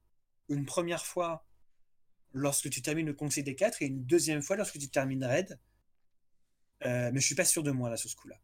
Une 0.48 0.66
première 0.66 1.04
fois 1.04 1.46
lorsque 2.32 2.68
tu 2.68 2.82
termines 2.82 3.06
le 3.06 3.14
Conseil 3.14 3.44
des 3.44 3.54
Quatre 3.54 3.80
et 3.82 3.86
une 3.86 4.04
deuxième 4.04 4.42
fois 4.42 4.56
lorsque 4.56 4.78
tu 4.78 4.88
termines 4.88 5.24
Red. 5.24 5.58
Euh, 6.84 7.10
mais 7.12 7.20
je 7.20 7.26
suis 7.26 7.34
pas 7.34 7.44
sûr 7.44 7.62
de 7.62 7.70
moi 7.70 7.88
là 7.88 7.96
sur 7.96 8.10
ce 8.10 8.16
coup-là. 8.16 8.36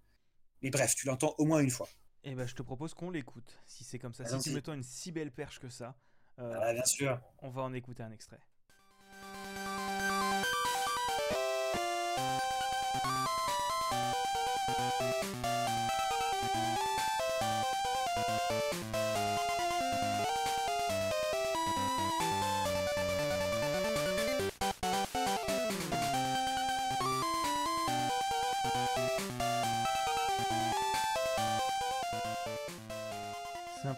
Mais 0.62 0.70
bref, 0.70 0.94
tu 0.94 1.06
l'entends 1.06 1.34
au 1.38 1.44
moins 1.44 1.60
une 1.60 1.70
fois. 1.70 1.88
Et 2.22 2.32
eh 2.32 2.34
ben, 2.34 2.46
je 2.46 2.54
te 2.54 2.62
propose 2.62 2.92
qu'on 2.92 3.10
l'écoute, 3.10 3.58
si 3.66 3.82
c'est 3.82 3.98
comme 3.98 4.12
ça. 4.12 4.24
si 4.26 4.50
tu 4.50 4.54
me 4.54 4.60
tends 4.60 4.74
une 4.74 4.82
si 4.82 5.10
belle 5.10 5.32
perche 5.32 5.58
que 5.58 5.70
ça. 5.70 5.96
Euh, 6.38 6.54
ah, 6.60 6.72
bien 6.72 6.84
sûr. 6.84 7.20
On 7.38 7.50
va 7.50 7.62
en 7.62 7.72
écouter 7.72 8.02
un 8.02 8.12
extrait. 8.12 8.40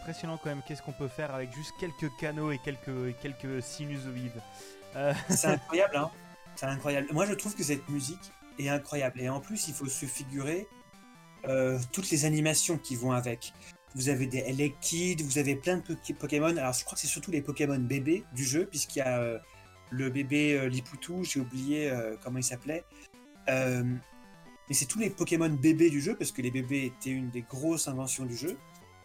Impressionnant 0.03 0.37
quand 0.37 0.49
même. 0.49 0.61
Qu'est-ce 0.67 0.81
qu'on 0.81 0.91
peut 0.91 1.07
faire 1.07 1.33
avec 1.33 1.53
juste 1.53 1.73
quelques 1.79 2.13
canaux 2.17 2.51
et 2.51 2.57
quelques, 2.57 3.17
quelques 3.21 3.63
sinusoïdes 3.63 4.41
euh, 4.97 5.13
C'est 5.29 5.47
incroyable, 5.55 5.95
hein 5.95 6.11
C'est 6.55 6.65
incroyable. 6.65 7.07
Moi, 7.13 7.25
je 7.25 7.33
trouve 7.33 7.55
que 7.55 7.63
cette 7.63 7.87
musique 7.87 8.31
est 8.59 8.67
incroyable. 8.67 9.21
Et 9.21 9.29
en 9.29 9.39
plus, 9.39 9.69
il 9.69 9.73
faut 9.73 9.87
se 9.87 10.05
figurer 10.05 10.67
euh, 11.47 11.79
toutes 11.93 12.09
les 12.09 12.25
animations 12.25 12.77
qui 12.77 12.95
vont 12.95 13.13
avec. 13.13 13.53
Vous 13.95 14.09
avez 14.09 14.27
des 14.27 14.39
Elekid, 14.39 15.21
vous 15.21 15.37
avez 15.37 15.55
plein 15.55 15.77
de 15.77 16.13
Pokémon. 16.13 16.57
Alors, 16.57 16.73
je 16.73 16.83
crois 16.83 16.95
que 16.95 16.99
c'est 16.99 17.07
surtout 17.07 17.31
les 17.31 17.41
Pokémon 17.41 17.79
bébés 17.79 18.25
du 18.33 18.43
jeu, 18.43 18.65
puisqu'il 18.65 18.99
y 18.99 19.03
a 19.03 19.19
euh, 19.19 19.39
le 19.89 20.09
bébé 20.09 20.67
Lipoutou, 20.67 21.23
j'ai 21.23 21.39
oublié 21.39 21.93
comment 22.23 22.39
il 22.39 22.43
s'appelait. 22.43 22.83
mais 23.47 24.73
c'est 24.73 24.87
tous 24.87 24.97
les 24.97 25.11
Pokémon 25.11 25.49
bébés 25.49 25.91
du 25.91 26.01
jeu, 26.01 26.15
parce 26.15 26.31
que 26.31 26.41
les 26.41 26.49
bébés 26.49 26.85
étaient 26.85 27.11
une 27.11 27.29
des 27.29 27.43
grosses 27.43 27.87
inventions 27.87 28.25
du 28.25 28.35
jeu. 28.35 28.57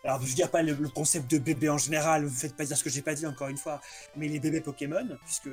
Alors, 0.05 0.21
je 0.23 0.31
ne 0.31 0.37
dis 0.37 0.43
pas 0.51 0.63
le, 0.63 0.89
concept 0.89 1.31
de 1.31 1.39
bébé 1.39 1.69
en 1.69 1.79
général, 1.79 2.25
ne 2.25 2.29
faites 2.29 2.57
pas 2.57 2.65
dire 2.65 2.77
ce 2.77 2.85
que 2.85 2.91
j'ai 2.91 3.03
pas 3.03 3.15
dit 3.15 3.27
encore 3.27 3.49
une 3.49 3.59
fois, 3.59 3.81
mais 4.17 4.29
les 4.29 4.41
bébés 4.41 4.61
Pokémon, 4.61 5.07
puisque 5.25 5.49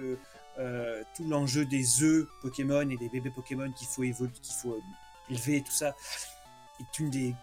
euh, 0.58 1.04
tout 1.16 1.28
l'enjeu 1.28 1.66
des 1.66 2.04
œufs 2.04 2.28
Pokémon 2.42 2.90
et 2.90 2.98
des 2.98 3.10
bébés 3.10 3.32
Pokémon 3.32 3.72
qu'il 3.72 3.88
faut, 3.88 4.04
évoluer, 4.04 4.32
qu'il 4.42 4.56
faut 4.56 4.74
euh, 4.74 4.82
élever 5.30 5.62
tout 5.62 5.72
ça, 5.72 5.96
est 6.80 7.00
une 7.00 7.10
des 7.10 7.36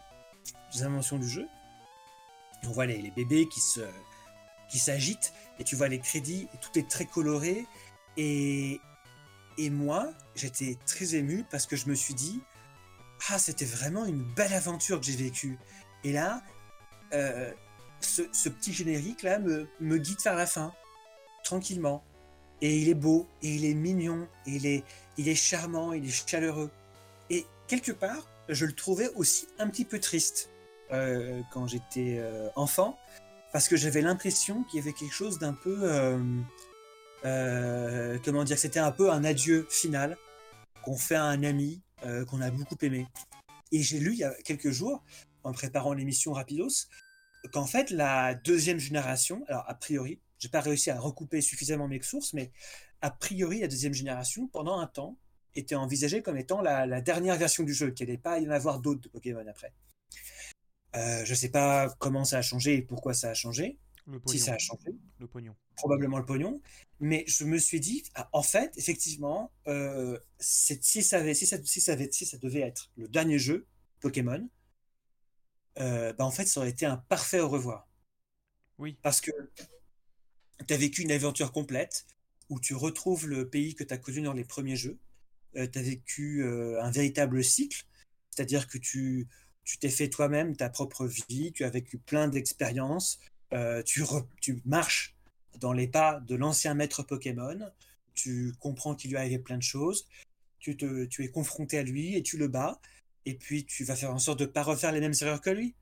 inventions 0.81 1.19
du 1.19 1.29
jeu. 1.29 1.47
On 2.65 2.71
voit 2.71 2.87
les, 2.87 3.11
bébés 3.11 3.49
qui 3.49 3.61
se 3.61 3.81
qui 4.71 4.79
s'agitent 4.79 5.35
et 5.59 5.65
tu 5.65 5.77
vois 5.77 5.89
les 5.89 5.99
crédits 5.99 6.49
et 6.55 6.59
tout 6.59 6.79
est 6.79 6.89
très 6.89 7.05
coloré 7.05 7.67
et 8.17 8.81
et 9.59 9.69
moi 9.69 10.11
j'étais 10.35 10.79
très 10.87 11.15
ému 11.15 11.45
parce 11.51 11.67
que 11.67 11.77
je 11.77 11.89
me 11.91 11.95
suis 11.95 12.15
dit 12.15 12.41
ah 13.29 13.39
c'était 13.39 13.67
vraiment 13.67 14.07
une 14.07 14.23
belle 14.23 14.55
aventure 14.55 14.99
que 14.99 15.05
j'ai 15.05 15.17
vécue 15.17 15.59
et 16.05 16.13
là 16.13 16.43
euh, 17.13 17.51
ce, 18.01 18.49
petit 18.49 18.73
générique 18.73 19.23
là 19.23 19.39
me, 19.39 19.69
guide 19.99 20.21
vers 20.23 20.37
la 20.37 20.47
fin, 20.47 20.73
tranquillement. 21.45 22.03
Et 22.61 22.79
il 22.79 22.89
est 22.89 22.95
beau, 22.95 23.27
et 23.43 23.55
il 23.55 23.65
est 23.65 23.75
mignon, 23.75 24.29
et 24.47 24.53
il 24.53 24.67
est, 24.67 24.85
il 25.19 25.29
est 25.29 25.35
charmant, 25.35 25.93
il 25.93 26.07
est 26.07 26.29
chaleureux. 26.29 26.71
Et 27.29 27.45
quelque 27.67 27.93
part, 27.93 28.29
je 28.49 28.67
le 28.67 28.73
trouvais 28.73 29.09
aussi 29.17 29.49
un 29.59 29.69
petit 29.69 29.85
peu 29.85 29.99
triste 29.99 30.51
euh, 30.93 31.41
quand 31.53 31.67
j'étais 31.67 32.19
euh, 32.19 32.49
enfant, 32.55 32.99
parce 33.53 33.69
que 33.69 33.77
j'avais 33.77 34.01
l'impression 34.01 34.63
qu'il 34.65 34.79
y 34.79 34.83
avait 34.83 34.93
quelque 34.93 35.13
chose 35.13 35.39
d'un 35.39 35.55
peu, 35.55 35.81
comment 38.25 38.45
dire, 38.45 38.59
c'était 38.59 38.81
un 38.81 38.93
peu 38.93 39.11
un 39.11 39.25
adieu 39.25 39.67
final 39.69 40.17
qu'on 40.85 40.97
fait 40.97 41.17
à 41.17 41.25
un 41.25 41.43
ami 41.43 41.83
qu'on 42.29 42.41
a 42.41 42.51
beaucoup 42.51 42.77
aimé. 42.81 43.07
Et 43.73 43.83
j'ai 43.83 43.99
lu 43.99 44.13
il 44.13 44.19
y 44.19 44.25
a 44.25 44.33
quelques 44.45 44.71
jours, 44.71 45.03
en 45.45 45.53
préparant 45.53 45.93
l'émission 45.93 46.33
Rapidos, 46.33 46.87
qu'en 47.53 47.67
fait, 47.67 47.91
la 47.91 48.35
deuxième 48.35 48.79
génération, 48.79 49.45
alors 49.49 49.65
a 49.69 49.75
priori, 49.75 50.21
j'ai 50.39 50.49
pas 50.49 50.61
réussi 50.61 50.91
à 50.91 50.99
recouper 50.99 51.41
suffisamment 51.41 51.89
mes 51.89 52.03
sources, 52.03 52.33
mais 52.33 52.53
a 53.01 53.11
priori, 53.11 53.61
la 53.61 53.69
deuxième 53.69 53.95
génération, 53.95 54.49
pendant 54.49 54.79
un 54.79 54.87
temps, 54.87 55.19
était 55.55 55.75
envisagée 55.75 56.23
comme 56.23 56.37
étant 56.37 56.63
la, 56.63 57.01
dernière 57.01 57.37
version 57.37 57.65
du 57.65 57.75
jeu, 57.75 57.91
qu'il 57.91 58.07
n'allait 58.07 58.19
pas 58.19 58.39
y 58.39 58.47
en 58.47 58.51
avoir 58.51 58.81
d'autres 58.81 59.01
de 59.01 59.09
Pokémon 59.09 59.45
après. 59.47 59.75
Euh, 60.95 61.25
je 61.25 61.35
sais 61.35 61.49
pas 61.49 61.95
comment 61.99 62.25
ça 62.25 62.39
a 62.39 62.43
changé 62.43 62.75
et 62.75 62.83
pourquoi 62.83 63.15
ça 63.15 63.31
a 63.31 63.35
changé. 63.35 63.79
Si 64.27 64.39
ça 64.39 64.55
a 64.55 64.59
changé. 64.59 64.91
Le 65.19 65.27
pognon. 65.27 65.55
Probablement 65.77 66.19
le 66.19 66.25
pognon. 66.25 66.61
Mais 67.01 67.25
je 67.27 67.45
me 67.45 67.59
suis 67.59 67.81
dit, 67.81 68.03
ah, 68.15 68.29
en 68.33 68.43
fait, 68.43 68.73
effectivement, 68.77 69.53
euh, 69.69 70.19
si, 70.41 71.03
ça 71.03 71.19
avait, 71.19 71.35
si, 71.35 71.47
ça, 71.47 71.59
si, 71.65 71.81
ça 71.81 71.93
avait, 71.93 72.11
si 72.11 72.27
ça 72.27 72.37
devait 72.39 72.61
être 72.61 72.91
le 72.97 73.09
dernier 73.09 73.39
jeu 73.39 73.67
Pokémon, 74.01 74.49
euh, 75.79 76.13
bah, 76.13 76.25
en 76.25 76.31
fait, 76.31 76.47
ça 76.47 76.61
aurait 76.61 76.71
été 76.71 76.87
un 76.87 76.97
parfait 76.97 77.41
au 77.41 77.49
revoir. 77.49 77.89
Oui. 78.79 78.97
Parce 79.03 79.21
que 79.21 79.31
tu 80.67 80.75
as 80.75 80.77
vécu 80.77 81.03
une 81.03 81.13
aventure 81.13 81.53
complète 81.53 82.07
où 82.49 82.61
tu 82.61 82.75
retrouves 82.75 83.27
le 83.27 83.49
pays 83.49 83.75
que 83.75 83.85
tu 83.85 83.95
as 83.95 83.99
connu 83.99 84.23
dans 84.23 84.33
les 84.33 84.45
premiers 84.45 84.77
jeux. 84.77 84.99
Euh, 85.57 85.67
tu 85.67 85.79
as 85.79 85.83
vécu 85.83 86.43
euh, 86.43 86.83
un 86.83 86.91
véritable 86.91 87.43
cycle, 87.43 87.85
c'est-à-dire 88.31 88.69
que 88.69 88.79
tu 88.79 89.29
tu 89.65 89.79
t'es 89.79 89.91
fait 89.91 90.09
toi-même 90.09 90.57
ta 90.57 90.69
propre 90.69 91.07
vie, 91.07 91.53
tu 91.53 91.63
as 91.63 91.71
vécu 91.71 91.97
plein 91.97 92.27
d'expériences, 92.27 93.21
tu, 93.87 94.03
tu 94.41 94.61
marches 94.65 95.15
dans 95.61 95.73
les 95.73 95.87
pas 95.87 96.19
de 96.19 96.35
l'ancien 96.35 96.75
maître 96.75 97.05
Pokémon, 97.05 97.71
tu 98.15 98.53
comprends 98.59 98.97
qu'il 98.97 99.13
lui 99.13 99.19
arrivé 99.19 99.39
plein 99.39 99.59
de 99.59 99.63
choses, 99.63 100.09
tu, 100.59 100.77
te, 100.77 101.05
tu 101.05 101.25
es 101.25 101.29
confronté 101.29 101.79
à 101.79 101.85
lui 101.85 102.17
et 102.17 102.25
tu 102.25 102.39
le 102.39 102.49
bats, 102.49 102.81
et 103.25 103.35
puis 103.35 103.65
tu 103.65 103.85
vas 103.85 103.97
faire 103.97 104.13
en 104.13 104.19
sorte 104.19 104.39
de 104.39 104.45
ne 104.45 104.51
pas 104.51 104.63
refaire 104.63 104.93
les 104.93 105.01
mêmes 105.01 105.15
erreurs 105.21 105.41
que 105.41 105.51
lui. 105.51 105.75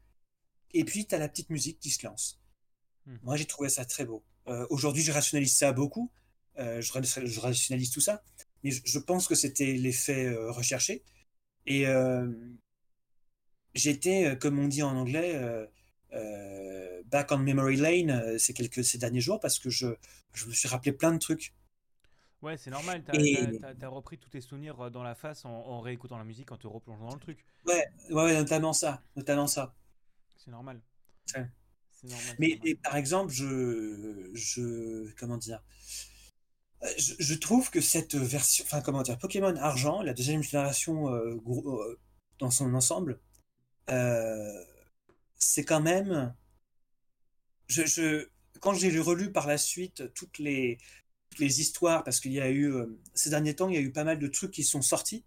Et 0.73 0.85
puis 0.85 1.07
tu 1.07 1.15
as 1.15 1.19
la 1.19 1.29
petite 1.29 1.51
musique 1.51 1.79
qui 1.81 1.91
se 1.91 2.07
lance. 2.07 2.41
Hmm. 3.07 3.17
Moi 3.23 3.37
j'ai 3.37 3.47
trouvé 3.47 3.69
ça 3.69 3.85
très 3.85 4.05
beau. 4.05 4.25
Euh, 4.49 4.67
aujourd'hui 4.71 5.03
je 5.03 5.13
rationalise 5.13 5.55
ça 5.55 5.73
beaucoup, 5.73 6.11
euh, 6.59 6.81
je, 6.81 7.41
rationalise 7.41 7.91
tout 7.91 8.01
ça, 8.01 8.23
mais 8.63 8.71
je, 8.71 8.99
pense 8.99 9.29
que 9.29 9.35
c'était 9.35 9.73
l'effet 9.75 10.27
euh, 10.27 10.51
recherché. 10.51 11.03
Et 11.67 11.85
j'étais, 13.75 14.37
comme 14.41 14.59
on 14.59 14.67
dit 14.67 14.83
en 14.83 14.97
anglais, 14.97 15.39
back 17.05 17.31
on 17.31 17.39
memory 17.39 17.77
lane 17.77 18.39
ces, 18.39 18.55
quelques, 18.55 18.83
ces 18.83 18.99
derniers 18.99 19.21
jours 19.21 19.39
parce 19.39 19.59
que 19.59 19.71
je, 19.71 19.87
je 20.33 20.47
me 20.47 20.53
suis 20.53 20.69
rappelé 20.69 20.93
plein 20.93 21.13
de 21.13 21.19
trucs. 21.19 21.53
Ouais, 22.43 22.57
c'est 22.57 22.71
normal. 22.71 23.03
T'as 23.05 23.13
as, 23.13 23.89
repris 23.89 24.19
tous 24.19 24.31
tes 24.31 24.41
souvenirs 24.41 24.81
euh, 24.81 24.91
dans 24.91 25.03
la 25.03 25.15
face 25.15 25.45
en, 25.45 25.81
réécoutant 25.81 26.17
la 26.17 26.25
musique, 26.25 26.51
en 26.53 26.57
te 26.57 26.67
replongeant 26.67 27.09
dans 27.09 27.15
le 27.15 27.21
truc. 27.21 27.45
Ouais, 27.67 27.85
ouais, 28.11 28.35
notamment 28.35 28.73
ça, 28.73 29.03
notamment 29.17 29.47
ça. 29.47 29.75
C'est 30.39 30.51
normal. 30.51 30.81
normal. 32.03 32.37
Mais 32.39 32.59
par 32.83 32.97
exemple, 32.97 33.31
je, 33.31 34.31
je, 34.33 35.13
comment 35.19 35.37
dire, 35.37 35.63
euh, 36.83 36.89
je, 36.97 37.35
trouve 37.35 37.71
que 37.71 37.83
cette 37.83 38.15
version, 38.15 38.65
enfin 38.65 38.81
comment 38.81 39.03
dire, 39.03 39.19
Pokémon 39.19 39.55
Argent, 39.57 40.01
la 40.01 40.15
deuxième 40.15 40.43
génération 40.43 41.13
euh, 41.13 41.37
dans 42.39 42.51
son 42.51 42.73
ensemble, 42.73 43.21
c'est 45.37 45.65
quand 45.65 45.83
même, 45.83 46.35
je, 47.67 47.85
je 47.85 48.29
quand 48.61 48.73
j'ai 48.75 48.99
relu 48.99 49.31
par 49.31 49.47
la 49.47 49.59
suite 49.59 50.13
toutes 50.15 50.39
les 50.39 50.79
les 51.39 51.61
histoires, 51.61 52.05
parce 52.05 52.21
qu'il 52.21 52.33
y 52.33 52.41
a 52.41 52.49
eu, 52.51 52.73
euh, 52.73 52.87
ces 53.15 53.31
derniers 53.31 53.55
temps, 53.55 53.69
il 53.69 53.75
y 53.75 53.79
a 53.79 53.81
eu 53.81 53.93
pas 53.93 54.05
mal 54.05 54.19
de 54.19 54.27
trucs 54.27 54.51
qui 54.51 54.65
sont 54.65 54.83
sortis 54.83 55.25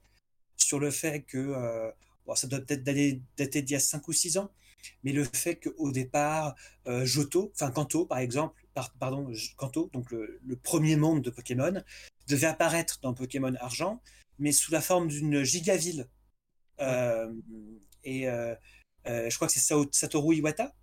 sur 0.57 0.79
le 0.79 0.91
fait 0.91 1.21
que, 1.21 1.37
euh, 1.37 1.91
bon, 2.25 2.35
ça 2.35 2.47
doit 2.47 2.59
peut-être 2.59 2.83
dater 2.83 3.61
d'il 3.61 3.71
y 3.71 3.75
a 3.75 3.79
5 3.79 4.07
ou 4.07 4.13
6 4.13 4.37
ans, 4.37 4.51
mais 5.03 5.13
le 5.13 5.23
fait 5.23 5.55
qu'au 5.55 5.91
départ, 5.91 6.55
euh, 6.87 7.05
Johto, 7.05 7.51
enfin 7.53 7.71
Kanto 7.71 8.05
par 8.05 8.17
exemple, 8.19 8.61
pardon, 8.99 9.31
Kanto, 9.55 9.89
donc 9.93 10.11
le, 10.11 10.39
premier 10.61 10.95
monde 10.95 11.21
de 11.21 11.29
Pokémon, 11.29 11.81
devait 12.27 12.47
apparaître 12.47 12.99
dans 13.01 13.13
Pokémon 13.13 13.53
Argent, 13.59 14.01
mais 14.39 14.51
sous 14.51 14.71
la 14.71 14.81
forme 14.81 15.07
d'une 15.07 15.43
gigaville. 15.43 16.07
et 18.03 18.25
je 18.25 19.35
crois 19.35 19.47
que 19.47 19.53
c'est 19.53 19.75
Satoru 19.91 20.35
Iwata, 20.35 20.73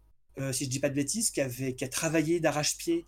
si 0.52 0.64
je 0.64 0.70
dis 0.70 0.80
pas 0.80 0.88
de 0.88 0.94
bêtises, 0.94 1.30
qui, 1.30 1.40
avait, 1.40 1.74
qui 1.74 1.84
a 1.84 1.88
travaillé 1.88 2.40
d'arrache-pied 2.40 3.06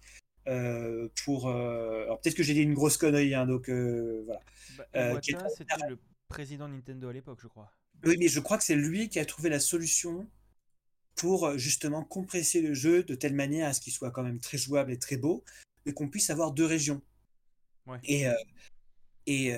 euh, 0.48 1.08
pour. 1.24 1.48
Euh, 1.48 2.02
alors 2.04 2.20
peut-être 2.20 2.34
que 2.34 2.42
j'ai 2.42 2.54
dit 2.54 2.62
une 2.62 2.74
grosse 2.74 2.96
connerie, 2.96 3.34
hein, 3.34 3.46
donc 3.46 3.68
euh, 3.68 4.22
voilà. 4.24 4.40
Bah, 4.92 5.20
c'était 5.22 5.88
le 5.88 5.98
président 6.28 6.68
Nintendo 6.68 7.08
à 7.08 7.12
l'époque, 7.12 7.38
je 7.42 7.48
crois. 7.48 7.70
Oui, 8.04 8.16
mais 8.18 8.28
je 8.28 8.40
crois 8.40 8.58
que 8.58 8.64
c'est 8.64 8.74
lui 8.74 9.08
qui 9.08 9.20
a 9.20 9.24
trouvé 9.24 9.48
la 9.48 9.60
solution 9.60 10.28
pour 11.14 11.56
justement 11.58 12.02
compresser 12.02 12.60
le 12.60 12.74
jeu 12.74 13.04
de 13.04 13.14
telle 13.14 13.34
manière 13.34 13.68
à 13.68 13.72
ce 13.72 13.80
qu'il 13.80 13.92
soit 13.92 14.10
quand 14.10 14.24
même 14.24 14.40
très 14.40 14.58
jouable 14.58 14.90
et 14.90 14.98
très 14.98 15.16
beau, 15.16 15.44
mais 15.86 15.92
qu'on 15.92 16.08
puisse 16.08 16.30
avoir 16.30 16.50
deux 16.52 16.64
régions. 16.64 17.02
Ouais. 17.86 17.98
Et, 18.04 18.24
et 19.26 19.54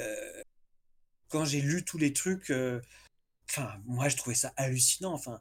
quand 1.29 1.47
j'ai 1.47 1.63
lu 1.63 1.85
tous 1.85 1.97
les 1.97 2.13
trucs, 2.13 2.53
enfin, 3.49 3.81
moi 3.87 4.11
je 4.11 4.17
trouvais 4.17 4.37
ça 4.37 4.53
hallucinant. 4.57 5.15
Enfin, 5.15 5.41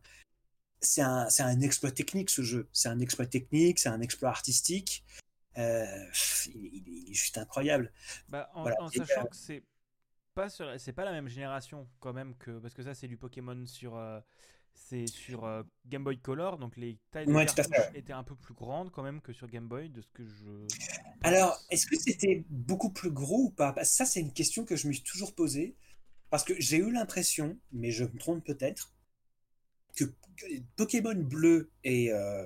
c'est 0.79 1.01
un, 1.01 1.27
un, 1.39 1.61
exploit 1.61 1.91
technique 1.91 2.29
ce 2.29 2.43
jeu. 2.43 2.69
C'est 2.71 2.89
un 2.89 2.99
exploit 2.99 3.25
technique, 3.25 3.79
c'est 3.79 3.89
un 3.89 4.01
exploit 4.01 4.29
artistique. 4.29 5.03
Euh, 5.57 5.85
il, 6.55 7.09
est 7.09 7.13
juste 7.13 7.37
incroyable. 7.37 7.91
Bah, 8.29 8.49
en, 8.53 8.89
sachant 8.89 9.25
que 9.25 9.35
c'est 9.35 9.63
pas 10.33 10.49
c'est 10.49 10.93
pas 10.93 11.05
la 11.05 11.11
même 11.11 11.27
génération 11.27 11.87
quand 11.99 12.11
même 12.11 12.35
que 12.37 12.57
parce 12.57 12.73
que 12.73 12.81
ça 12.81 12.95
c'est 12.95 13.07
du 13.07 13.17
Pokémon 13.17 13.67
sur 13.67 13.95
c'est 14.73 15.07
sur 15.07 15.45
euh, 15.45 15.63
Game 15.85 16.03
Boy 16.03 16.19
Color, 16.19 16.57
donc 16.57 16.75
les 16.77 16.99
tailles 17.11 17.25
de 17.25 17.97
étaient 17.97 18.13
un 18.13 18.23
peu 18.23 18.35
plus 18.35 18.53
grandes 18.53 18.91
quand 18.91 19.03
même 19.03 19.21
que 19.21 19.33
sur 19.33 19.47
Game 19.47 19.67
Boy, 19.67 19.89
de 19.89 20.01
ce 20.01 20.09
que 20.11 20.25
je. 20.25 20.67
Alors, 21.23 21.57
est-ce 21.69 21.85
que 21.85 21.97
c'était 21.97 22.45
beaucoup 22.49 22.91
plus 22.91 23.11
gros 23.11 23.45
ou 23.45 23.49
pas? 23.49 23.73
Ça, 23.83 24.05
c'est 24.05 24.19
une 24.19 24.33
question 24.33 24.65
que 24.65 24.75
je 24.75 24.87
me 24.87 24.93
suis 24.93 25.03
toujours 25.03 25.33
posée, 25.33 25.75
parce 26.29 26.43
que 26.43 26.53
j'ai 26.59 26.77
eu 26.77 26.91
l'impression, 26.91 27.57
mais 27.71 27.91
je 27.91 28.03
me 28.03 28.17
trompe 28.17 28.43
peut-être, 28.45 28.93
que 29.95 30.05
Pokémon 30.75 31.15
bleu 31.15 31.71
et, 31.83 32.11
euh, 32.11 32.45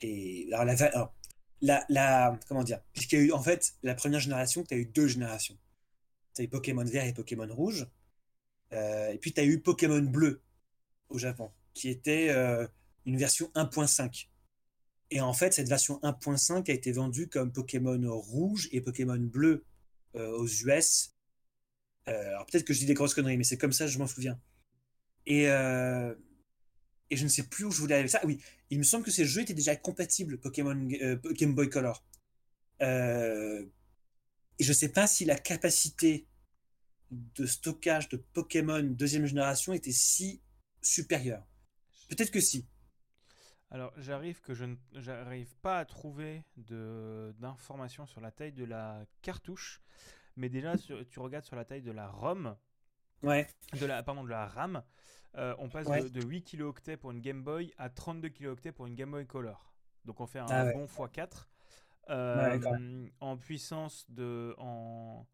et 0.00 0.48
alors 0.52 0.64
la, 0.64 1.14
la, 1.62 1.84
la, 1.88 2.38
comment 2.48 2.64
dire 2.64 2.80
Puisqu'il 2.92 3.18
y 3.18 3.22
a 3.22 3.24
eu 3.24 3.32
en 3.32 3.42
fait 3.42 3.74
la 3.82 3.94
première 3.94 4.20
génération, 4.20 4.64
tu 4.64 4.74
as 4.74 4.78
eu 4.78 4.86
deux 4.86 5.08
générations. 5.08 5.58
Tu 6.34 6.42
as 6.42 6.44
eu 6.44 6.48
Pokémon 6.48 6.84
vert 6.84 7.04
et 7.04 7.14
Pokémon 7.14 7.48
rouge. 7.52 7.86
Euh, 8.72 9.12
et 9.12 9.18
puis 9.18 9.32
tu 9.32 9.40
as 9.40 9.44
eu 9.44 9.60
Pokémon 9.60 10.02
bleu 10.02 10.42
au 11.08 11.18
Japon 11.18 11.50
qui 11.72 11.88
était 11.88 12.30
euh, 12.30 12.66
une 13.04 13.16
version 13.16 13.50
1.5. 13.54 14.28
Et 15.10 15.20
en 15.20 15.32
fait, 15.32 15.54
cette 15.54 15.68
version 15.68 16.00
1.5 16.02 16.70
a 16.70 16.74
été 16.74 16.90
vendue 16.90 17.28
comme 17.28 17.52
Pokémon 17.52 18.00
rouge 18.18 18.68
et 18.72 18.80
Pokémon 18.80 19.18
bleu 19.18 19.64
euh, 20.16 20.30
aux 20.38 20.46
US. 20.46 21.12
Alors 22.06 22.46
peut-être 22.46 22.64
que 22.64 22.72
je 22.72 22.78
dis 22.78 22.86
des 22.86 22.94
grosses 22.94 23.14
conneries, 23.14 23.36
mais 23.36 23.44
c'est 23.44 23.58
comme 23.58 23.72
ça, 23.72 23.88
je 23.88 23.98
m'en 23.98 24.06
souviens. 24.06 24.38
Et, 25.26 25.48
et 27.10 27.16
je 27.16 27.24
ne 27.24 27.28
sais 27.28 27.44
plus 27.44 27.64
où 27.64 27.70
je 27.70 27.80
voulais 27.80 27.94
aller 27.94 28.00
avec 28.00 28.10
ça. 28.10 28.20
oui, 28.24 28.40
il 28.70 28.78
me 28.78 28.84
semble 28.84 29.04
que 29.04 29.10
ces 29.10 29.24
jeux 29.24 29.42
étaient 29.42 29.54
déjà 29.54 29.76
compatibles 29.76 30.38
Pokémon 30.38 30.74
Game 30.74 31.54
Boy 31.54 31.68
Color. 31.70 32.04
et 32.80 32.84
je 34.58 34.68
ne 34.68 34.74
sais 34.74 34.88
pas 34.88 35.06
si 35.06 35.24
la 35.24 35.38
capacité 35.38 36.26
de 37.10 37.46
stockage 37.46 38.08
de 38.08 38.16
Pokémon 38.16 38.82
deuxième 38.82 39.26
génération 39.26 39.72
était 39.72 39.92
si 39.92 40.42
supérieure. 40.82 41.44
Peut-être 42.08 42.30
que 42.30 42.40
si. 42.40 42.66
Alors, 43.70 43.92
j'arrive 43.96 44.40
que 44.40 44.54
je 44.54 44.64
n'arrive 44.94 45.54
pas 45.56 45.80
à 45.80 45.84
trouver 45.84 46.44
d'informations 46.56 48.06
sur 48.06 48.20
la 48.20 48.30
taille 48.30 48.52
de 48.52 48.64
la 48.64 49.04
cartouche, 49.22 49.80
mais 50.36 50.48
déjà, 50.48 50.76
tu 50.78 51.18
regardes 51.18 51.44
sur 51.44 51.56
la 51.56 51.64
taille 51.64 51.82
de 51.82 51.90
la 51.90 52.08
ROM, 52.08 52.56
ouais. 53.22 53.48
de 53.78 53.86
la, 53.86 54.02
pardon, 54.02 54.22
de 54.22 54.30
la 54.30 54.46
RAM, 54.46 54.82
euh, 55.36 55.54
on 55.58 55.68
passe 55.68 55.88
de, 55.88 56.22
8 56.22 56.42
kilooctets 56.42 56.96
pour 56.96 57.10
une 57.10 57.20
Game 57.20 57.42
Boy 57.42 57.72
à 57.78 57.90
32 57.90 58.28
kilooctets 58.28 58.72
pour 58.72 58.86
une 58.86 58.94
Game 58.94 59.10
Boy 59.10 59.26
Color. 59.26 59.72
Donc, 60.04 60.20
on 60.20 60.26
fait 60.26 60.38
un 60.38 60.46
ah 60.48 60.72
bon 60.72 60.86
x4. 60.86 61.46
Euh, 62.08 63.08
en 63.20 63.36
puissance 63.36 64.06
de. 64.08 64.54
En, 64.58 65.26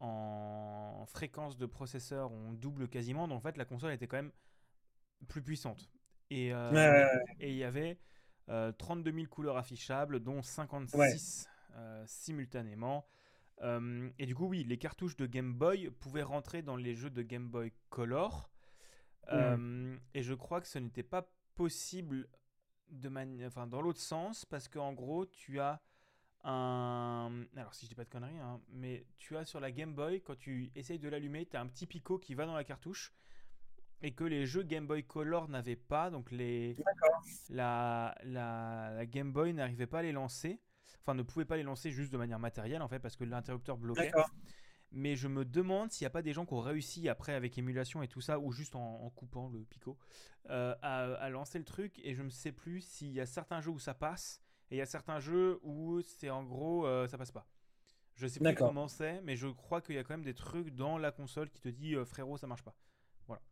en 0.00 1.04
fréquence 1.06 1.56
de 1.56 1.66
processeur, 1.66 2.32
on 2.32 2.52
double 2.52 2.88
quasiment. 2.88 3.28
Donc, 3.28 3.38
en 3.38 3.40
fait, 3.40 3.56
la 3.56 3.64
console 3.64 3.92
était 3.92 4.06
quand 4.06 4.16
même 4.16 4.32
plus 5.28 5.42
puissante. 5.42 5.90
Et 6.30 6.52
euh, 6.52 7.08
il 7.40 7.54
y 7.54 7.64
avait 7.64 7.98
32 8.48 9.10
euh, 9.10 9.14
000 9.14 9.26
couleurs 9.28 9.56
affichables, 9.56 10.20
dont 10.20 10.42
56 10.42 11.48
euh, 11.74 12.04
simultanément. 12.06 13.06
et 13.62 14.26
du 14.26 14.34
coup, 14.34 14.46
oui, 14.46 14.64
les 14.64 14.78
cartouches 14.78 15.16
de 15.16 15.26
Game 15.26 15.54
Boy 15.54 15.90
pouvaient 16.00 16.22
rentrer 16.22 16.62
dans 16.62 16.76
les 16.76 16.94
jeux 16.94 17.10
de 17.10 17.22
Game 17.22 17.48
Boy 17.48 17.72
Color. 17.90 18.50
Et 19.32 20.22
je 20.22 20.34
crois 20.34 20.60
que 20.60 20.68
ce 20.68 20.78
n'était 20.78 21.02
pas 21.02 21.28
possible 21.54 22.28
de 22.88 23.10
enfin, 23.46 23.66
dans 23.66 23.80
l'autre 23.80 24.00
sens, 24.00 24.44
parce 24.44 24.68
qu'en 24.68 24.92
gros, 24.92 25.26
tu 25.26 25.60
as 25.60 25.80
un. 26.44 27.44
Alors, 27.56 27.74
si 27.74 27.86
je 27.86 27.90
dis 27.90 27.94
pas 27.94 28.04
de 28.04 28.10
conneries, 28.10 28.38
hein, 28.38 28.60
mais 28.68 29.06
tu 29.18 29.36
as 29.36 29.44
sur 29.44 29.60
la 29.60 29.70
Game 29.72 29.94
Boy, 29.94 30.22
quand 30.22 30.38
tu 30.38 30.70
essayes 30.74 30.98
de 30.98 31.08
l'allumer, 31.08 31.46
tu 31.46 31.56
as 31.56 31.60
un 31.60 31.66
petit 31.66 31.86
picot 31.86 32.18
qui 32.18 32.34
va 32.34 32.46
dans 32.46 32.54
la 32.54 32.64
cartouche 32.64 33.12
et 34.02 34.12
que 34.12 34.24
les 34.24 34.46
jeux 34.46 34.62
Game 34.62 34.86
Boy 34.86 35.04
Color 35.04 35.48
n'avaient 35.48 35.76
pas, 35.76 36.10
donc 36.10 36.30
les, 36.30 36.76
la, 37.48 38.14
la, 38.24 39.06
Game 39.06 39.32
Boy 39.32 39.54
n'arrivait 39.54 39.86
pas 39.86 40.00
à 40.00 40.02
les 40.02 40.12
lancer, 40.12 40.60
enfin 41.00 41.14
ne 41.14 41.22
pouvait 41.22 41.46
pas 41.46 41.56
les 41.56 41.62
lancer 41.62 41.90
juste 41.90 42.12
de 42.12 42.18
manière 42.18 42.38
matérielle 42.38 42.82
en 42.82 42.88
fait 42.88 42.98
parce 42.98 43.16
que 43.16 43.24
l'interrupteur 43.24 43.78
bloquait. 43.78 44.12
Mais 44.92 45.16
je 45.16 45.28
me 45.28 45.44
demande 45.44 45.90
s'il 45.90 46.04
n'y 46.04 46.08
a 46.08 46.10
pas 46.10 46.22
des 46.22 46.32
gens 46.32 46.46
qui 46.46 46.54
ont 46.54 46.60
réussi 46.60 47.08
après 47.08 47.34
avec 47.34 47.58
émulation 47.58 48.02
et 48.02 48.08
tout 48.08 48.20
ça, 48.20 48.38
ou 48.38 48.52
juste 48.52 48.76
en, 48.76 49.10
coupant 49.10 49.48
le 49.48 49.64
picot, 49.64 49.98
euh, 50.50 50.74
à, 50.82 51.28
lancer 51.28 51.58
le 51.58 51.64
truc. 51.64 52.00
Et 52.02 52.14
je 52.14 52.22
ne 52.22 52.30
sais 52.30 52.52
plus 52.52 52.80
s'il 52.80 53.12
y 53.12 53.20
a 53.20 53.26
certains 53.26 53.60
jeux 53.60 53.70
où 53.70 53.78
ça 53.78 53.94
passe, 53.94 54.40
et 54.70 54.76
il 54.76 54.78
y 54.78 54.82
a 54.82 54.86
certains 54.86 55.20
jeux 55.20 55.58
où 55.62 56.00
c'est 56.02 56.30
en 56.30 56.44
gros 56.44 56.86
euh, 56.86 57.06
ça 57.08 57.18
passe 57.18 57.30
pas. 57.30 57.48
Je 58.14 58.26
sais 58.26 58.40
plus 58.40 58.54
comment 58.54 58.88
c'est, 58.88 59.20
mais 59.22 59.36
je 59.36 59.48
crois 59.48 59.82
qu'il 59.82 59.94
y 59.94 59.98
a 59.98 60.02
quand 60.02 60.14
même 60.14 60.24
des 60.24 60.34
trucs 60.34 60.74
dans 60.74 60.96
la 60.96 61.12
console 61.12 61.50
qui 61.50 61.60
te 61.60 61.68
dit 61.68 61.94
euh, 61.94 62.04
frérot 62.04 62.38
ça 62.38 62.46
marche 62.46 62.62
pas. 62.62 62.74
Voilà. 63.26 63.42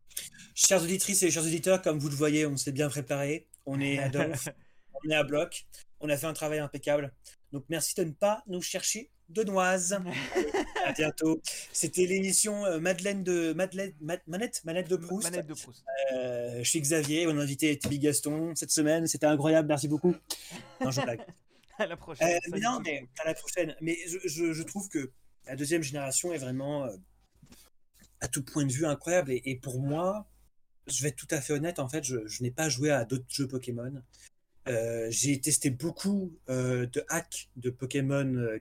Chers 0.55 0.81
auditrices 0.81 1.21
et 1.21 1.29
chers 1.29 1.43
auditeurs, 1.43 1.81
comme 1.81 1.99
vous 1.99 2.09
le 2.09 2.15
voyez, 2.15 2.45
on 2.45 2.57
s'est 2.57 2.71
bien 2.71 2.89
préparé. 2.89 3.47
On 3.65 3.79
est 3.79 3.99
à 3.99 4.09
on 5.03 5.09
est 5.09 5.15
à 5.15 5.23
bloc. 5.23 5.67
On 5.99 6.09
a 6.09 6.17
fait 6.17 6.25
un 6.25 6.33
travail 6.33 6.59
impeccable. 6.59 7.13
Donc 7.51 7.65
merci 7.69 7.93
de 7.95 8.03
ne 8.03 8.11
pas 8.11 8.43
nous 8.47 8.61
chercher 8.61 9.11
de 9.29 9.43
noises. 9.43 9.97
à 10.85 10.91
bientôt. 10.93 11.41
C'était 11.71 12.05
l'émission 12.05 12.65
euh, 12.65 12.79
Madeleine 12.79 13.23
de 13.23 13.53
Madeleine 13.53 13.93
Manette 14.27 14.61
Manette 14.63 14.89
de 14.89 14.95
Proust. 14.95 15.31
Manette 15.31 15.47
de 15.47 15.53
Proust. 15.53 15.83
Euh, 16.13 16.63
chez 16.63 16.81
Xavier, 16.81 17.27
on 17.27 17.37
a 17.37 17.41
invité 17.41 17.77
Tibi 17.77 17.99
Gaston 17.99 18.53
cette 18.55 18.71
semaine. 18.71 19.07
C'était 19.07 19.27
incroyable. 19.27 19.67
Merci 19.67 19.87
beaucoup. 19.87 20.15
Non, 20.81 20.91
je 20.91 21.01
blague. 21.01 21.21
à 21.79 21.87
la 21.87 21.97
prochaine. 21.97 22.27
Euh, 22.27 22.49
mais 22.51 22.59
non, 22.59 22.79
mais 22.83 23.07
à 23.23 23.27
la 23.27 23.33
prochaine. 23.33 23.75
Mais 23.81 23.97
je, 24.07 24.53
je, 24.53 24.63
trouve 24.63 24.87
que 24.89 25.11
la 25.45 25.55
deuxième 25.55 25.83
génération 25.83 26.31
est 26.33 26.37
vraiment 26.37 26.89
à 28.21 28.27
tout 28.27 28.43
point 28.43 28.65
de 28.65 28.71
vue 28.71 28.85
incroyable. 28.85 29.31
Et, 29.31 29.55
pour 29.55 29.79
moi, 29.79 30.27
je 30.87 31.03
vais 31.03 31.09
être 31.09 31.15
tout 31.15 31.27
à 31.31 31.41
fait 31.41 31.53
honnête, 31.53 31.79
en 31.79 31.87
fait, 31.87 32.03
je, 32.03 32.17
n'ai 32.41 32.51
pas 32.51 32.69
joué 32.69 32.91
à 32.91 33.05
d'autres 33.05 33.25
jeux 33.29 33.47
Pokémon. 33.47 34.01
Euh, 34.67 35.07
j'ai 35.11 35.39
testé 35.39 35.69
beaucoup 35.69 36.35
euh, 36.49 36.87
de 36.87 37.03
hacks 37.07 37.49
de 37.55 37.69
Pokémon 37.69 38.33
euh, 38.35 38.57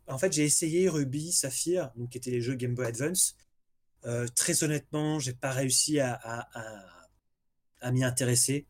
en 0.06 0.18
fait, 0.18 0.32
j'ai 0.32 0.44
essayé 0.44 0.88
Ruby, 0.88 1.32
Saphir, 1.32 1.90
donc 1.96 2.10
qui 2.10 2.18
étaient 2.18 2.30
les 2.30 2.42
jeux 2.42 2.54
Game 2.54 2.74
Boy 2.74 2.86
Advance. 2.86 3.36
très 4.34 4.64
honnêtement, 4.64 5.18
j'ai 5.18 5.32
pas 5.32 5.50
réussi 5.50 6.00
à, 6.00 6.14
à 7.82 7.90
m'y 7.90 8.04
intéresser. 8.04 8.66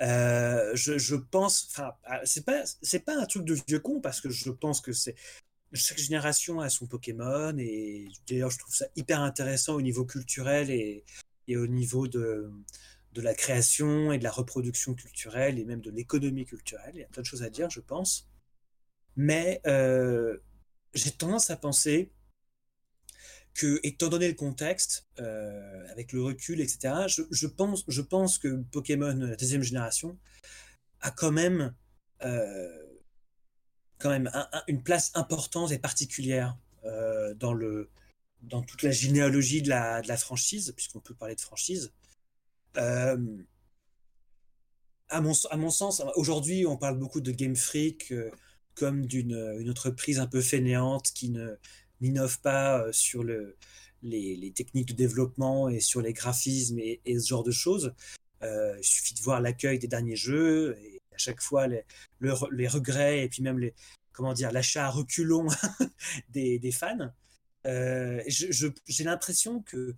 Euh, 0.00 0.74
je, 0.74 1.16
pense, 1.16 1.68
enfin, 1.70 1.92
ah, 2.04 2.20
c'est 2.24 2.44
pas, 2.44 2.62
c'est 2.82 3.04
pas 3.04 3.16
un 3.16 3.26
truc 3.26 3.44
de 3.44 3.56
vieux 3.66 3.80
con 3.80 4.00
parce 4.00 4.20
que 4.20 4.30
je 4.30 4.50
pense 4.50 4.80
que 4.80 4.92
c'est 4.92 5.16
chaque 5.72 5.98
génération 5.98 6.60
a 6.60 6.70
son 6.70 6.86
Pokémon 6.86 7.56
et 7.58 8.08
d'ailleurs 8.28 8.50
je 8.50 8.58
trouve 8.58 8.74
ça 8.74 8.86
hyper 8.96 9.20
intéressant 9.20 9.74
au 9.74 9.82
niveau 9.82 10.04
culturel 10.04 10.70
et, 10.70 11.04
et 11.46 11.56
au 11.56 11.66
niveau 11.66 12.08
de, 12.08 12.50
de 13.18 13.22
la 13.24 13.34
création 13.34 14.12
et 14.12 14.18
de 14.18 14.22
la 14.22 14.30
reproduction 14.30 14.94
culturelle 14.94 15.58
et 15.58 15.64
même 15.64 15.80
de 15.80 15.90
l'économie 15.90 16.44
culturelle. 16.44 16.92
Il 16.94 17.00
y 17.00 17.02
a 17.02 17.08
plein 17.08 17.22
de 17.22 17.26
choses 17.26 17.42
à 17.42 17.50
dire, 17.50 17.68
je 17.68 17.80
pense. 17.80 18.28
Mais 19.16 19.60
euh, 19.66 20.38
j'ai 20.94 21.10
tendance 21.10 21.50
à 21.50 21.56
penser 21.56 22.12
que, 23.54 23.80
étant 23.82 24.06
donné 24.06 24.28
le 24.28 24.34
contexte, 24.34 25.08
euh, 25.18 25.84
avec 25.90 26.12
le 26.12 26.22
recul, 26.22 26.60
etc., 26.60 26.94
je, 27.08 27.46
pense, 28.04 28.38
que 28.38 28.62
Pokémon, 28.70 29.16
la 29.16 29.34
deuxième 29.34 29.64
génération, 29.64 30.16
a 31.00 31.10
quand 31.10 31.32
même, 31.32 31.74
euh, 32.22 32.84
une 34.68 34.82
place 34.84 35.10
importante 35.14 35.72
et 35.72 35.78
particulière 35.80 36.56
dans, 37.34 38.62
toute 38.62 38.82
la 38.84 38.92
généalogie 38.92 39.60
de 39.60 39.70
la 39.70 40.16
franchise, 40.16 40.72
puisqu'on 40.76 41.00
peut 41.00 41.14
parler 41.14 41.34
de 41.34 41.40
franchise. 41.40 41.92
À, 42.74 43.16
mon, 45.20 45.32
à 45.50 45.56
mon 45.56 45.70
sens, 45.70 46.02
aujourd'hui, 46.16 46.66
on 46.66 46.76
parle 46.76 46.98
beaucoup 46.98 47.20
de 47.20 47.32
Game 47.32 47.56
Freak 47.56 48.12
comme 48.74 49.06
d'une 49.06 49.68
entreprise 49.68 50.20
un 50.20 50.26
peu 50.26 50.40
fainéante 50.40 51.10
qui 51.12 51.30
ne, 51.30 51.56
n'innove 52.00 52.40
pas 52.40 52.80
euh, 52.80 52.92
sur 52.92 53.24
le, 53.24 53.56
les, 54.02 54.52
techniques 54.54 54.88
de 54.88 54.94
développement 54.94 55.68
et 55.68 55.80
sur 55.80 56.00
les 56.00 56.12
graphismes 56.12 56.78
et, 56.78 57.00
ce 57.06 57.26
genre 57.26 57.42
de 57.42 57.50
choses. 57.50 57.94
Euh, 58.42 58.76
il 58.78 58.84
suffit 58.84 59.14
de 59.14 59.20
voir 59.20 59.40
l'accueil 59.40 59.78
des 59.78 59.88
derniers 59.88 60.16
jeux 60.16 60.78
et 60.80 61.00
à 61.12 61.18
chaque 61.18 61.40
fois 61.40 61.66
les, 61.66 61.82
les 62.20 62.68
regrets 62.68 63.24
et 63.24 63.28
puis 63.28 63.42
même 63.42 63.58
les 63.58 63.74
comment 64.12 64.32
dire 64.32 64.52
l'achat 64.52 64.86
à 64.86 64.90
reculons 64.90 65.46
des, 66.30 66.72
fans. 66.72 67.12
Euh, 67.66 68.22
j'ai 68.26 69.04
l'impression 69.04 69.62
que 69.62 69.94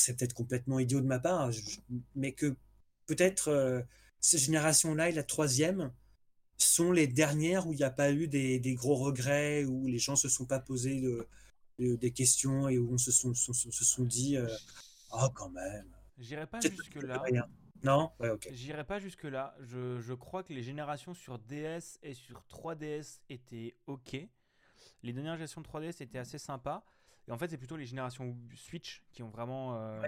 c'est 0.00 0.16
peut-être 0.16 0.34
complètement 0.34 0.78
idiot 0.78 1.00
de 1.00 1.06
ma 1.06 1.18
part, 1.18 1.50
mais 2.14 2.32
que 2.32 2.54
peut-être 3.06 3.84
cette 4.20 4.40
génération-là 4.40 5.08
est 5.08 5.12
la 5.12 5.22
troisième 5.22 5.92
sont 6.62 6.92
les 6.92 7.06
dernières 7.06 7.66
où 7.66 7.72
il 7.72 7.76
n'y 7.76 7.84
a 7.84 7.90
pas 7.90 8.12
eu 8.12 8.28
des, 8.28 8.74
gros 8.74 8.94
regrets, 8.94 9.64
où 9.64 9.86
les 9.86 9.98
gens 9.98 10.16
se 10.16 10.28
sont 10.28 10.46
pas 10.46 10.60
posés 10.60 11.00
de, 11.00 11.96
des 11.96 12.12
questions 12.12 12.68
et 12.68 12.78
où 12.78 12.92
on 12.92 12.98
se 12.98 13.10
sont, 13.10 13.34
se 13.34 13.52
sont 13.84 14.04
dit 14.04 14.36
euh, 14.36 14.48
Ah, 15.12 15.30
quand 15.34 15.50
même. 15.50 15.92
J'irai 16.18 16.46
pas 16.46 16.60
jusque-là. 16.60 17.22
Non? 17.82 18.12
Ouais, 18.20 18.30
ok. 18.30 18.48
J'irai 18.52 18.84
pas 18.84 19.00
jusque-là. 19.00 19.56
Je, 19.60 19.98
je 20.00 20.14
crois 20.14 20.44
que 20.44 20.52
les 20.52 20.62
générations 20.62 21.14
sur 21.14 21.38
DS 21.40 21.98
et 22.02 22.14
sur 22.14 22.44
3DS 22.48 23.18
étaient 23.28 23.76
ok. 23.86 24.16
Les 25.02 25.12
dernières 25.12 25.34
générations 25.34 25.62
de 25.62 25.66
3DS 25.66 26.00
étaient 26.02 26.18
assez 26.18 26.38
sympas. 26.38 26.84
Et 27.28 27.32
en 27.32 27.38
fait, 27.38 27.48
c'est 27.48 27.56
plutôt 27.56 27.76
les 27.76 27.86
générations 27.86 28.36
Switch 28.56 29.02
qui 29.12 29.22
ont 29.22 29.28
vraiment. 29.30 29.76
euh, 29.76 30.02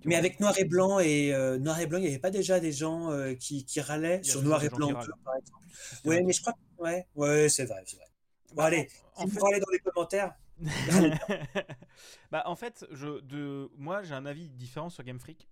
qui 0.00 0.08
Mais 0.08 0.16
ont- 0.16 0.18
avec 0.18 0.40
noir 0.40 0.58
et 0.58 0.64
blanc 0.64 0.98
et 0.98 1.32
euh, 1.32 1.58
noir 1.58 1.78
et 1.80 1.86
blanc, 1.86 1.98
il 1.98 2.02
n'y 2.02 2.08
avait 2.08 2.18
pas 2.18 2.30
déjà 2.30 2.58
des 2.60 2.72
gens 2.72 3.10
euh, 3.12 3.34
qui, 3.34 3.64
qui 3.64 3.80
râlaient 3.80 4.22
sur 4.24 4.42
noir 4.42 4.62
et 4.64 4.68
blanc 4.68 4.88
qui 4.88 4.92
2, 4.92 4.98
râlent. 4.98 5.12
par 5.24 5.36
exemple. 5.36 5.64
Ouais, 6.04 6.22
mais 6.22 6.32
je 6.32 6.40
crois 6.40 6.52
que 6.54 6.82
ouais, 6.82 7.06
ouais, 7.14 7.48
c'est 7.48 7.64
vrai, 7.64 7.82
c'est 7.86 7.96
vrai. 7.96 8.06
Bon, 8.50 8.56
Bah, 8.56 8.64
allez, 8.64 8.88
en- 9.14 9.20
si 9.22 9.28
fait- 9.28 9.34
vous 9.34 9.40
parlez 9.40 9.60
dans 9.60 9.70
les 9.72 9.78
commentaires, 9.78 10.34
bah 12.32 12.42
en 12.46 12.56
fait, 12.56 12.84
je, 12.90 13.20
de, 13.20 13.70
moi 13.76 14.02
j'ai 14.02 14.14
un 14.14 14.26
avis 14.26 14.48
différent 14.50 14.90
sur 14.90 15.04
Game 15.04 15.20
Freak. 15.20 15.48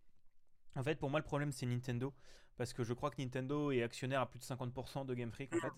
En 0.74 0.82
fait, 0.82 0.96
pour 0.96 1.10
moi, 1.10 1.20
le 1.20 1.24
problème 1.24 1.52
c'est 1.52 1.66
Nintendo. 1.66 2.12
Parce 2.56 2.72
que 2.72 2.84
je 2.84 2.94
crois 2.94 3.10
que 3.10 3.20
Nintendo 3.20 3.70
est 3.70 3.82
actionnaire 3.82 4.20
à 4.20 4.26
plus 4.26 4.38
de 4.38 4.44
50% 4.44 5.04
de 5.04 5.14
Game 5.14 5.30
Freak 5.30 5.54
en 5.54 5.60
fait. 5.60 5.72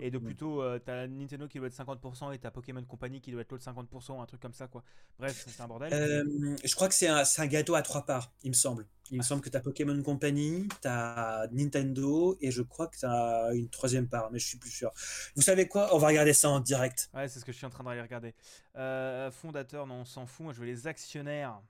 Et 0.00 0.10
de 0.10 0.18
plutôt, 0.18 0.62
euh, 0.62 0.78
t'as 0.78 1.06
Nintendo 1.06 1.46
qui 1.46 1.58
doit 1.58 1.66
être 1.66 1.76
50% 1.76 2.32
et 2.32 2.38
t'as 2.38 2.50
Pokémon 2.50 2.82
Company 2.84 3.20
qui 3.20 3.32
doit 3.32 3.42
être 3.42 3.50
l'autre 3.50 3.64
50%, 3.64 4.22
un 4.22 4.26
truc 4.26 4.40
comme 4.40 4.54
ça 4.54 4.66
quoi. 4.66 4.82
Bref, 5.18 5.44
c'est 5.46 5.60
un 5.60 5.66
bordel. 5.66 5.92
Euh, 5.92 6.56
je 6.64 6.74
crois 6.74 6.88
que 6.88 6.94
c'est 6.94 7.08
un, 7.08 7.46
gâteau 7.46 7.74
à 7.74 7.82
trois 7.82 8.06
parts, 8.06 8.32
il 8.44 8.50
me 8.50 8.54
semble. 8.54 8.86
Il 9.10 9.18
me 9.18 9.22
semble 9.22 9.42
que 9.42 9.50
tu 9.50 9.56
as 9.56 9.60
Pokémon 9.60 10.00
Company, 10.02 10.68
tu 10.80 10.88
as 10.88 11.46
Nintendo 11.52 12.38
et 12.40 12.50
je 12.50 12.62
crois 12.62 12.86
que 12.86 12.96
tu 12.96 13.04
as 13.04 13.50
une 13.52 13.68
troisième 13.68 14.08
part, 14.08 14.30
mais 14.32 14.38
je 14.38 14.46
suis 14.46 14.58
plus 14.58 14.70
sûr. 14.70 14.90
Vous 15.36 15.42
savez 15.42 15.68
quoi? 15.68 15.94
On 15.94 15.98
va 15.98 16.06
regarder 16.06 16.32
ça 16.32 16.48
en 16.48 16.60
direct. 16.60 17.10
Ouais, 17.12 17.28
c'est 17.28 17.40
ce 17.40 17.44
que 17.44 17.52
je 17.52 17.58
suis 17.58 17.66
en 17.66 17.70
train 17.70 17.84
d'aller 17.84 18.00
regarder. 18.00 18.34
Euh, 18.76 19.30
fondateur, 19.30 19.86
non, 19.86 19.96
on 19.96 20.04
s'en 20.06 20.24
fout. 20.24 20.44
Moi, 20.44 20.52
je 20.54 20.60
veux 20.60 20.66
les 20.66 20.86
actionnaires. 20.86 21.60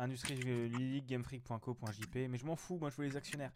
Industrie 0.00 0.34
League, 0.34 1.06
gamefreak.co.jp, 1.06 2.28
mais 2.28 2.38
je 2.38 2.46
m'en 2.46 2.56
fous, 2.56 2.78
moi 2.78 2.90
je 2.90 2.96
veux 2.96 3.04
les 3.04 3.16
actionnaires. 3.16 3.52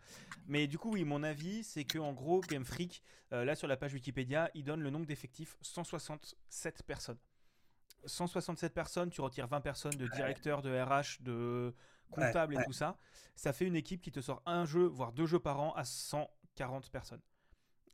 Mais 0.47 0.66
du 0.66 0.78
coup, 0.78 0.92
oui, 0.92 1.05
mon 1.05 1.22
avis, 1.22 1.64
c'est 1.64 1.84
que 1.84 1.99
en 1.99 2.12
gros, 2.12 2.40
Game 2.40 2.64
Freak, 2.64 3.03
euh, 3.32 3.45
là 3.45 3.55
sur 3.55 3.66
la 3.66 3.76
page 3.76 3.95
Wikipédia, 3.95 4.51
il 4.55 4.64
donne 4.64 4.80
le 4.80 4.90
nombre 4.90 5.07
d'effectifs 5.07 5.57
167 5.62 6.82
personnes. 6.82 7.18
167 8.05 8.74
personnes, 8.74 9.11
tu 9.11 9.22
retires 9.22 9.47
20 9.47 9.62
personnes 9.62 9.95
de 9.97 10.07
directeurs, 10.09 10.61
de 10.61 10.78
RH, 10.78 11.22
de 11.22 11.74
comptables 12.11 12.55
ouais. 12.55 12.62
et 12.62 12.64
tout 12.66 12.72
ça. 12.72 12.99
Ça 13.34 13.53
fait 13.53 13.66
une 13.66 13.76
équipe 13.76 14.03
qui 14.03 14.12
te 14.12 14.20
sort 14.20 14.42
un 14.45 14.66
jeu, 14.66 14.84
voire 14.84 15.12
deux 15.12 15.26
jeux 15.26 15.40
par 15.40 15.61
an 15.61 15.72
à 15.72 15.84
140 15.84 16.90
personnes. 16.90 17.22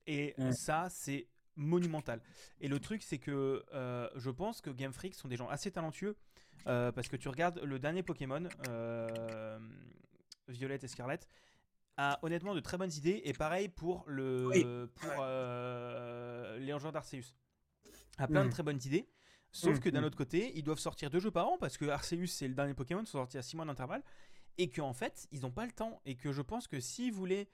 Et 0.07 0.35
ça, 0.53 0.89
c'est 0.91 1.29
monumental. 1.57 2.21
Et 2.61 2.69
le 2.69 2.81
truc, 2.81 3.03
c'est 3.03 3.19
que 3.19 3.65
euh, 3.73 4.09
je 4.17 4.31
pense 4.31 4.61
que 4.61 4.71
Game 4.71 4.93
Freak 4.93 5.15
sont 5.15 5.29
des 5.29 5.37
gens 5.37 5.49
assez 5.49 5.71
talentueux. 5.71 6.17
Euh, 6.67 6.93
parce 6.93 7.09
que 7.09 7.17
tu 7.17 7.29
regardes 7.29 7.61
le 7.63 7.79
dernier 7.79 8.03
Pokémon, 8.03 8.43
euh, 8.69 9.59
Violette 10.49 10.85
et 10.85 10.89
Scarlett, 10.89 11.27
a 11.97 12.19
honnêtement 12.23 12.55
de 12.55 12.61
très 12.61 12.79
bonnes 12.79 12.93
idées. 12.93 13.21
Et 13.25 13.33
pareil 13.33 13.69
pour, 13.69 14.05
le, 14.07 14.47
Oui. 14.49 14.63
pour 14.95 15.11
euh, 15.21 16.59
les 16.59 16.67
Légion 16.73 16.91
d'Arceus. 16.93 17.35
A 18.19 18.27
plein 18.27 18.43
de 18.43 18.49
Mm. 18.49 18.53
très 18.53 18.63
bonnes 18.63 18.81
idées. 18.85 19.09
Sauf 19.53 19.77
Mm, 19.79 19.81
que 19.81 19.89
d'un 19.91 20.01
mm. 20.03 20.05
autre 20.05 20.17
côté, 20.17 20.53
ils 20.57 20.63
doivent 20.63 20.79
sortir 20.79 21.11
deux 21.11 21.21
jeux 21.21 21.31
par 21.31 21.49
an 21.49 21.59
parce 21.59 21.77
que 21.77 21.87
Arceus 21.87 22.27
c'est 22.27 22.49
le 22.49 22.55
dernier 22.55 22.75
Pokémon, 22.75 23.05
sont 23.05 23.19
sortis 23.19 23.39
à 23.39 23.43
6 23.43 23.57
mois 23.57 23.65
d'intervalle. 23.65 24.03
Et 24.59 24.69
qu'en 24.71 24.93
fait, 24.93 25.27
ils 25.33 25.41
n'ont 25.41 25.51
pas 25.51 25.65
le 25.67 25.73
temps. 25.73 26.01
Et 26.05 26.17
que 26.17 26.33
je 26.33 26.43
pense 26.43 26.69
que 26.69 26.81
s'ils 26.81 27.13
voulaient. 27.13 27.49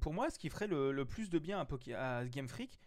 Pour 0.00 0.12
moi, 0.14 0.30
ce 0.30 0.38
qui 0.38 0.48
ferait 0.50 0.66
le, 0.66 0.90
le 0.92 1.04
plus 1.04 1.28
de 1.30 1.38
bien 1.38 1.60
à, 1.60 1.64
Poké- 1.64 1.94
à 1.94 2.24
Game 2.26 2.48
Freak, 2.48 2.78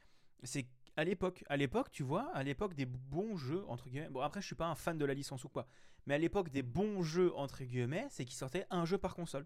c'est 0.43 0.67
à 0.97 1.03
l'époque. 1.03 1.43
À 1.47 1.55
l'époque, 1.55 1.89
tu 1.91 2.03
vois, 2.03 2.29
à 2.35 2.43
l'époque 2.43 2.73
des 2.73 2.85
bons 2.85 3.37
jeux, 3.37 3.63
entre 3.67 3.87
guillemets. 3.89 4.09
Bon, 4.09 4.21
après, 4.21 4.41
je 4.41 4.47
suis 4.47 4.55
pas 4.55 4.67
un 4.67 4.75
fan 4.75 4.97
de 4.97 5.05
la 5.05 5.13
licence 5.13 5.43
ou 5.45 5.49
quoi. 5.49 5.67
Mais 6.05 6.15
à 6.15 6.17
l'époque 6.17 6.49
des 6.49 6.63
bons 6.63 7.01
jeux, 7.01 7.33
entre 7.35 7.63
guillemets, 7.63 8.07
c'est 8.09 8.25
qu'ils 8.25 8.35
sortaient 8.37 8.65
un 8.69 8.83
jeu 8.85 8.97
par 8.97 9.15
console. 9.15 9.45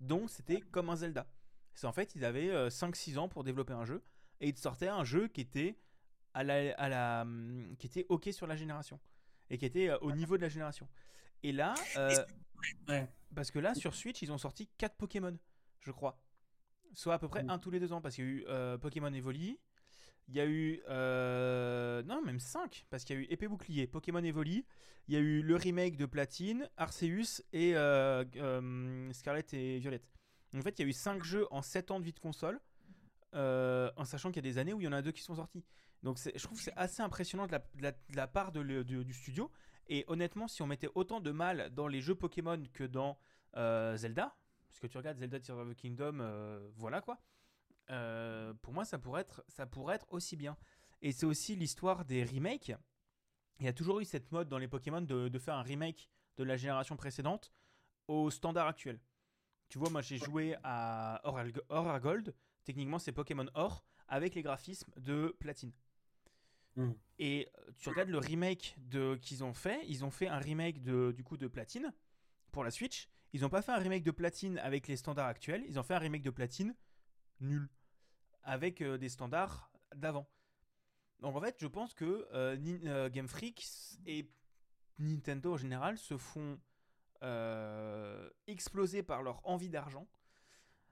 Donc, 0.00 0.30
c'était 0.30 0.60
comme 0.60 0.90
un 0.90 0.96
Zelda. 0.96 1.26
C'est 1.74 1.86
en 1.86 1.92
fait, 1.92 2.14
ils 2.14 2.24
avaient 2.24 2.68
5-6 2.68 3.18
ans 3.18 3.28
pour 3.28 3.44
développer 3.44 3.72
un 3.74 3.84
jeu. 3.84 4.02
Et 4.40 4.48
ils 4.48 4.58
sortaient 4.58 4.88
un 4.88 5.04
jeu 5.04 5.28
qui 5.28 5.40
était, 5.40 5.78
à 6.34 6.42
la, 6.44 6.74
à 6.74 6.88
la, 6.88 7.22
hum, 7.22 7.74
qui 7.78 7.86
était 7.86 8.06
OK 8.08 8.28
sur 8.32 8.46
la 8.46 8.56
génération. 8.56 9.00
Et 9.50 9.58
qui 9.58 9.64
était 9.64 9.88
euh, 9.88 9.98
au 10.00 10.12
niveau 10.12 10.36
de 10.36 10.42
la 10.42 10.48
génération. 10.48 10.88
Et 11.42 11.52
là, 11.52 11.74
euh, 11.96 12.14
Ouais. 12.88 13.06
parce 13.34 13.50
que 13.50 13.58
là, 13.58 13.74
sur 13.74 13.94
Switch, 13.94 14.22
ils 14.22 14.32
ont 14.32 14.38
sorti 14.38 14.66
4 14.78 14.96
Pokémon, 14.96 15.36
je 15.80 15.90
crois. 15.90 16.18
Soit 16.94 17.14
à 17.14 17.18
peu 17.18 17.28
près 17.28 17.44
un 17.48 17.58
tous 17.58 17.70
les 17.70 17.78
deux 17.80 17.92
ans, 17.92 18.00
parce 18.00 18.14
qu'il 18.14 18.24
y 18.24 18.28
a 18.28 18.30
eu 18.30 18.44
euh, 18.48 18.78
Pokémon 18.78 19.12
Evoli, 19.12 19.58
il 20.28 20.34
y 20.34 20.40
a 20.40 20.46
eu. 20.46 20.82
euh, 20.88 22.02
non, 22.02 22.22
même 22.22 22.40
5, 22.40 22.86
parce 22.90 23.04
qu'il 23.04 23.16
y 23.16 23.18
a 23.18 23.22
eu 23.22 23.26
Épée 23.30 23.48
Bouclier, 23.48 23.86
Pokémon 23.86 24.22
Evoli, 24.22 24.64
il 25.08 25.14
y 25.14 25.16
a 25.16 25.20
eu 25.20 25.40
le 25.40 25.54
remake 25.56 25.96
de 25.96 26.06
Platine, 26.06 26.68
Arceus 26.76 27.42
et 27.52 27.76
euh, 27.76 28.24
euh, 28.36 29.12
Scarlet 29.12 29.46
et 29.52 29.78
Violette. 29.78 30.08
En 30.54 30.62
fait, 30.62 30.78
il 30.78 30.82
y 30.82 30.84
a 30.84 30.88
eu 30.88 30.92
5 30.92 31.22
jeux 31.22 31.46
en 31.50 31.62
7 31.62 31.90
ans 31.92 32.00
de 32.00 32.04
vie 32.04 32.12
de 32.12 32.18
console, 32.18 32.60
euh, 33.34 33.90
en 33.96 34.04
sachant 34.04 34.30
qu'il 34.30 34.44
y 34.44 34.48
a 34.48 34.50
des 34.50 34.58
années 34.58 34.72
où 34.72 34.80
il 34.80 34.84
y 34.84 34.88
en 34.88 34.92
a 34.92 35.02
deux 35.02 35.12
qui 35.12 35.22
sont 35.22 35.36
sortis. 35.36 35.64
Donc 36.02 36.18
je 36.18 36.42
trouve 36.42 36.58
que 36.58 36.64
c'est 36.64 36.76
assez 36.76 37.02
impressionnant 37.02 37.46
de 37.46 37.56
la, 38.14 38.26
part 38.26 38.52
du 38.52 39.12
studio. 39.12 39.50
Et 39.88 40.04
honnêtement, 40.08 40.48
si 40.48 40.62
on 40.62 40.66
mettait 40.66 40.90
autant 40.94 41.20
de 41.20 41.30
mal 41.30 41.70
dans 41.72 41.86
les 41.86 42.00
jeux 42.00 42.16
Pokémon 42.16 42.60
que 42.72 42.84
dans 42.84 43.18
euh, 43.56 43.96
Zelda, 43.96 44.36
parce 44.68 44.80
que 44.80 44.86
tu 44.88 44.96
regardes 44.96 45.18
Zelda 45.18 45.38
Tears 45.38 45.58
of 45.58 45.70
the 45.70 45.76
Kingdom, 45.76 46.18
voilà 46.76 47.00
quoi. 47.00 47.20
Euh, 47.90 48.52
pour 48.62 48.72
moi, 48.72 48.84
ça 48.84 48.98
pourrait, 48.98 49.22
être, 49.22 49.44
ça 49.48 49.66
pourrait 49.66 49.96
être 49.96 50.06
aussi 50.10 50.36
bien. 50.36 50.56
Et 51.02 51.12
c'est 51.12 51.26
aussi 51.26 51.56
l'histoire 51.56 52.04
des 52.04 52.24
remakes. 52.24 52.72
Il 53.60 53.66
y 53.66 53.68
a 53.68 53.72
toujours 53.72 54.00
eu 54.00 54.04
cette 54.04 54.30
mode 54.32 54.48
dans 54.48 54.58
les 54.58 54.68
Pokémon 54.68 55.00
de, 55.00 55.28
de 55.28 55.38
faire 55.38 55.54
un 55.54 55.62
remake 55.62 56.10
de 56.36 56.44
la 56.44 56.56
génération 56.56 56.96
précédente 56.96 57.52
au 58.08 58.30
standard 58.30 58.66
actuel. 58.66 59.00
Tu 59.68 59.78
vois, 59.78 59.90
moi 59.90 60.00
j'ai 60.00 60.18
joué 60.18 60.56
à 60.62 61.20
Or, 61.24 61.88
à 61.88 62.00
Gold. 62.00 62.34
Techniquement, 62.64 62.98
c'est 62.98 63.12
Pokémon 63.12 63.46
Or 63.54 63.84
avec 64.08 64.34
les 64.34 64.42
graphismes 64.42 64.92
de 64.96 65.34
Platine. 65.40 65.72
Mm. 66.76 66.92
Et 67.18 67.48
euh, 67.58 67.70
tu 67.78 67.88
regardes 67.88 68.10
le 68.10 68.18
remake 68.18 68.76
de 68.78 69.16
qu'ils 69.16 69.42
ont 69.42 69.54
fait. 69.54 69.80
Ils 69.88 70.04
ont 70.04 70.10
fait 70.10 70.28
un 70.28 70.38
remake 70.38 70.82
de, 70.82 71.12
du 71.12 71.24
coup 71.24 71.36
de 71.36 71.48
Platine 71.48 71.92
pour 72.52 72.64
la 72.64 72.70
Switch. 72.70 73.08
Ils 73.32 73.40
n'ont 73.40 73.48
pas 73.48 73.62
fait 73.62 73.72
un 73.72 73.78
remake 73.78 74.04
de 74.04 74.10
Platine 74.10 74.58
avec 74.58 74.86
les 74.86 74.96
standards 74.96 75.26
actuels. 75.26 75.64
Ils 75.68 75.78
ont 75.78 75.82
fait 75.82 75.94
un 75.94 75.98
remake 75.98 76.22
de 76.22 76.30
Platine 76.30 76.74
nul 77.40 77.68
avec 78.46 78.80
euh, 78.80 78.96
des 78.96 79.10
standards 79.10 79.70
d'avant. 79.94 80.26
Donc 81.20 81.36
en 81.36 81.40
fait, 81.40 81.56
je 81.58 81.66
pense 81.66 81.92
que 81.92 82.26
euh, 82.32 82.56
euh, 82.86 83.10
Game 83.10 83.28
Freak 83.28 83.66
et 84.06 84.30
Nintendo 84.98 85.54
en 85.54 85.56
général 85.56 85.98
se 85.98 86.16
font 86.16 86.58
euh, 87.22 88.30
exploser 88.46 89.02
par 89.02 89.22
leur 89.22 89.46
envie 89.46 89.68
d'argent. 89.68 90.08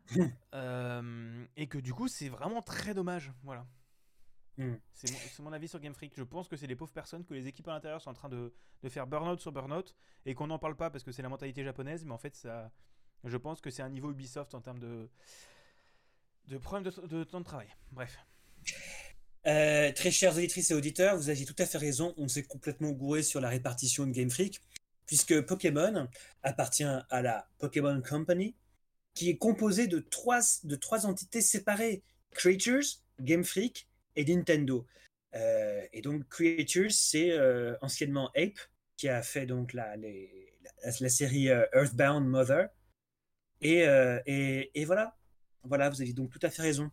Euh, 0.54 1.46
et 1.56 1.66
que 1.66 1.78
du 1.78 1.92
coup, 1.92 2.06
c'est 2.06 2.28
vraiment 2.28 2.62
très 2.62 2.94
dommage. 2.94 3.32
Voilà. 3.42 3.66
Mm. 4.58 4.74
C'est 4.92 5.40
mon, 5.40 5.52
avis 5.52 5.66
sur 5.66 5.80
Game 5.80 5.94
Freak. 5.94 6.12
Je 6.14 6.22
pense 6.22 6.46
que 6.46 6.56
c'est 6.56 6.68
les 6.68 6.76
pauvres 6.76 6.92
personnes 6.92 7.24
que 7.24 7.34
les 7.34 7.48
équipes 7.48 7.66
à 7.66 7.72
l'intérieur 7.72 8.00
sont 8.00 8.10
en 8.10 8.14
train 8.14 8.28
de, 8.28 8.54
de 8.82 8.88
faire 8.88 9.08
burn-out 9.08 9.40
sur 9.40 9.50
burn-out 9.50 9.96
et 10.26 10.34
qu'on 10.34 10.46
n'en 10.46 10.60
parle 10.60 10.76
pas 10.76 10.90
parce 10.90 11.02
que 11.02 11.10
c'est 11.10 11.22
la 11.22 11.28
mentalité 11.28 11.64
japonaise, 11.64 12.04
mais 12.04 12.12
en 12.12 12.18
fait, 12.18 12.36
ça, 12.36 12.70
je 13.24 13.36
pense 13.36 13.60
que 13.60 13.70
c'est 13.70 13.82
un 13.82 13.88
niveau 13.88 14.12
Ubisoft 14.12 14.54
en 14.54 14.60
termes 14.60 14.78
de, 14.78 15.10
de 16.48 16.58
problème 16.58 16.84
de, 17.08 17.24
temps 17.24 17.40
de 17.40 17.44
travail. 17.44 17.68
Bref. 17.92 18.18
Euh, 19.46 19.92
très 19.92 20.10
chères 20.10 20.36
auditrices 20.36 20.70
et 20.70 20.74
auditeurs, 20.74 21.16
vous 21.16 21.28
aviez 21.28 21.46
tout 21.46 21.54
à 21.58 21.66
fait 21.66 21.78
raison. 21.78 22.14
On 22.16 22.28
s'est 22.28 22.44
complètement 22.44 22.90
gouré 22.90 23.22
sur 23.22 23.40
la 23.40 23.48
répartition 23.48 24.06
de 24.06 24.12
Game 24.12 24.30
Freak, 24.30 24.60
puisque 25.06 25.40
Pokémon 25.42 26.08
appartient 26.42 26.84
à 26.84 27.22
la 27.22 27.48
Pokémon 27.58 28.00
Company, 28.02 28.54
qui 29.14 29.30
est 29.30 29.36
composée 29.36 29.86
de 29.86 29.98
trois, 30.00 31.06
entités 31.06 31.40
séparées 31.40 32.02
Creatures, 32.32 33.00
Game 33.20 33.44
Freak 33.44 33.88
et 34.16 34.24
Nintendo. 34.24 34.86
Euh, 35.34 35.82
et 35.92 36.00
donc, 36.00 36.28
Creatures, 36.28 36.92
c'est 36.92 37.30
euh, 37.32 37.76
anciennement 37.80 38.30
Ape, 38.36 38.58
qui 38.96 39.08
a 39.08 39.22
fait 39.22 39.46
donc 39.46 39.72
la, 39.72 39.96
série 41.08 41.46
Earthbound 41.46 42.26
Mother. 42.26 42.68
Et 43.60 44.84
voilà. 44.84 45.16
Voilà, 45.66 45.90
vous 45.90 46.00
aviez 46.00 46.12
donc 46.12 46.30
tout 46.30 46.44
à 46.46 46.50
fait 46.50 46.62
raison. 46.62 46.90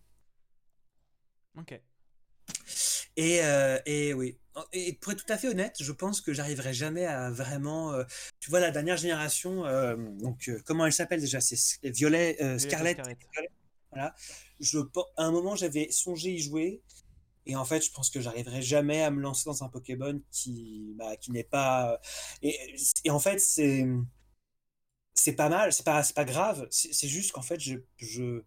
Ok. 1.57 1.79
Et, 3.17 3.43
euh, 3.43 3.77
et 3.85 4.13
oui. 4.13 4.37
Et 4.73 4.93
pour 4.93 5.11
être 5.11 5.25
tout 5.25 5.33
à 5.33 5.37
fait 5.37 5.49
honnête, 5.49 5.75
je 5.79 5.91
pense 5.91 6.21
que 6.21 6.33
j'arriverai 6.33 6.73
jamais 6.73 7.05
à 7.05 7.29
vraiment. 7.29 7.93
euh, 7.93 8.03
tu 8.39 8.49
vois, 8.49 8.59
la 8.59 8.71
dernière 8.71 8.97
génération, 8.97 9.65
euh, 9.65 9.95
donc 10.19 10.49
comment 10.65 10.85
elle 10.85 10.93
s'appelle 10.93 11.19
déjà? 11.19 11.41
C'est 11.41 11.57
Violet, 11.83 12.37
Scarlett. 12.57 12.99
Voilà. 13.91 14.15
Je, 14.59 14.79
à 15.17 15.23
un 15.23 15.31
moment, 15.31 15.55
j'avais 15.55 15.91
songé 15.91 16.31
y 16.31 16.39
jouer. 16.39 16.81
Et 17.45 17.55
en 17.55 17.65
fait, 17.65 17.83
je 17.83 17.91
pense 17.91 18.09
que 18.09 18.21
j'arriverai 18.21 18.61
jamais 18.61 19.01
à 19.03 19.11
me 19.11 19.19
lancer 19.19 19.45
dans 19.45 19.63
un 19.63 19.67
Pokémon 19.67 20.21
qui, 20.31 20.93
bah, 20.95 21.17
qui 21.17 21.31
n'est 21.31 21.43
pas. 21.43 21.99
Et, 22.41 22.57
et 23.03 23.09
en 23.09 23.19
fait, 23.19 23.39
c'est. 23.39 23.85
C'est 25.13 25.35
pas 25.35 25.49
mal, 25.49 25.73
c'est 25.73 25.83
pas, 25.85 26.03
pas 26.15 26.25
grave. 26.25 26.67
C'est 26.71 27.07
juste 27.07 27.31
qu'en 27.33 27.41
fait, 27.41 27.59
je, 27.59 27.75
je, 27.97 28.41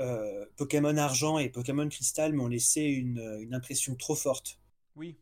euh, 0.00 0.46
Pokémon 0.56 0.96
Argent 0.96 1.38
et 1.38 1.48
Pokémon 1.50 1.88
Cristal 1.88 2.32
m'ont 2.32 2.48
laissé 2.48 2.82
une, 2.82 3.38
une 3.40 3.54
impression 3.54 3.94
trop 3.94 4.14
forte. 4.14 4.58
Oui. 4.96 5.16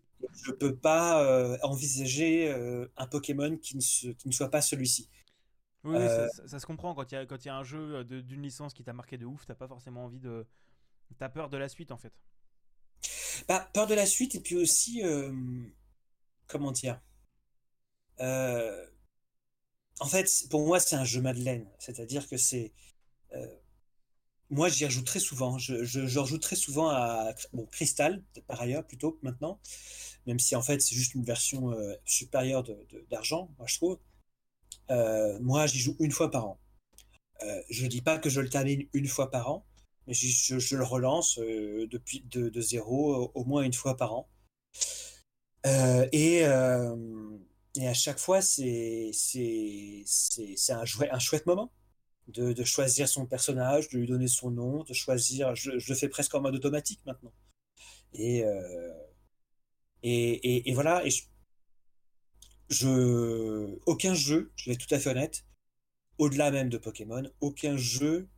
Je 0.45 0.53
peux 0.53 0.77
pas 0.77 1.25
euh, 1.25 1.57
envisager 1.63 2.51
euh, 2.53 2.87
un 2.97 3.07
Pokémon 3.07 3.57
qui 3.57 3.77
ne, 3.77 3.81
se- 3.81 4.09
qui 4.09 4.29
ne 4.29 4.33
soit 4.33 4.51
pas 4.51 4.63
celui-ci. 4.63 5.09
Oui, 5.83 5.97
ça, 6.47 6.59
se 6.59 6.67
comprend 6.67 6.95
quand 6.95 7.11
il 7.11 7.15
y 7.15 7.47
y 7.47 7.49
a 7.49 7.57
un 7.57 7.63
jeu 7.65 8.05
d'une 8.05 8.43
licence 8.43 8.75
qui 8.75 8.85
t'a 8.85 8.93
marqué 8.93 9.17
de 9.17 9.25
ouf, 9.27 9.47
t'as 9.47 9.55
pas 9.55 9.69
forcément 9.69 10.05
envie 10.05 10.21
de. 10.21 10.47
T'as 11.19 11.29
peur 11.29 11.49
de 11.51 11.57
la 11.57 11.69
suite 11.69 11.93
en 11.93 11.99
fait. 11.99 12.13
Bah, 13.49 13.69
peur 13.73 13.87
de 13.87 13.95
la 13.95 14.07
suite 14.07 14.35
et 14.35 14.41
puis 14.41 14.57
aussi. 14.57 15.03
Comment 16.47 16.73
dire 16.73 17.01
En 20.01 20.07
fait, 20.07 20.29
pour 20.51 20.67
moi, 20.67 20.81
c'est 20.81 20.97
un 20.97 21.05
jeu 21.05 21.21
Madeleine. 21.21 21.67
C'est-à-dire 21.79 22.29
que 22.29 22.37
c'est 22.37 22.73
moi, 24.51 24.69
j'y 24.69 24.85
rejoue 24.85 25.03
très 25.03 25.21
souvent. 25.21 25.59
Je, 25.59 26.19
rejoue 26.19 26.39
très 26.39 26.57
souvent 26.57 26.89
à 26.89 27.33
bon, 27.53 27.67
Crystal, 27.67 28.23
par 28.47 28.61
ailleurs, 28.61 28.85
plutôt 28.85 29.19
maintenant, 29.23 29.61
même 30.27 30.39
si 30.39 30.57
en 30.57 30.63
fait 30.63 30.81
c'est 30.83 30.95
juste 30.95 31.15
une 31.15 31.25
version 31.25 31.73
euh, 31.73 31.95
supérieure 32.05 32.65
d'argent, 33.11 33.51
moi 33.59 33.67
je 33.69 33.77
trouve. 33.77 33.99
Euh, 34.91 35.39
moi, 35.41 35.67
j'y 35.67 35.79
joue 35.79 35.97
une 36.01 36.11
fois 36.11 36.31
par 36.31 36.47
an. 36.47 36.61
Euh, 37.43 37.63
je 37.71 37.85
ne 37.85 37.89
dis 37.89 38.03
pas 38.03 38.19
que 38.19 38.29
je 38.29 38.41
le 38.41 38.49
termine 38.49 38.89
une 38.93 39.07
fois 39.07 39.31
par 39.31 39.51
an, 39.51 39.65
mais 40.07 40.15
je, 40.15 40.59
je 40.59 40.77
le 40.77 40.85
relance 40.85 41.39
depuis 41.39 42.23
de, 42.23 42.49
de, 42.49 42.61
zéro 42.61 43.31
au 43.35 43.45
moins 43.45 43.63
une 43.63 43.73
fois 43.73 43.97
par 43.97 44.13
an. 44.15 44.29
et, 46.13 46.45
et 47.77 47.87
à 47.87 47.95
chaque 47.95 48.19
fois, 48.19 48.43
c'est 48.43 49.13
un, 50.71 50.85
chouette 51.19 51.47
moment 51.47 51.73
de, 52.29 52.65
choisir 52.65 53.09
son 53.09 53.27
personnage, 53.27 53.89
de 53.91 53.99
lui 53.99 54.07
donner 54.07 54.29
son 54.29 54.51
nom, 54.51 54.83
de 54.85 54.93
choisir. 54.93 55.55
Je, 55.55 55.71
le 55.71 55.95
fais 55.95 56.09
presque 56.09 56.35
en 56.35 56.41
mode 56.41 56.55
automatique 56.55 57.01
maintenant. 57.07 57.33
Et, 58.13 58.45
euh, 58.45 58.93
et, 60.03 60.73
voilà. 60.75 61.07
Et 61.07 61.11
je, 62.69 63.79
aucun 63.87 64.15
jeu, 64.15 64.53
je 64.57 64.71
vais 64.71 64.75
être 64.75 64.87
tout 64.87 64.95
à 64.95 64.99
fait 64.99 65.11
honnête, 65.11 65.45
au-delà 66.19 66.51
même 66.51 66.69
de 66.69 66.79
Pokémon, 66.79 67.23
aucun 67.41 67.77
jeu 67.77 68.29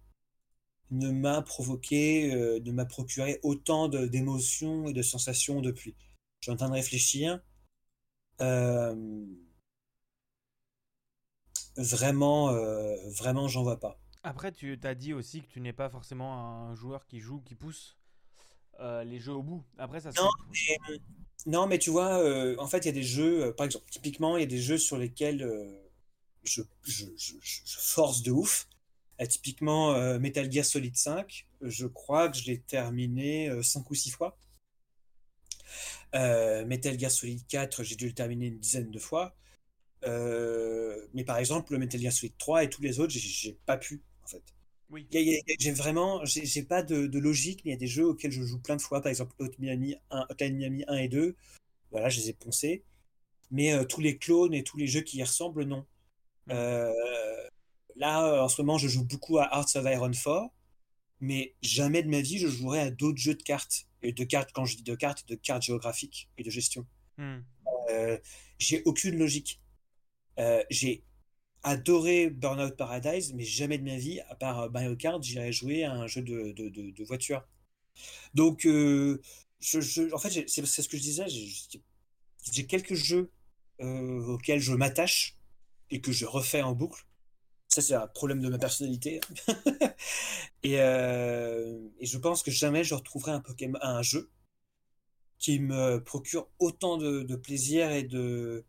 ne 0.90 1.10
m'a 1.10 1.40
provoqué, 1.40 2.34
euh, 2.34 2.60
ne 2.60 2.72
m'a 2.72 2.84
procuré 2.84 3.40
autant 3.42 3.88
d'émotions 3.88 4.88
et 4.88 4.92
de 4.92 5.02
sensations 5.02 5.62
depuis. 5.62 5.96
Je 6.40 6.46
suis 6.46 6.52
en 6.52 6.56
train 6.56 6.68
de 6.68 6.74
réfléchir. 6.74 7.40
Euh, 8.42 8.94
vraiment, 11.76 12.50
euh, 12.50 12.96
vraiment, 13.10 13.48
j'en 13.48 13.62
vois 13.62 13.80
pas. 13.80 13.98
Après, 14.22 14.52
tu 14.52 14.78
t'as 14.78 14.94
dit 14.94 15.12
aussi 15.12 15.42
que 15.42 15.48
tu 15.48 15.60
n'es 15.60 15.72
pas 15.72 15.88
forcément 15.88 16.34
un 16.34 16.74
joueur 16.74 17.06
qui 17.06 17.18
joue, 17.18 17.40
qui 17.40 17.54
pousse 17.54 17.96
euh, 18.80 19.04
les 19.04 19.18
jeux 19.18 19.32
au 19.32 19.42
bout. 19.42 19.64
Après, 19.78 20.00
ça. 20.00 20.10
Non, 20.16 20.30
mais, 20.50 20.98
non, 21.46 21.66
mais 21.66 21.78
tu 21.78 21.90
vois, 21.90 22.18
euh, 22.18 22.56
en 22.58 22.66
fait, 22.66 22.78
il 22.78 22.86
y 22.86 22.90
a 22.90 22.92
des 22.92 23.02
jeux, 23.02 23.52
par 23.56 23.66
exemple, 23.66 23.86
typiquement, 23.90 24.36
il 24.36 24.40
y 24.40 24.44
a 24.44 24.46
des 24.46 24.60
jeux 24.60 24.78
sur 24.78 24.96
lesquels 24.96 25.48
je, 26.44 26.62
je, 26.84 27.06
je, 27.16 27.78
force 27.78 28.22
de 28.22 28.30
ouf. 28.30 28.68
typiquement, 29.28 30.18
Metal 30.18 30.50
Gear 30.50 30.64
Solid 30.64 30.96
5, 30.96 31.46
je 31.62 31.86
crois 31.86 32.28
que 32.28 32.36
je 32.36 32.44
l'ai 32.46 32.60
terminé 32.60 33.50
5 33.62 33.90
ou 33.90 33.94
6 33.94 34.10
fois. 34.10 34.36
Metal 36.12 36.98
Gear 36.98 37.10
Solid 37.10 37.46
4, 37.46 37.82
j'ai 37.82 37.96
dû 37.96 38.06
le 38.06 38.14
terminer 38.14 38.46
une 38.46 38.58
dizaine 38.58 38.90
de 38.90 38.98
fois. 38.98 39.34
Euh, 40.04 41.06
mais 41.14 41.24
par 41.24 41.38
exemple, 41.38 41.72
le 41.72 41.78
Metal 41.78 42.00
Gear 42.00 42.12
Solid 42.12 42.36
3 42.38 42.64
et 42.64 42.70
tous 42.70 42.82
les 42.82 43.00
autres, 43.00 43.12
j'ai 43.12 43.58
pas 43.66 43.76
pu, 43.76 44.02
en 44.24 44.26
fait. 44.26 44.42
Oui. 44.90 45.06
J'ai 45.58 45.72
vraiment, 45.72 46.22
j'ai 46.24 46.62
pas 46.62 46.82
de, 46.82 47.18
logique, 47.18 47.62
mais 47.64 47.70
il 47.70 47.74
y 47.74 47.76
a 47.76 47.78
des 47.78 47.86
jeux 47.86 48.06
auxquels 48.06 48.32
je 48.32 48.42
joue 48.42 48.60
plein 48.60 48.76
de 48.76 48.82
fois, 48.82 49.00
par 49.00 49.08
exemple 49.08 49.32
Hotline 49.38 49.64
Miami 49.64 49.94
1, 50.10 50.26
Miami 50.50 50.84
1 50.86 50.96
et 50.96 51.08
2, 51.08 51.34
voilà, 51.90 52.08
je 52.08 52.20
les 52.20 52.30
ai 52.30 52.32
poncés. 52.34 52.84
Mais 53.50 53.72
euh, 53.72 53.84
tous 53.84 54.00
les 54.00 54.18
clones 54.18 54.54
et 54.54 54.64
tous 54.64 54.76
les 54.76 54.86
jeux 54.86 55.00
qui 55.02 55.18
y 55.18 55.22
ressemblent, 55.22 55.64
non. 55.64 55.86
Euh, 56.50 56.92
là, 57.96 58.44
en 58.44 58.48
ce 58.48 58.60
moment, 58.60 58.76
je 58.78 58.88
joue 58.88 59.04
beaucoup 59.04 59.38
à 59.38 59.48
Hearts 59.52 59.76
of 59.76 59.86
Iron 59.86 60.10
4, 60.10 60.50
mais 61.20 61.54
jamais 61.62 62.02
de 62.02 62.08
ma 62.08 62.20
vie 62.20 62.38
je 62.38 62.48
jouerai 62.48 62.80
à 62.80 62.90
d'autres 62.90 63.18
jeux 63.18 63.34
de 63.34 63.42
cartes. 63.42 63.86
Et 64.02 64.12
de 64.12 64.24
cartes, 64.24 64.50
quand 64.52 64.64
je 64.64 64.76
dis 64.76 64.82
de 64.82 64.94
cartes, 64.94 65.28
de 65.28 65.34
cartes 65.34 65.62
géographiques 65.62 66.28
et 66.38 66.42
de 66.42 66.50
gestion. 66.50 66.86
Hmm. 67.18 67.40
j'ai 68.58 68.82
aucune 68.84 69.18
logique. 69.18 69.60
Euh, 70.38 70.62
j'ai 70.70 71.04
adoré 71.62 72.30
Burnout 72.30 72.76
Paradise, 72.76 73.32
mais 73.34 73.44
jamais 73.44 73.78
de 73.78 73.84
ma 73.84 73.96
vie, 73.96 74.20
à 74.28 74.34
part 74.34 74.60
euh, 74.60 74.68
Mario 74.70 74.96
Kart, 74.96 75.22
j'irais 75.22 75.52
jouer 75.52 75.84
à 75.84 75.92
un 75.92 76.06
jeu 76.06 76.22
de, 76.22 76.52
de, 76.52 76.68
de, 76.68 77.04
voiture. 77.04 77.46
Donc, 78.34 78.66
euh, 78.66 79.20
je, 79.60 80.12
en 80.12 80.18
fait, 80.18 80.48
c'est 80.48 80.64
ce 80.64 80.88
que 80.88 80.96
je 80.96 81.02
disais, 81.02 81.26
j'ai 82.52 82.66
quelques 82.66 82.94
jeux 82.94 83.30
auxquels 83.78 84.60
je 84.60 84.72
m'attache 84.74 85.36
et 85.90 86.00
que 86.00 86.12
je 86.12 86.24
refais 86.24 86.62
en 86.62 86.72
boucle. 86.72 87.04
Ça, 87.72 87.80
c'est 87.80 87.94
un 87.94 88.06
problème 88.06 88.40
de 88.40 88.50
ma 88.50 88.58
personnalité. 88.58 89.22
et, 90.62 90.74
et, 90.74 92.06
je 92.06 92.18
pense 92.18 92.42
que 92.42 92.50
jamais 92.50 92.84
je 92.84 92.94
retrouverai 92.94 93.32
un, 93.80 94.02
jeu 94.02 94.30
qui 95.38 95.58
me 95.58 95.96
procure 96.04 96.48
autant 96.58 96.98
de, 96.98 97.22
de 97.22 97.34
plaisir 97.34 97.90
et 97.90 98.02
de, 98.02 98.66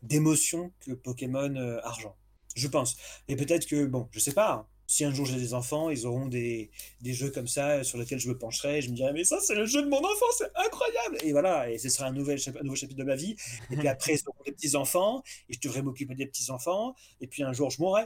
d'émotion 0.00 0.72
que 0.80 0.92
Pokémon 0.92 1.54
euh, 1.56 1.78
Argent. 1.82 2.16
Je 2.54 2.68
pense. 2.68 2.96
Et 3.28 3.36
peut-être 3.36 3.66
que, 3.66 3.84
bon, 3.84 4.08
je 4.12 4.18
sais 4.18 4.32
pas, 4.32 4.52
hein. 4.54 4.66
Si 4.86 5.04
un 5.04 5.12
jour 5.12 5.26
j'ai 5.26 5.36
des 5.36 5.54
enfants, 5.54 5.90
ils 5.90 6.06
auront 6.06 6.26
des, 6.26 6.70
des, 7.00 7.12
jeux 7.12 7.30
comme 7.30 7.48
ça 7.48 7.82
sur 7.84 7.98
lesquels 7.98 8.20
je 8.20 8.28
me 8.28 8.38
pencherai, 8.38 8.78
et 8.78 8.82
je 8.82 8.90
me 8.90 8.94
dirai, 8.94 9.12
mais 9.12 9.24
ça, 9.24 9.40
c'est 9.40 9.54
le 9.54 9.66
jeu 9.66 9.82
de 9.82 9.88
mon 9.88 9.98
enfant, 9.98 10.26
c'est 10.38 10.50
incroyable 10.54 11.18
Et 11.22 11.32
voilà, 11.32 11.70
et 11.70 11.78
ce 11.78 11.88
sera 11.88 12.06
un, 12.06 12.12
nouvel, 12.12 12.38
un 12.46 12.62
nouveau 12.62 12.76
chapitre 12.76 12.98
de 12.98 13.04
ma 13.04 13.16
vie. 13.16 13.36
Et 13.70 13.76
puis 13.76 13.88
après, 13.88 14.14
ils 14.14 14.28
auront 14.28 14.42
des 14.44 14.52
petits-enfants, 14.52 15.22
et 15.48 15.54
je 15.54 15.60
devrais 15.60 15.82
m'occuper 15.82 16.14
des 16.14 16.26
petits-enfants, 16.26 16.94
et 17.20 17.26
puis 17.26 17.42
un 17.42 17.52
jour, 17.52 17.70
je 17.70 17.80
mourrai. 17.80 18.04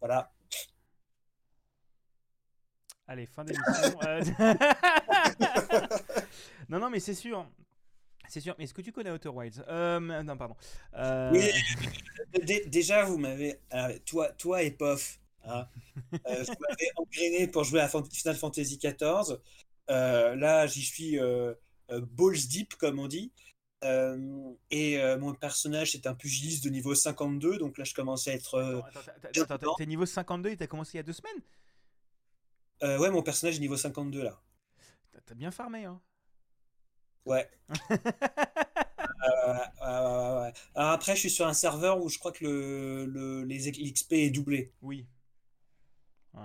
Voilà. 0.00 0.32
Allez, 3.06 3.26
fin 3.26 3.44
d'émission. 3.44 3.98
Euh. 4.06 4.22
non, 6.68 6.78
non, 6.78 6.90
mais 6.90 7.00
c'est 7.00 7.14
sûr. 7.14 7.46
C'est 8.28 8.40
sûr, 8.40 8.54
est-ce 8.58 8.72
que 8.72 8.80
tu 8.80 8.92
connais 8.92 9.10
Outer 9.10 9.28
Wilds? 9.28 9.62
Euh, 9.68 10.00
Non, 10.00 10.36
pardon. 10.36 10.56
Euh, 10.94 11.30
oui, 11.32 11.50
déjà, 12.66 13.04
vous 13.04 13.18
m'avez. 13.18 13.60
Toi, 14.06 14.28
toi 14.32 14.62
et 14.62 14.70
Pof, 14.70 15.20
hein, 15.46 15.66
euh, 16.12 16.44
m'avez 16.60 16.90
engrainé 16.96 17.48
pour 17.48 17.64
jouer 17.64 17.80
à 17.80 17.88
Final 17.88 18.36
Fantasy 18.36 18.78
XIV. 18.78 19.38
là, 19.88 20.66
j'y 20.66 20.82
suis 20.82 21.18
balls 21.88 22.46
deep, 22.48 22.74
comme 22.76 22.98
on 22.98 23.08
dit. 23.08 23.32
et 23.82 25.16
mon 25.18 25.34
personnage 25.34 25.92
c'est 25.92 26.06
un 26.06 26.14
pugiliste 26.14 26.64
de 26.64 26.70
niveau 26.70 26.94
52, 26.94 27.58
donc 27.58 27.78
là 27.78 27.84
je 27.84 27.94
commence 27.94 28.28
à 28.28 28.32
être. 28.32 28.82
Attends, 29.48 29.74
t'es 29.76 29.86
niveau 29.86 30.06
52 30.06 30.50
et 30.50 30.56
t'as 30.56 30.66
commencé 30.66 30.92
il 30.94 30.96
y 30.96 31.00
a 31.00 31.04
deux 31.04 31.12
semaines? 31.12 31.42
Ouais, 33.00 33.10
mon 33.10 33.22
personnage 33.22 33.56
est 33.56 33.60
niveau 33.60 33.76
52 33.76 34.22
là. 34.22 34.40
T'as 35.26 35.34
bien 35.34 35.50
farmé, 35.50 35.84
hein 35.84 36.00
Ouais. 37.26 37.48
Euh, 39.26 39.54
euh, 39.82 40.50
après, 40.74 41.14
je 41.14 41.20
suis 41.20 41.30
sur 41.30 41.46
un 41.46 41.54
serveur 41.54 42.02
où 42.02 42.08
je 42.08 42.18
crois 42.18 42.32
que 42.32 42.44
le, 42.44 43.06
le 43.06 43.44
les 43.44 43.70
XP 43.70 44.12
est 44.12 44.30
doublé. 44.30 44.72
Oui. 44.82 45.06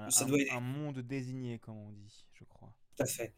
Ça 0.10 0.24
un, 0.24 0.28
doit 0.28 0.40
être... 0.40 0.54
un 0.54 0.60
monde 0.60 1.00
désigné, 1.00 1.60
comme 1.60 1.78
on 1.78 1.92
dit, 1.92 2.26
je 2.34 2.44
crois. 2.44 2.74
Tout 2.96 3.04
à 3.04 3.06
fait. 3.06 3.34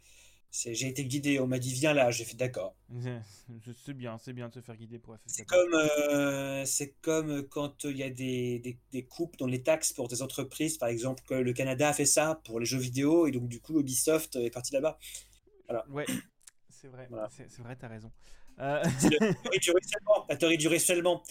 J'ai 0.51 0.87
été 0.87 1.05
guidé, 1.05 1.39
on 1.39 1.47
m'a 1.47 1.59
dit 1.59 1.73
viens 1.73 1.93
là, 1.93 2.11
j'ai 2.11 2.25
fait 2.25 2.35
d'accord. 2.35 2.75
c'est 3.85 3.93
bien, 3.93 4.17
c'est 4.17 4.33
bien 4.33 4.49
de 4.49 4.53
se 4.53 4.59
faire 4.59 4.75
guider 4.75 4.99
pour 4.99 5.15
FF. 5.15 5.21
C'est 5.25 5.45
comme, 5.45 5.73
euh, 5.73 6.65
comme 7.01 7.47
quand 7.47 7.85
il 7.85 7.95
y 7.95 8.03
a 8.03 8.09
des, 8.09 8.59
des, 8.59 8.77
des, 8.91 9.05
coupes 9.05 9.37
dans 9.37 9.47
les 9.47 9.63
taxes 9.63 9.93
pour 9.93 10.09
des 10.09 10.21
entreprises, 10.21 10.77
par 10.77 10.89
exemple, 10.89 11.23
que 11.25 11.35
le 11.35 11.53
Canada 11.53 11.87
a 11.87 11.93
fait 11.93 12.05
ça 12.05 12.41
pour 12.43 12.59
les 12.59 12.65
jeux 12.65 12.79
vidéo 12.79 13.27
et 13.27 13.31
donc 13.31 13.47
du 13.47 13.61
coup 13.61 13.79
Ubisoft 13.79 14.35
est 14.35 14.51
parti 14.51 14.73
là-bas. 14.73 14.99
Voilà. 15.69 15.87
Ouais, 15.87 16.05
c'est 16.69 16.89
vrai, 16.89 17.07
c'est 17.29 17.59
vrai, 17.59 17.77
t'as 17.77 17.87
raison. 17.87 18.11
Euh... 18.59 18.83
la 20.27 20.35
théorie 20.35 20.57
du 20.57 20.67
ruissellement. 20.67 21.23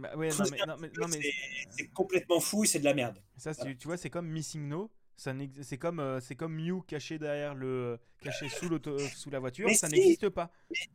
Bah 0.00 0.16
ouais, 0.16 0.30
non, 0.30 0.44
mais, 0.78 0.90
non, 0.98 1.08
mais, 1.08 1.20
c'est 1.70 1.88
complètement 1.88 2.40
fou 2.40 2.64
et 2.64 2.66
c'est 2.66 2.78
de 2.78 2.84
la 2.84 2.94
merde. 2.94 3.16
Ça, 3.36 3.54
tu 3.54 3.86
vois, 3.86 3.96
c'est 3.96 4.10
comme 4.10 4.28
Missing 4.28 4.68
No. 4.68 4.90
C'est 5.16 5.76
comme, 5.76 6.00
euh, 6.00 6.18
c'est 6.18 6.34
comme 6.34 6.54
Mew 6.54 6.80
caché 6.80 7.18
derrière 7.18 7.54
le, 7.54 7.98
caché 8.22 8.48
sous, 8.48 8.70
sous 9.14 9.28
la 9.28 9.38
voiture. 9.38 9.68
ça 9.74 9.88
n'existe 9.88 10.30
pas. 10.30 10.50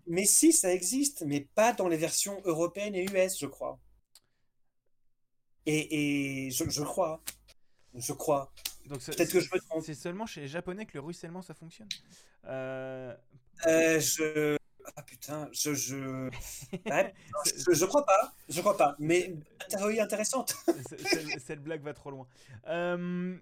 Mais, 0.08 0.26
si, 0.26 0.52
ça 0.52 0.74
existe, 0.74 1.24
mais 1.28 1.42
pas 1.42 1.74
dans 1.74 1.88
les 1.88 1.98
versions 1.98 2.42
européennes 2.44 2.96
et 2.96 3.04
US, 3.04 3.40
je 3.40 3.46
crois. 3.46 3.80
Et, 5.68 6.48
et 6.48 6.52
je, 6.52 6.68
je 6.68 6.82
crois. 6.82 7.22
Je 7.94 8.14
crois. 8.14 8.52
Peut-être 8.90 9.32
que 9.32 9.40
je 9.40 9.50
me 9.54 9.60
trompe. 9.60 9.84
C'est 9.84 9.94
seulement 9.94 10.26
chez 10.26 10.42
les 10.42 10.48
Japonais 10.48 10.86
que 10.86 10.94
le 10.96 11.02
ruissellement 11.02 11.42
ça 11.42 11.54
fonctionne. 11.54 11.90
Euh... 12.46 13.16
Euh, 13.68 14.00
je. 14.00 14.58
Ah 14.96 15.04
putain, 15.04 15.50
je. 15.52 15.74
Je... 15.74 16.30
je, 17.74 17.86
crois 17.86 18.06
pas. 18.06 18.34
Je 18.50 18.62
crois 18.62 18.78
pas. 18.78 18.96
Mais 19.00 19.36
théorie 19.70 20.00
intéressante. 20.00 20.56
cette, 21.40 21.64
blague 21.64 21.82
va 21.82 21.94
trop 21.94 22.12
loin. 22.12 22.28
Euh, 22.68 23.38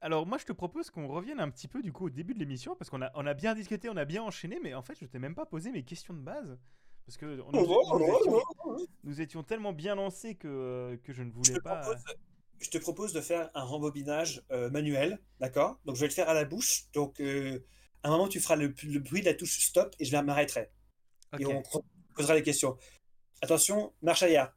alors 0.00 0.26
moi 0.26 0.38
je 0.38 0.44
te 0.44 0.52
propose 0.52 0.90
qu'on 0.90 1.08
revienne 1.08 1.40
un 1.40 1.50
petit 1.50 1.68
peu 1.68 1.82
du 1.82 1.92
coup 1.92 2.06
au 2.06 2.10
début 2.10 2.34
de 2.34 2.38
l'émission 2.38 2.74
parce 2.74 2.90
qu'on 2.90 3.02
a, 3.02 3.10
on 3.14 3.26
a 3.26 3.34
bien 3.34 3.54
discuté, 3.54 3.88
on 3.90 3.96
a 3.96 4.04
bien 4.04 4.22
enchaîné, 4.22 4.58
mais 4.62 4.74
en 4.74 4.82
fait 4.82 4.96
je 5.00 5.06
t'ai 5.06 5.18
même 5.18 5.34
pas 5.34 5.46
posé 5.46 5.70
mes 5.70 5.82
questions 5.82 6.14
de 6.14 6.20
base. 6.20 6.58
Parce 7.06 7.16
que 7.16 7.26
nous, 7.26 7.64
étions, 7.64 8.42
nous 9.02 9.20
étions, 9.20 9.42
tellement 9.42 9.72
bien 9.72 9.96
lancés 9.96 10.36
que, 10.36 10.98
que 11.02 11.12
je 11.12 11.22
ne 11.22 11.32
voulais 11.32 11.58
pas. 11.60 11.82
je 12.60 12.70
te 12.70 12.78
propose 12.78 13.12
de 13.12 13.20
faire 13.20 13.50
un 13.54 13.64
rembobinage 13.64 14.42
euh, 14.52 14.70
manuel, 14.70 15.18
d'accord? 15.40 15.80
Donc 15.86 15.96
je 15.96 16.02
vais 16.02 16.06
le 16.06 16.12
faire 16.12 16.28
à 16.28 16.34
la 16.34 16.44
bouche. 16.44 16.84
Donc 16.92 17.20
euh, 17.20 17.64
à 18.04 18.08
un 18.08 18.10
moment, 18.12 18.28
tu 18.28 18.38
feras 18.38 18.56
le, 18.56 18.72
le 18.84 18.98
bruit 19.00 19.20
de 19.20 19.26
la 19.26 19.34
touche 19.34 19.58
stop 19.58 19.94
et 19.98 20.04
je 20.04 20.16
m'arrêterai. 20.16 20.70
Ok. 21.32 21.40
Et 21.40 21.46
on 21.46 21.62
posera 22.14 22.34
les 22.34 22.42
questions. 22.42 22.76
Attention, 23.42 23.92
marche 24.02 24.22
arrière. 24.22 24.52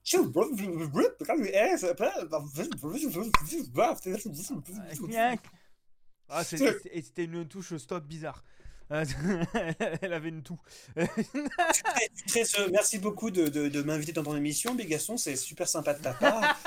Ah, 6.30 6.44
c'était 6.44 7.24
une 7.26 7.48
touche 7.48 7.76
stop 7.78 8.04
bizarre. 8.06 8.44
Euh, 8.92 9.06
Elle 10.02 10.14
avait 10.14 10.30
une 10.30 10.44
toux. 10.44 10.60
Euh, 10.98 12.70
merci 12.72 12.98
beaucoup 13.00 13.32
de, 13.32 13.48
de- 13.48 13.70
de 13.70 13.82
m'inviter 13.82 14.12
dans 14.12 14.24
ton 14.24 14.36
émission, 14.36 14.76
Bégasson. 14.76 15.18
C'est 15.18 15.36
super 15.36 15.68
sympa 15.68 15.94
de 15.94 16.02
ta 16.02 16.14
part. 16.14 16.58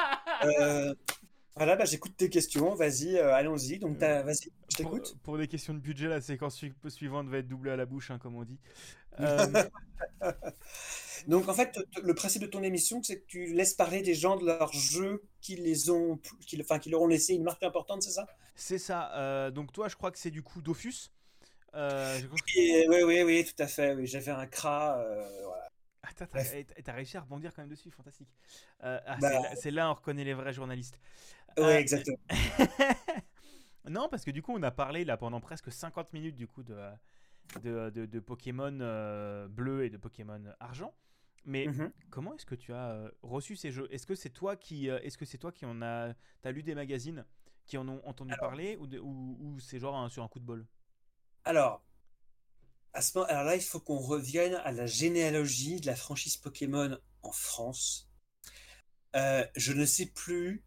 Euh, 0.44 0.94
voilà, 1.56 1.76
bah, 1.76 1.84
j'écoute 1.84 2.16
tes 2.16 2.30
questions. 2.30 2.74
Vas-y, 2.74 3.16
euh, 3.16 3.34
allons-y. 3.34 3.78
Donc, 3.78 3.98
t'as- 3.98 4.22
vas-y, 4.22 4.36
je 4.44 4.48
pour, 4.50 4.76
t'écoute. 4.76 5.16
pour 5.22 5.38
des 5.38 5.48
questions 5.48 5.74
de 5.74 5.78
budget, 5.80 6.08
la 6.08 6.20
séquence 6.20 6.56
su- 6.56 6.74
suivante 6.88 7.28
va 7.28 7.38
être 7.38 7.48
doublée 7.48 7.70
à 7.72 7.76
la 7.76 7.86
bouche, 7.86 8.10
hein, 8.10 8.18
comme 8.18 8.36
on 8.36 8.44
dit. 8.44 8.58
Euh, 9.20 9.64
Donc, 11.26 11.48
en 11.48 11.54
fait, 11.54 11.78
le 12.02 12.14
principe 12.14 12.42
de 12.42 12.46
ton 12.46 12.62
émission, 12.62 13.02
c'est 13.02 13.20
que 13.20 13.26
tu 13.26 13.46
laisses 13.46 13.74
parler 13.74 14.02
des 14.02 14.14
gens 14.14 14.36
de 14.36 14.46
leurs 14.46 14.72
jeux 14.72 15.22
qui 15.40 15.56
les 15.56 15.90
ont, 15.90 16.18
qui, 16.46 16.60
enfin, 16.60 16.78
qui 16.78 16.90
leur 16.90 17.02
ont 17.02 17.06
laissé 17.08 17.34
une 17.34 17.42
marque 17.42 17.62
importante, 17.64 18.02
c'est 18.02 18.10
ça? 18.12 18.26
C'est 18.54 18.78
ça. 18.78 19.12
euh, 19.16 19.50
donc 19.50 19.72
toi, 19.72 19.88
je 19.88 19.96
crois 19.96 20.10
que 20.10 20.18
c'est 20.18 20.30
du 20.30 20.42
coup 20.42 20.60
Dofus. 20.62 21.10
Euh, 21.74 22.18
Oui, 22.56 23.02
oui, 23.04 23.22
oui, 23.22 23.44
tout 23.44 23.60
à 23.62 23.66
fait. 23.66 23.94
Oui, 23.94 24.06
j'avais 24.06 24.30
un 24.30 24.46
cra. 24.46 24.98
euh, 25.00 25.28
voilà. 25.44 25.68
Attends, 26.02 26.26
t'as 26.32 26.44
et 26.54 26.64
t'as- 26.64 26.92
réussi 26.92 27.16
à 27.16 27.20
rebondir 27.22 27.52
quand 27.54 27.62
même 27.62 27.70
dessus, 27.70 27.90
fantastique. 27.90 28.28
Ah, 28.80 29.00
Bah. 29.20 29.30
c'est 29.56 29.70
là- 29.72 29.82
là, 29.82 29.90
on 29.90 29.94
reconnaît 29.94 30.24
les 30.24 30.34
vrais 30.34 30.52
journalistes. 30.52 30.98
Oui, 31.58 31.72
exactement. 31.72 32.18
non, 33.88 34.08
parce 34.08 34.24
que 34.24 34.30
du 34.30 34.42
coup, 34.42 34.54
on 34.54 34.62
a 34.62 34.70
parlé 34.70 35.04
là 35.04 35.16
pendant 35.16 35.40
presque 35.40 35.72
50 35.72 36.12
minutes 36.12 36.36
du 36.36 36.46
coup 36.46 36.62
de, 36.62 36.76
de, 37.54 37.90
de- 37.90 38.06
de 38.06 38.20
Pokémon 38.20 38.78
euh, 38.80 39.48
bleu 39.48 39.84
et 39.84 39.90
de 39.90 39.96
Pokémon 39.96 40.42
argent. 40.60 40.94
Mais 41.44 41.72
Mhm. 41.72 41.92
comment 42.10 42.34
est-ce 42.34 42.46
que 42.46 42.54
tu 42.54 42.72
as 42.72 42.90
euh, 42.92 43.10
reçu 43.22 43.56
ces 43.56 43.70
jeux? 43.72 43.88
Est-ce 43.92 44.06
que 44.06 44.14
c'est 44.14 44.30
toi 44.30 44.56
qui, 44.56 44.90
euh, 44.90 44.98
est-ce 45.02 45.18
que 45.18 45.24
c'est 45.24 45.38
toi 45.38 45.52
qui 45.52 45.64
en 45.66 45.82
a, 45.82 46.14
t'as 46.42 46.50
lu 46.52 46.62
des 46.62 46.74
magazines 46.74 47.24
qui 47.66 47.78
en 47.78 47.88
ont 47.88 48.00
entendu 48.04 48.34
Alors. 48.34 48.36
parler 48.36 48.76
ou, 48.76 48.86
ou, 49.02 49.38
ou 49.40 49.60
c'est 49.60 49.78
genre 49.80 49.96
un- 49.96 50.08
sur 50.08 50.22
un 50.22 50.28
coup 50.28 50.40
de 50.40 50.44
bol? 50.46 50.66
Alors, 51.46 51.82
à 52.94 53.00
ce 53.00 53.16
moment, 53.16 53.28
alors 53.30 53.44
là, 53.44 53.54
il 53.54 53.62
faut 53.62 53.78
qu'on 53.78 53.98
revienne 53.98 54.54
à 54.64 54.72
la 54.72 54.86
généalogie 54.86 55.80
de 55.80 55.86
la 55.86 55.94
franchise 55.94 56.36
Pokémon 56.36 56.98
en 57.22 57.30
France. 57.30 58.08
Euh, 59.16 59.44
je 59.56 59.72
ne 59.72 59.84
sais 59.84 60.06
plus 60.06 60.62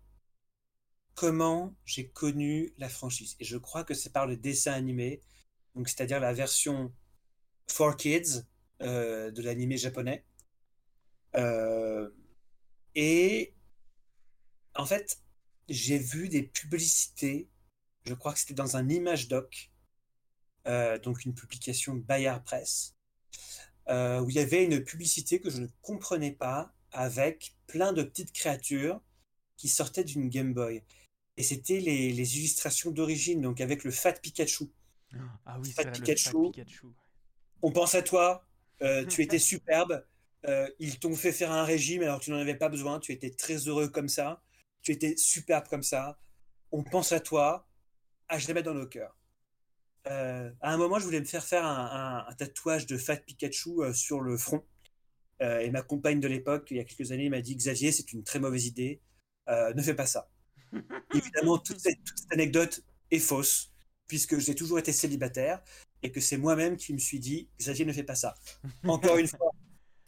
comment 1.15 1.75
j'ai 1.85 2.09
connu 2.09 2.73
la 2.77 2.89
franchise. 2.89 3.35
Et 3.39 3.45
je 3.45 3.57
crois 3.57 3.83
que 3.83 3.93
c'est 3.93 4.11
par 4.11 4.25
le 4.27 4.37
dessin 4.37 4.73
animé, 4.73 5.21
c'est-à-dire 5.87 6.19
la 6.19 6.33
version 6.33 6.91
for 7.67 7.95
kids 7.95 8.43
euh, 8.81 9.31
de 9.31 9.41
l'animé 9.41 9.77
japonais. 9.77 10.25
Euh, 11.35 12.09
et 12.95 13.53
en 14.75 14.85
fait, 14.85 15.19
j'ai 15.67 15.97
vu 15.97 16.29
des 16.29 16.43
publicités. 16.43 17.49
Je 18.05 18.13
crois 18.13 18.33
que 18.33 18.39
c'était 18.39 18.53
dans 18.53 18.77
un 18.77 18.89
image 18.89 19.27
doc 19.27 19.71
euh, 20.67 20.99
donc 20.99 21.25
une 21.25 21.33
publication 21.33 21.95
Bayard 21.95 22.43
Press, 22.43 22.95
où 23.87 24.29
il 24.29 24.35
y 24.35 24.39
avait 24.39 24.63
une 24.63 24.83
publicité 24.83 25.39
que 25.39 25.49
je 25.49 25.61
ne 25.61 25.67
comprenais 25.81 26.31
pas 26.31 26.73
avec 26.91 27.55
plein 27.67 27.93
de 27.93 28.03
petites 28.03 28.33
créatures 28.33 29.01
qui 29.57 29.67
sortaient 29.67 30.03
d'une 30.03 30.29
Game 30.29 30.53
Boy. 30.53 30.83
Et 31.37 31.43
c'était 31.43 31.79
les 31.79 32.37
illustrations 32.37 32.91
d'origine, 32.91 33.41
donc 33.41 33.61
avec 33.61 33.83
le 33.83 33.91
Fat 33.91 34.13
Pikachu. 34.13 34.69
Ah 35.45 35.59
oui, 35.59 35.71
c'est 35.71 35.87
vrai, 35.87 35.99
le 35.99 36.15
Fat 36.15 36.33
Pikachu. 36.35 36.87
On 37.61 37.71
pense 37.71 37.95
à 37.95 38.01
toi, 38.01 38.45
euh, 38.81 39.05
tu 39.07 39.21
étais 39.23 39.39
superbe, 39.39 40.05
euh, 40.47 40.69
ils 40.79 40.99
t'ont 40.99 41.15
fait 41.15 41.31
faire 41.33 41.51
un 41.51 41.63
régime 41.65 42.01
alors 42.03 42.19
tu 42.21 42.31
n'en 42.31 42.37
avais 42.37 42.55
pas 42.55 42.69
besoin, 42.69 42.99
tu 42.99 43.11
étais 43.11 43.31
très 43.31 43.55
heureux 43.67 43.89
comme 43.89 44.07
ça, 44.09 44.41
tu 44.81 44.91
étais 44.91 45.15
superbe 45.17 45.67
comme 45.67 45.83
ça, 45.83 46.19
on 46.71 46.83
pense 46.83 47.11
à 47.11 47.19
toi, 47.19 47.67
à 48.29 48.39
jamais 48.39 48.63
dans 48.63 48.73
nos 48.73 48.87
cœurs. 48.87 49.15
Euh, 50.07 50.51
à 50.61 50.73
un 50.73 50.77
moment, 50.77 50.99
je 50.99 51.05
voulais 51.05 51.19
me 51.19 51.25
faire 51.25 51.43
faire 51.45 51.65
un, 51.65 52.25
un- 52.27 52.27
un 52.31 52.33
tatouage 52.35 52.85
de 52.87 52.97
Fat 52.97 53.17
Pikachu 53.17 53.93
sur 53.93 54.21
le 54.21 54.37
front. 54.37 54.63
Et 55.41 55.71
ma 55.71 55.81
compagne 55.81 56.19
de 56.19 56.27
l'époque, 56.27 56.67
il 56.71 56.77
y 56.77 56.79
a 56.81 56.83
quelques 56.83 57.11
années, 57.13 57.29
m'a 57.29 57.41
dit 57.41 57.55
Xavier, 57.55 57.91
c'est 57.93 58.11
une 58.13 58.23
très 58.23 58.39
mauvaise 58.39 58.65
idée, 58.65 59.01
ne 59.47 59.81
fais 59.81 59.93
pas 59.95 60.05
ça. 60.05 60.29
Évidemment, 61.15 61.57
toute 61.59 61.79
cette, 61.79 62.03
toute 62.03 62.17
cette 62.19 62.33
anecdote 62.33 62.83
est 63.11 63.19
fausse, 63.19 63.71
puisque 64.09 64.39
j'ai 64.39 64.55
toujours 64.55 64.79
été 64.79 64.91
célibataire 64.91 65.61
et 66.03 66.11
que 66.11 66.19
c'est 66.19 66.37
moi-même 66.37 66.75
qui 66.75 66.93
me 66.93 66.97
suis 66.97 67.19
dit 67.19 67.47
Xavier, 67.59 67.85
ne 67.85 67.93
fais 67.93 68.03
pas 68.03 68.15
ça. 68.15 68.35
Encore 68.83 69.17
une 69.17 69.27
fois, 69.27 69.51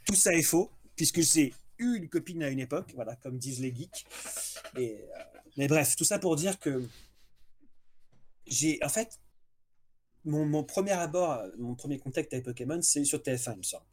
tout 0.06 0.16
ça 0.16 0.34
est 0.34 0.42
faux, 0.42 0.70
puisque 0.98 1.22
j'ai 1.22 1.54
eu 1.78 1.96
une 1.96 2.10
copine 2.10 2.44
à 2.44 2.50
une 2.50 2.60
époque, 2.60 2.92
voilà, 2.96 3.16
comme 3.16 3.38
disent 3.38 3.62
les 3.62 3.74
geeks. 3.74 4.06
Et, 4.78 4.96
euh, 4.96 5.40
mais 5.56 5.68
bref, 5.68 5.96
tout 5.96 6.04
ça 6.04 6.20
pour 6.20 6.36
dire 6.36 6.60
que 6.60 6.84
j'ai, 8.48 8.80
en 8.84 8.90
fait, 8.90 9.20
mon, 10.26 10.46
mon 10.46 10.64
premier 10.64 10.92
abord, 10.92 11.44
mon 11.60 11.76
premier 11.76 12.00
contact 12.00 12.34
avec 12.34 12.46
Pokémon, 12.46 12.82
c'est 12.82 13.06
sur 13.06 13.20
TF1, 13.20 13.54
il 13.54 13.58
me 13.60 13.64
semble. 13.64 13.86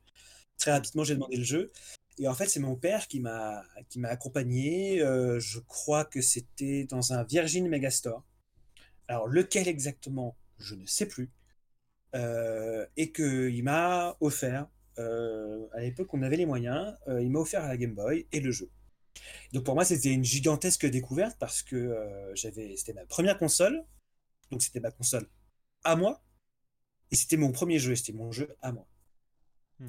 Très 0.57 0.73
rapidement, 0.73 1.05
j'ai 1.05 1.15
demandé 1.15 1.37
le 1.37 1.45
jeu. 1.45 1.71
Et 2.19 2.27
en 2.27 2.35
fait, 2.35 2.49
c'est 2.49 2.61
mon 2.61 2.77
père 2.77 3.07
qui 3.07 3.21
m'a 3.21 3.63
qui 3.91 4.01
m'a 4.01 4.09
accompagné. 4.09 5.01
euh, 5.03 5.39
je 5.39 5.61
crois 5.61 6.05
que 6.05 6.21
c'était 6.21 6.85
dans 6.85 7.13
un 7.13 7.23
Virgin 7.25 7.69
Megastore. 7.69 8.25
Alors, 9.09 9.27
lequel 9.27 9.69
exactement, 9.69 10.37
je 10.59 10.75
ne 10.75 10.87
sais 10.87 11.07
plus. 11.07 11.31
Euh, 12.15 12.87
et 12.97 13.13
qu'il 13.13 13.63
m'a 13.65 14.17
offert, 14.21 14.67
euh, 14.99 15.67
à 15.73 15.81
l'époque, 15.81 16.13
on 16.15 16.23
avait 16.23 16.37
les 16.37 16.47
moyens, 16.47 16.97
euh, 17.07 17.23
il 17.23 17.31
m'a 17.31 17.41
offert 17.41 17.67
la 17.67 17.77
Game 17.77 17.95
Boy 17.95 18.27
et 18.33 18.41
le 18.41 18.51
jeu. 18.51 18.71
Donc 19.53 19.65
pour 19.65 19.75
moi, 19.75 19.85
c'était 19.85 20.13
une 20.13 20.25
gigantesque 20.25 20.87
découverte 20.87 21.37
parce 21.39 21.63
que 21.63 22.33
j'avais, 22.35 22.77
c'était 22.77 22.93
ma 22.93 23.05
première 23.05 23.37
console, 23.37 23.85
donc 24.51 24.63
c'était 24.63 24.81
ma 24.81 24.91
console 24.91 25.27
à 25.85 25.97
moi, 25.97 26.23
et 27.11 27.17
c'était 27.17 27.37
mon 27.37 27.51
premier 27.53 27.79
jeu, 27.79 27.95
c'était 27.97 28.13
mon 28.13 28.31
jeu 28.33 28.57
à 28.63 28.73
moi. 28.73 28.87
Hmm. 29.81 29.89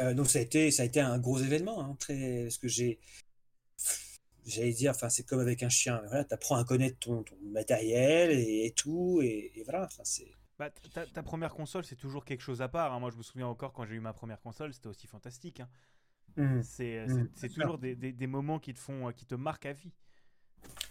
Et, 0.00 0.14
donc 0.14 0.28
ça 0.28 0.38
a 0.38 0.42
été, 0.42 0.70
ça 0.70 0.82
a 0.82 0.86
été 0.86 1.00
un 1.00 1.18
gros 1.18 1.38
événement, 1.38 1.80
hein, 1.82 1.96
très, 1.98 2.44
parce 2.44 2.58
que 2.58 2.68
j'ai, 2.68 2.98
j'allais 4.46 4.72
dire, 4.72 4.92
enfin 4.92 5.08
c'est 5.10 5.24
comme 5.24 5.40
avec 5.40 5.62
un 5.62 5.68
chien, 5.68 6.02
voilà, 6.08 6.24
t'apprends 6.24 6.56
à 6.56 6.64
connaître 6.64 6.98
ton, 7.00 7.22
ton 7.22 7.36
matériel 7.42 8.30
et, 8.32 8.66
et 8.66 8.72
tout, 8.72 9.20
et, 9.22 9.52
et 9.56 9.62
voilà, 9.64 9.84
enfin 9.86 10.02
c'est. 10.04 10.28
Bah, 10.58 10.70
ta, 10.92 11.06
ta 11.06 11.22
première 11.22 11.54
console, 11.54 11.84
c'est 11.84 11.96
toujours 11.96 12.24
quelque 12.24 12.40
chose 12.40 12.62
à 12.62 12.68
part. 12.68 12.92
hein. 12.92 13.00
Moi, 13.00 13.10
je 13.10 13.16
me 13.16 13.22
souviens 13.22 13.46
encore 13.46 13.72
quand 13.72 13.84
j'ai 13.84 13.94
eu 13.94 14.00
ma 14.00 14.12
première 14.14 14.40
console, 14.40 14.72
c'était 14.72 14.88
aussi 14.88 15.06
fantastique. 15.06 15.60
hein. 15.60 15.68
Hmm. 16.36 16.62
C'est 16.62 17.06
Mm, 17.06 17.26
c'est 17.34 17.48
sûr. 17.48 17.50
toujours 17.50 17.78
des, 17.78 17.96
des- 17.96 18.12
des 18.12 18.26
moments 18.28 18.58
qui 18.60 18.74
te 18.74 18.80
font, 18.80 19.08
euh, 19.08 19.12
qui 19.12 19.26
te 19.26 19.34
marquent 19.34 19.66
à 19.66 19.72
vie. 19.74 19.92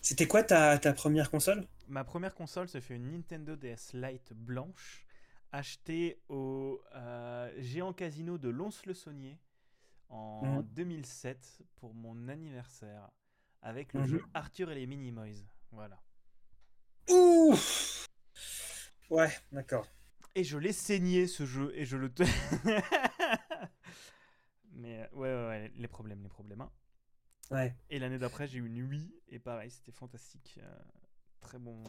C'était 0.01 0.25
quoi 0.25 0.41
ta, 0.41 0.77
ta 0.79 0.93
première 0.93 1.29
console? 1.29 1.67
Ma 1.87 2.03
première 2.03 2.33
console, 2.33 2.67
ça 2.67 2.81
fait 2.81 2.95
une 2.95 3.11
Nintendo 3.11 3.55
DS 3.55 3.93
Lite 3.93 4.33
blanche, 4.33 5.05
achetée 5.51 6.19
au 6.29 6.81
euh, 6.95 7.51
Géant 7.57 7.93
Casino 7.93 8.37
de 8.37 8.49
Lons-le-Saunier 8.49 9.37
en 10.09 10.63
Mhm. 10.63 10.63
2007 10.63 11.61
pour 11.77 11.93
mon 11.95 12.27
anniversaire, 12.29 13.09
avec 13.65 13.93
le 13.93 14.01
Mhm. 14.01 14.07
jeu 14.07 14.23
Arthur 14.35 14.71
et 14.71 14.75
les 14.75 14.85
Minimoys. 14.85 15.43
Voilà. 15.71 15.99
Ouh! 17.09 17.55
Ouais, 19.09 19.29
d'accord. 19.51 19.87
Et 20.35 20.43
je 20.43 20.57
l'ai 20.57 20.71
saigné 20.73 21.27
ce 21.27 21.45
jeu 21.45 21.71
et 21.75 21.83
je 21.85 21.97
le. 21.97 22.13
te- 22.13 22.23
Mais 24.71 25.01
euh, 25.03 25.07
ouais, 25.13 25.33
ouais, 25.33 25.47
ouais, 25.47 25.71
les 25.75 25.87
problèmes, 25.87 26.21
les 26.21 26.29
problèmes. 26.29 26.61
hein. 26.61 26.71
Ouais. 27.51 27.75
Et 27.89 27.99
l'année 27.99 28.17
d'après, 28.19 28.47
j'ai 28.47 28.59
eu 28.59 28.65
une 28.67 28.81
Wii 28.87 29.13
et 29.29 29.39
pareil, 29.39 29.71
c'était 29.71 29.91
fantastique. 29.91 30.59
euh, 30.61 30.79
très 31.41 31.57
bon. 31.57 31.83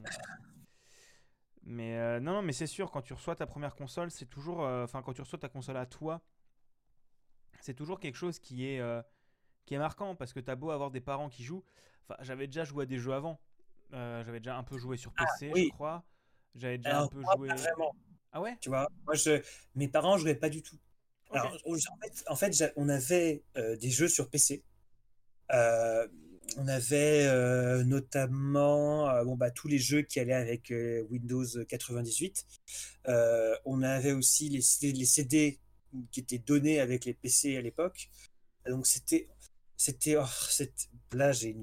Mais 1.62 1.97
euh, 1.99 2.20
non, 2.20 2.35
non, 2.35 2.43
mais 2.43 2.53
c'est 2.53 2.66
sûr, 2.66 2.91
quand 2.91 3.03
tu 3.03 3.12
reçois 3.12 3.35
ta 3.37 3.47
première 3.47 3.74
console, 3.74 4.11
c'est 4.11 4.27
toujours. 4.27 4.64
euh, 4.64 4.85
Enfin, 4.85 5.03
quand 5.03 5.12
tu 5.12 5.20
reçois 5.22 5.39
ta 5.39 5.49
console 5.49 5.77
à 5.79 5.87
toi, 5.87 6.22
c'est 7.61 7.74
toujours 7.74 7.99
quelque 8.01 8.16
chose 8.16 8.39
qui 8.39 8.66
est, 8.66 8.81
qui 9.67 9.75
est 9.75 9.79
marquant 9.79 10.14
parce 10.14 10.33
que 10.33 10.41
t'as 10.41 10.55
beau 10.55 10.71
avoir 10.71 10.91
des 10.91 11.01
parents 11.01 11.29
qui 11.29 11.45
jouent. 11.45 11.64
Enfin, 12.09 12.17
j'avais 12.23 12.47
déjà 12.47 12.64
joué 12.64 12.85
à 12.85 12.87
des 12.87 12.99
jeux 12.99 13.12
avant. 13.12 13.39
Euh, 13.93 14.25
j'avais 14.25 14.41
déjà 14.41 14.57
un 14.57 14.62
peu 14.62 14.79
joué 14.79 14.97
sur 14.97 15.12
PC, 15.12 15.51
oui. 15.53 15.67
je 15.67 15.75
crois. 15.75 16.05
J'avais 16.55 16.79
déjà 16.79 17.03
un 17.03 17.09
peu 17.09 17.21
moi, 17.21 17.35
joué. 17.37 17.49
pas 17.49 17.57
vraiment. 17.57 17.95
Ah 18.33 18.41
ouais? 18.41 18.57
Tu 18.61 18.69
vois, 18.69 18.89
moi, 19.05 19.14
je, 19.14 19.43
mes 19.75 19.89
parents 19.89 20.17
jouaient 20.19 20.35
pas 20.35 20.49
du 20.49 20.62
tout. 20.62 20.79
Alors, 21.33 21.53
en 21.67 21.77
fait, 21.77 22.25
en 22.29 22.37
fait, 22.37 22.53
j'a- 22.53 22.73
on 22.77 22.89
avait 22.89 23.43
euh, 23.57 23.77
des 23.77 23.91
jeux 23.91 24.09
sur 24.09 24.31
PC. 24.31 24.62
Euh, 25.53 26.07
on 26.57 26.69
avait 26.69 27.27
euh, 27.27 27.83
notamment 27.85 29.09
euh, 29.11 29.25
bon, 29.25 29.37
bah, 29.37 29.51
tous 29.51 29.69
les 29.69 29.79
jeux 29.79 30.03
qui 30.03 30.21
allaient 30.21 30.33
avec 30.33 30.71
euh, 30.71 31.03
Windows 31.11 31.45
98. 31.69 32.47
Euh, 33.09 33.57
on 33.64 33.83
avait 33.83 34.12
aussi 34.12 34.49
les, 34.49 34.61
CD 34.61 34.93
les 34.93 35.05
CD 35.05 35.59
qui 36.12 36.21
étaient 36.21 36.39
donnés 36.39 36.81
avec 36.81 37.05
les 37.05 37.14
PC 37.14 37.57
à 37.57 37.61
l'époque. 37.61 38.09
Donc 38.67 38.87
c'était, 38.87 39.29
c'était, 39.77 40.16
oh, 40.16 40.24
là 41.12 41.33
j'ai 41.33 41.57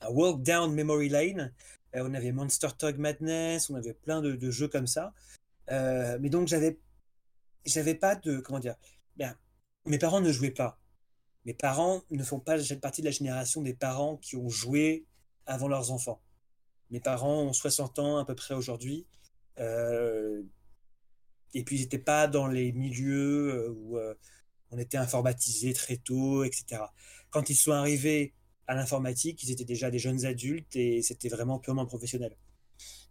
un 0.00 0.08
walk 0.10 0.42
down 0.42 0.72
memory 0.72 1.08
lane. 1.08 1.52
on 1.94 2.14
avait 2.14 2.32
Monster 2.32 2.68
Tug 2.78 2.98
Madness, 2.98 3.70
on 3.70 3.74
avait 3.74 3.94
plein 3.94 4.20
de, 4.20 4.50
jeux 4.50 4.68
comme 4.68 4.86
ça. 4.86 5.12
mais 5.68 6.28
donc 6.28 6.48
j'avais, 6.48 6.78
j'avais 7.64 7.94
pas 7.94 8.16
de 8.16 8.38
comment 8.38 8.60
dire. 8.60 8.76
Bien, 9.16 9.36
mes 9.86 9.98
parents 9.98 10.20
ne 10.20 10.30
jouaient 10.30 10.50
pas. 10.50 10.78
Mes 11.46 11.54
parents 11.54 12.02
ne 12.10 12.22
font 12.24 12.40
pas 12.40 12.56
partie 12.82 13.02
de 13.02 13.06
la 13.06 13.12
génération 13.12 13.62
des 13.62 13.74
parents 13.74 14.16
qui 14.16 14.36
ont 14.36 14.48
joué 14.48 15.06
avant 15.46 15.68
leurs 15.68 15.92
enfants. 15.92 16.20
Mes 16.90 17.00
parents 17.00 17.42
ont 17.42 17.52
60 17.52 17.98
ans 17.98 18.18
à 18.18 18.24
peu 18.24 18.34
près 18.34 18.54
aujourd'hui. 18.54 19.06
Euh, 19.58 20.42
et 21.54 21.64
puis, 21.64 21.76
ils 21.76 21.82
n'étaient 21.82 21.98
pas 21.98 22.26
dans 22.26 22.46
les 22.46 22.72
milieux 22.72 23.54
euh, 23.54 23.70
où 23.70 23.96
euh, 23.96 24.14
on 24.70 24.78
était 24.78 24.98
informatisé 24.98 25.72
très 25.72 25.96
tôt, 25.96 26.44
etc. 26.44 26.82
Quand 27.30 27.50
ils 27.50 27.56
sont 27.56 27.72
arrivés 27.72 28.34
à 28.66 28.74
l'informatique, 28.74 29.42
ils 29.42 29.50
étaient 29.50 29.64
déjà 29.64 29.90
des 29.90 29.98
jeunes 29.98 30.24
adultes 30.24 30.74
et 30.76 31.02
c'était 31.02 31.28
vraiment 31.28 31.58
purement 31.58 31.86
professionnel. 31.86 32.36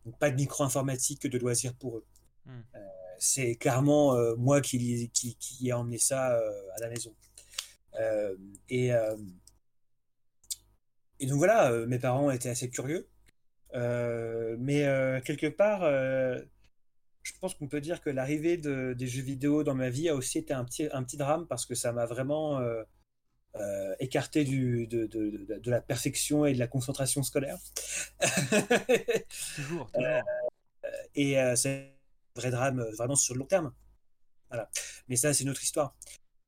Donc, 0.05 0.17
pas 0.19 0.29
de 0.29 0.35
micro-informatique 0.35 1.21
que 1.21 1.27
de 1.27 1.37
loisirs 1.37 1.73
pour 1.75 1.97
eux. 1.97 2.05
Hmm. 2.47 2.61
c'est 3.17 3.55
clairement 3.55 4.15
moi 4.37 4.61
qui, 4.61 5.09
qui, 5.09 5.35
qui 5.35 5.67
ai 5.67 5.73
emmené 5.73 5.97
ça 5.97 6.37
à 6.37 6.79
la 6.79 6.89
maison. 6.89 7.15
et, 8.69 8.91
et 11.19 11.25
donc 11.25 11.37
voilà, 11.37 11.71
mes 11.87 11.97
parents 11.97 12.29
étaient 12.29 12.49
assez 12.49 12.69
curieux. 12.69 13.07
Euh, 13.75 14.55
mais 14.59 14.85
euh, 14.85 15.19
quelque 15.21 15.47
part, 15.47 15.83
euh, 15.83 16.41
je 17.25 17.33
pense 17.39 17.55
qu'on 17.55 17.67
peut 17.67 17.81
dire 17.81 18.01
que 18.01 18.09
l'arrivée 18.09 18.57
des 18.57 19.07
jeux 19.07 19.23
vidéo 19.23 19.63
dans 19.63 19.73
ma 19.73 19.89
vie 19.89 20.09
a 20.09 20.15
aussi 20.15 20.37
été 20.37 20.53
un 20.53 20.63
petit, 20.63 20.87
un 20.91 21.03
petit 21.03 21.17
drame 21.17 21.47
parce 21.47 21.65
que 21.65 21.75
ça 21.75 21.91
m'a 21.91 22.05
vraiment 22.05 22.61
écarté 23.99 24.43
du, 24.43 24.85
de, 24.87 25.07
de, 25.07 25.59
de, 25.59 25.71
la 25.71 25.81
perfection 25.81 26.45
et 26.45 26.53
de 26.53 26.59
la 26.59 26.67
concentration 26.67 27.23
scolaire. 27.23 27.57
toujours, 29.55 29.89
et 31.15 31.35
c'est 31.55 31.95
un 32.35 32.39
vrai 32.39 32.51
drame 32.51 32.85
vraiment 32.97 33.15
sur 33.15 33.33
le 33.33 33.39
long 33.39 33.45
terme. 33.45 33.73
Voilà. 34.49 34.69
Mais 35.07 35.15
ça, 35.15 35.33
c'est 35.33 35.45
une 35.45 35.49
autre 35.49 35.63
histoire. 35.63 35.95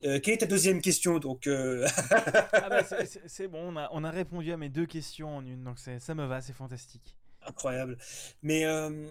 quelle 0.02 0.30
est 0.30 0.38
ta 0.38 0.46
deuxième 0.46 0.82
question 0.82 1.18
donc 1.18 1.48
ah 1.48 2.70
bah, 2.70 2.84
C'est 3.26 3.48
bon, 3.48 3.74
on 3.74 3.78
a, 3.78 3.90
on 3.94 4.04
a, 4.04 4.12
répondu 4.12 4.52
à 4.52 4.58
mes 4.58 4.70
deux 4.70 4.86
questions 4.86 5.38
en 5.38 5.46
une, 5.46 5.64
donc 5.64 5.80
ça 5.80 6.14
me 6.14 6.26
va, 6.26 6.42
c'est 6.42 6.54
fantastique 6.54 7.18
incroyable. 7.48 7.98
Mais 8.42 8.66
euh, 8.66 9.08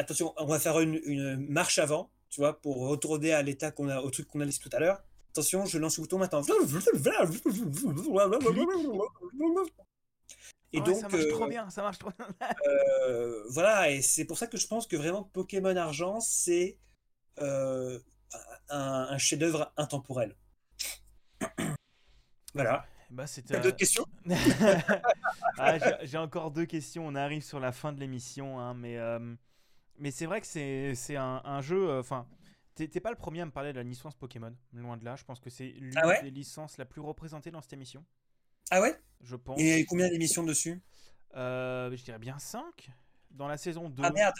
attention, 0.00 0.34
on 0.36 0.46
va 0.46 0.58
faire 0.58 0.80
une, 0.80 1.46
marche 1.48 1.78
avant, 1.78 2.10
tu 2.28 2.40
vois, 2.40 2.60
pour 2.60 2.88
retourner 2.88 3.32
à 3.32 3.42
l'état 3.42 3.70
qu'on 3.70 3.88
a, 3.88 4.00
au 4.00 4.10
truc 4.10 4.28
qu'on 4.28 4.40
a 4.40 4.44
laissé 4.44 4.60
tout 4.60 4.70
à 4.72 4.78
l'heure. 4.78 5.02
Attention, 5.30 5.64
je 5.64 5.78
lance 5.78 5.96
le 5.98 6.02
bouton 6.02 6.18
maintenant. 6.18 6.42
Et 10.72 10.80
donc, 10.80 10.96
ça 10.96 11.08
marche 11.08 11.28
trop 11.28 11.44
euh, 11.44 11.48
bien, 11.48 11.70
ça 11.70 11.82
marche 11.82 11.98
trop 11.98 12.10
bien. 12.16 12.28
Euh, 12.66 13.44
voilà, 13.48 13.90
et 13.90 14.02
c'est 14.02 14.24
pour 14.24 14.38
ça 14.38 14.46
que 14.46 14.56
je 14.56 14.66
pense 14.66 14.86
que 14.86 14.96
vraiment 14.96 15.22
Pokémon 15.22 15.76
Argent, 15.76 16.20
c'est 16.20 16.78
un, 17.38 17.98
un 18.68 19.18
chef-d'œuvre 19.18 19.72
intemporel. 19.76 20.36
voilà. 22.54 22.86
Bah, 23.10 23.24
d'autres 23.62 23.76
questions? 23.76 24.06
Ah, 25.58 25.76
J'ai 26.04 26.16
encore 26.16 26.52
deux 26.52 26.64
questions. 26.64 27.06
On 27.06 27.14
arrive 27.14 27.42
sur 27.42 27.60
la 27.60 27.72
fin 27.72 27.92
de 27.92 28.00
l'émission, 28.00 28.60
hein, 28.60 28.72
mais 28.74 28.98
euh, 28.98 29.34
mais 30.00 30.10
c'est 30.10 30.26
vrai 30.26 30.40
que 30.40 30.46
c'est 30.46 31.16
un, 31.16 31.60
jeu. 31.60 31.88
Euh, 31.88 32.00
enfin, 32.00 32.26
t'es 32.74 32.88
pas 33.00 33.10
le 33.10 33.16
premier 33.16 33.42
à 33.42 33.46
me 33.46 33.50
parler 33.50 33.72
de 33.72 33.76
la 33.78 33.84
licence 33.84 34.14
Pokémon. 34.14 34.54
Loin 34.72 34.96
de 34.96 35.04
là, 35.04 35.16
je 35.16 35.24
pense 35.24 35.40
que 35.40 35.50
c'est 35.50 35.68
l'une 35.68 35.96
ah 35.96 36.20
des 36.22 36.30
licences 36.30 36.78
la 36.78 36.84
plus 36.84 37.00
représentée 37.00 37.50
dans 37.50 37.60
cette 37.60 37.74
émission. 37.74 38.04
Ah 38.70 38.80
ouais? 38.80 38.98
Je 39.20 39.36
pense. 39.36 39.60
Et 39.60 39.84
combien 39.84 40.08
d'émissions 40.08 40.42
dessus? 40.42 40.82
Euh, 41.36 41.94
Je 41.94 42.02
dirais 42.02 42.18
bien 42.18 42.38
5 42.38 42.90
dans 43.30 43.46
la 43.46 43.56
saison 43.56 43.88
2. 43.88 44.02
Ah 44.04 44.10
merde 44.10 44.34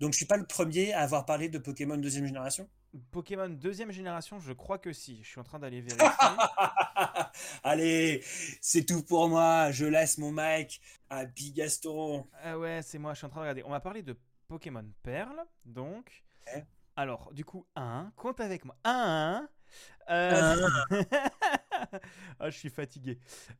donc 0.00 0.12
je 0.12 0.16
suis 0.16 0.26
pas 0.26 0.36
le 0.36 0.46
premier 0.46 0.92
à 0.92 1.00
avoir 1.00 1.24
parlé 1.24 1.48
de 1.48 1.58
Pokémon 1.58 1.96
deuxième 1.96 2.26
génération? 2.26 2.68
Pokémon 3.10 3.48
deuxième 3.48 3.90
génération, 3.90 4.38
je 4.38 4.52
crois 4.52 4.78
que 4.78 4.92
si. 4.92 5.22
Je 5.22 5.28
suis 5.28 5.40
en 5.40 5.44
train 5.44 5.58
d'aller 5.58 5.80
vérifier. 5.80 6.06
Allez, 7.64 8.22
c'est 8.60 8.84
tout 8.84 9.02
pour 9.02 9.28
moi. 9.28 9.70
Je 9.72 9.84
laisse 9.84 10.18
mon 10.18 10.30
mic 10.32 10.80
à 11.10 11.24
Bigaston. 11.24 12.26
Ah 12.42 12.58
ouais, 12.58 12.80
c'est 12.82 12.98
moi. 12.98 13.14
Je 13.14 13.18
suis 13.18 13.26
en 13.26 13.30
train 13.30 13.40
de 13.40 13.42
regarder. 13.42 13.62
On 13.64 13.70
va 13.70 13.80
parler 13.80 14.02
de 14.02 14.16
Pokémon 14.48 14.84
Perle, 15.02 15.44
donc. 15.64 16.24
Alors, 16.96 17.32
du 17.32 17.44
coup, 17.44 17.66
1, 17.74 18.12
compte 18.16 18.40
avec 18.40 18.64
moi. 18.64 18.76
1. 18.84 19.48
Euh... 20.10 20.68
ah, 22.38 22.50
je 22.50 22.56
suis 22.56 22.70
fatigué. 22.70 23.18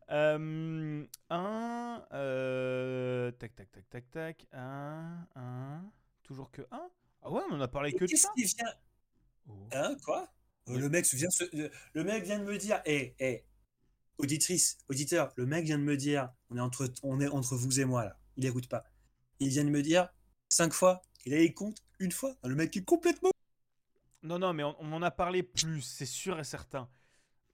1. 0.08 0.14
Euh, 0.16 1.06
euh... 2.12 3.32
Tac, 3.32 3.54
tac, 3.54 3.72
tac, 3.72 3.88
tac, 3.90 4.10
tac. 4.10 4.46
1, 4.52 5.26
1. 5.34 5.92
Toujours 6.22 6.50
que 6.50 6.62
1 6.70 6.90
Ah 7.22 7.30
ouais, 7.30 7.42
on 7.50 7.54
en 7.54 7.60
a 7.60 7.68
parlé 7.68 7.92
que 7.92 8.04
de 8.04 8.16
ça. 8.16 8.30
Qui 8.36 8.44
vient... 8.44 8.72
Oh. 9.48 9.68
Hein, 9.72 9.96
quoi? 10.04 10.32
Euh, 10.68 10.78
le 10.78 10.88
mec, 10.88 11.04
vient, 11.12 11.28
le 11.92 12.04
mec 12.04 12.24
vient 12.24 12.38
de 12.38 12.44
me 12.44 12.56
dire, 12.56 12.80
hé, 12.86 13.14
hé, 13.18 13.44
auditrice, 14.16 14.78
auditeur, 14.88 15.32
le 15.36 15.44
mec 15.44 15.66
vient 15.66 15.78
de 15.78 15.82
me 15.82 15.96
dire, 15.96 16.30
on 16.48 16.56
est 16.56 16.60
entre, 16.60 16.90
on 17.02 17.20
est 17.20 17.28
entre 17.28 17.56
vous 17.56 17.80
et 17.80 17.84
moi 17.84 18.04
là, 18.04 18.18
il 18.36 18.46
écoute 18.46 18.68
pas. 18.68 18.84
Il 19.40 19.48
vient 19.48 19.64
de 19.64 19.70
me 19.70 19.82
dire 19.82 20.08
cinq 20.48 20.72
fois, 20.72 21.02
il 21.24 21.34
a 21.34 21.38
les 21.38 21.52
compte 21.52 21.78
une 21.98 22.12
fois. 22.12 22.34
Le 22.44 22.54
mec 22.54 22.76
est 22.76 22.84
complètement. 22.84 23.30
Non, 24.22 24.38
non, 24.38 24.52
mais 24.52 24.62
on, 24.62 24.92
en 24.92 25.02
a 25.02 25.10
parlé 25.10 25.42
plus, 25.42 25.82
c'est 25.82 26.06
sûr 26.06 26.38
et 26.38 26.44
certain. 26.44 26.88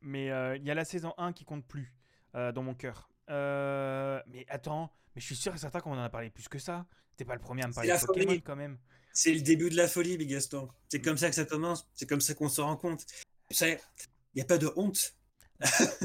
Mais 0.00 0.30
euh, 0.30 0.56
il 0.56 0.64
y 0.64 0.70
a 0.70 0.74
la 0.74 0.84
saison 0.84 1.12
1 1.18 1.32
qui 1.32 1.44
compte 1.44 1.66
plus 1.66 1.92
euh, 2.34 2.52
dans 2.52 2.62
mon 2.62 2.74
cœur. 2.74 3.10
mais 3.28 4.46
attends, 4.48 4.92
mais 5.14 5.20
je 5.20 5.26
suis 5.26 5.36
sûr 5.36 5.54
et 5.54 5.58
certain 5.58 5.80
qu'on 5.80 5.92
en 5.92 6.02
a 6.02 6.10
parlé 6.10 6.30
plus 6.30 6.48
que 6.48 6.58
ça. 6.58 6.86
T'es 7.16 7.24
pas 7.24 7.34
le 7.34 7.40
premier 7.40 7.64
à 7.64 7.68
me 7.68 7.74
parler 7.74 7.90
de 7.90 8.06
Pokémon 8.06 8.40
quand 8.44 8.56
même. 8.56 8.78
C'est 9.12 9.34
le 9.34 9.40
début 9.40 9.70
de 9.70 9.76
la 9.76 9.88
folie, 9.88 10.16
Bigaston. 10.16 10.68
C'est 10.88 11.00
comme 11.00 11.18
ça 11.18 11.28
que 11.28 11.34
ça 11.34 11.44
commence. 11.44 11.88
C'est 11.94 12.08
comme 12.08 12.20
ça 12.20 12.34
qu'on 12.34 12.48
se 12.48 12.60
rend 12.60 12.76
compte. 12.76 13.04
Il 13.60 13.78
n'y 14.36 14.42
a 14.42 14.44
pas 14.44 14.58
de 14.58 14.72
honte. 14.76 15.16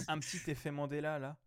un 0.08 0.20
petit 0.20 0.42
effet 0.52 0.72
Mandela 0.72 1.20
là. 1.20 1.38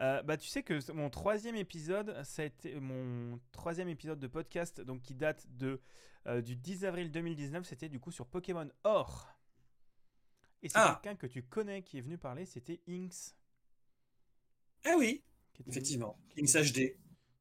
Euh, 0.00 0.22
bah, 0.22 0.36
tu 0.36 0.48
sais 0.48 0.62
que 0.62 0.92
mon 0.92 1.10
troisième 1.10 1.56
épisode, 1.56 2.22
ça 2.24 2.42
a 2.42 2.44
été 2.44 2.78
mon 2.78 3.40
troisième 3.52 3.88
épisode 3.88 4.20
de 4.20 4.26
podcast, 4.28 4.80
donc 4.80 5.02
qui 5.02 5.14
date 5.14 5.46
de 5.50 5.80
euh, 6.26 6.40
du 6.40 6.56
10 6.56 6.84
avril 6.84 7.10
2019, 7.10 7.66
c'était 7.66 7.88
du 7.88 7.98
coup 7.98 8.12
sur 8.12 8.26
Pokémon 8.26 8.68
Or. 8.84 9.28
Et 10.62 10.68
c'est 10.68 10.78
ah. 10.78 11.00
quelqu'un 11.02 11.16
que 11.16 11.26
tu 11.26 11.42
connais 11.42 11.82
qui 11.82 11.98
est 11.98 12.00
venu 12.00 12.18
parler, 12.18 12.46
c'était 12.46 12.80
Inks. 12.88 13.34
Ah 14.84 14.94
oui, 14.96 15.22
effectivement, 15.66 16.18
Inks 16.38 16.72
HD. 16.72 16.96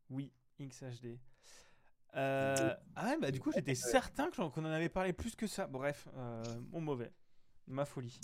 Oui, 0.10 0.32
Inks 0.60 0.82
HD. 0.82 1.20
Euh, 2.16 2.74
ah 2.96 3.06
ouais, 3.06 3.18
bah 3.20 3.30
du 3.30 3.40
coup, 3.40 3.52
j'étais 3.52 3.76
certain 3.76 4.32
qu'on 4.32 4.50
en 4.50 4.66
avait 4.66 4.90
parlé 4.90 5.14
plus 5.14 5.36
que 5.36 5.46
ça. 5.46 5.68
Bref, 5.68 6.08
mon 6.72 6.82
mauvais. 6.82 7.12
Ma 7.68 7.86
folie. 7.86 8.20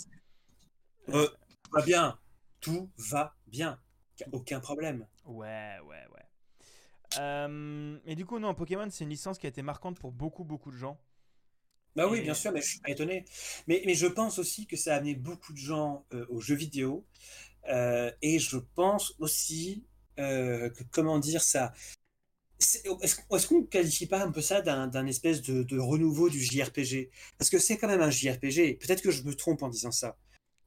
Euh, 1.10 1.28
tout 1.62 1.70
va 1.70 1.82
bien. 1.82 2.18
Tout 2.60 2.90
va 2.96 3.36
bien. 3.46 3.78
Aucun 4.32 4.60
problème. 4.60 5.06
Ouais, 5.24 5.76
ouais, 5.86 6.04
ouais. 6.12 7.18
Euh, 7.18 7.98
et 8.06 8.14
du 8.14 8.24
coup, 8.24 8.38
non, 8.38 8.54
Pokémon, 8.54 8.88
c'est 8.90 9.04
une 9.04 9.10
licence 9.10 9.38
qui 9.38 9.46
a 9.46 9.48
été 9.48 9.62
marquante 9.62 9.98
pour 9.98 10.12
beaucoup, 10.12 10.44
beaucoup 10.44 10.70
de 10.70 10.76
gens. 10.76 10.98
Bah 11.96 12.08
oui, 12.08 12.22
bien 12.22 12.34
sûr, 12.34 12.50
mais 12.50 12.60
je 12.60 12.66
suis 12.66 12.80
pas 12.80 12.90
étonné. 12.90 13.24
Mais, 13.68 13.82
mais 13.86 13.94
je 13.94 14.06
pense 14.06 14.38
aussi 14.38 14.66
que 14.66 14.76
ça 14.76 14.94
a 14.94 14.96
amené 14.98 15.14
beaucoup 15.14 15.52
de 15.52 15.58
gens 15.58 16.04
aux 16.28 16.40
jeux 16.40 16.56
vidéo. 16.56 17.06
et 17.68 18.38
je 18.38 18.56
pense 18.74 19.14
aussi 19.20 19.84
que, 20.16 20.72
comment 20.90 21.20
dire, 21.20 21.42
ça, 21.42 21.72
est-ce 22.60 23.46
qu'on 23.46 23.60
ne 23.60 23.66
qualifie 23.66 24.06
pas 24.06 24.22
un 24.22 24.30
peu 24.30 24.40
ça 24.40 24.60
d'un 24.62 25.06
espèce 25.06 25.42
de, 25.42 25.78
renouveau 25.78 26.28
du 26.28 26.42
JRPG 26.42 27.10
Parce 27.38 27.50
que 27.50 27.58
c'est 27.58 27.76
quand 27.76 27.88
même 27.88 28.00
un 28.02 28.10
JRPG. 28.10 28.78
Peut-être 28.78 29.02
que 29.02 29.10
je 29.10 29.22
me 29.22 29.34
trompe 29.34 29.62
en 29.62 29.68
disant 29.68 29.92
ça. 29.92 30.16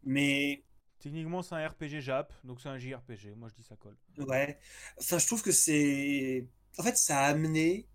Mais. 0.04 0.64
Techniquement, 1.00 1.44
c'est 1.44 1.56
un 1.56 1.68
RPG 1.68 2.02
Jap, 2.02 2.34
donc 2.44 2.60
c'est 2.60 2.70
un 2.70 2.78
JRPG. 2.78 3.36
Moi, 3.36 3.50
je 3.50 3.56
dis 3.56 3.64
ça 3.64 3.76
colle. 3.76 3.96
Ouais. 4.18 4.58
Enfin, 5.00 5.20
je 5.20 5.28
trouve 5.28 5.44
que 5.44 5.52
c'est. 5.52 6.48
En 6.78 6.84
fait, 6.84 6.98
ça 6.98 7.20
a 7.20 7.26
amené. 7.28 7.88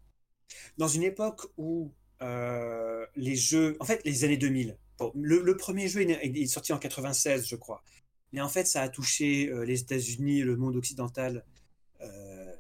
Dans 0.77 0.89
une 0.89 1.03
époque 1.03 1.47
où 1.57 1.93
euh, 2.23 3.07
les 3.17 3.35
jeux. 3.35 3.77
En 3.81 3.85
fait, 3.85 4.03
les 4.05 4.25
années 4.25 4.37
2000. 4.37 4.77
le, 5.15 5.57
premier 5.57 5.89
jeu 5.89 6.03
est, 6.03 6.47
sorti 6.47 6.73
en 6.73 6.79
96, 6.79 7.49
je 7.49 7.57
crois. 7.57 7.83
Mais 8.33 8.41
en 8.41 8.49
fait, 8.49 8.67
ça 8.67 8.83
a 8.83 8.89
touché 8.89 9.49
euh, 9.49 9.65
les 9.65 9.81
États-Unis 9.81 10.41
et 10.41 10.45
le 10.45 10.57
monde 10.57 10.77
occidental. 10.77 11.45
Euh, 12.01 12.53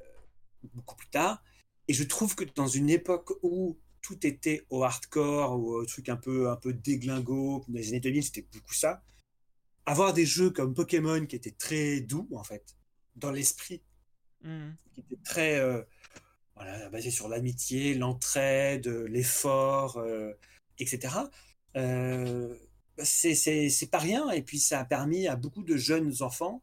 beaucoup 0.75 0.97
plus 0.97 1.09
tard. 1.09 1.43
Et 1.89 1.93
je 1.93 2.05
trouve 2.05 2.35
que 2.35 2.45
dans 2.45 2.69
une 2.69 2.91
époque 2.91 3.33
où 3.43 3.79
tout 4.01 4.27
était 4.27 4.65
au 4.71 4.83
hardcore 4.85 5.59
ou 5.59 5.75
au 5.75 5.87
truc 5.87 6.09
un 6.09 6.17
peu, 6.17 6.51
un 6.51 6.57
peu 6.57 6.73
déglingo, 6.73 7.65
dans 7.69 7.79
les 7.79 7.89
années 7.89 8.01
2000, 8.01 8.25
c'était 8.25 8.47
beaucoup 8.53 8.75
ça. 8.75 9.03
Avoir 9.87 10.13
des 10.13 10.27
jeux 10.27 10.51
comme 10.51 10.75
Pokémon 10.75 11.27
qui 11.27 11.37
étaient 11.37 11.51
très 11.51 12.01
doux, 12.01 12.29
en 12.35 12.45
fait, 12.45 12.77
dans 13.17 13.31
l'esprit, 13.31 13.83
mmh. 14.43 14.71
qui 14.95 15.01
étaient 15.01 15.23
très 15.25 15.59
euh, 15.59 15.83
voilà, 16.57 16.89
basés 16.91 17.11
sur 17.11 17.29
l'amitié, 17.29 17.95
l'entraide, 17.95 18.87
l'effort, 18.87 19.97
euh, 19.99 20.33
etc. 20.79 21.15
Euh, 21.77 22.57
c'est 23.03 23.91
pas 23.91 23.99
rien. 23.99 24.31
Et 24.31 24.43
puis, 24.43 24.59
ça 24.59 24.81
a 24.81 24.85
permis 24.85 25.27
à 25.27 25.37
beaucoup 25.37 25.63
de 25.63 25.77
jeunes 25.77 26.23
enfants 26.23 26.63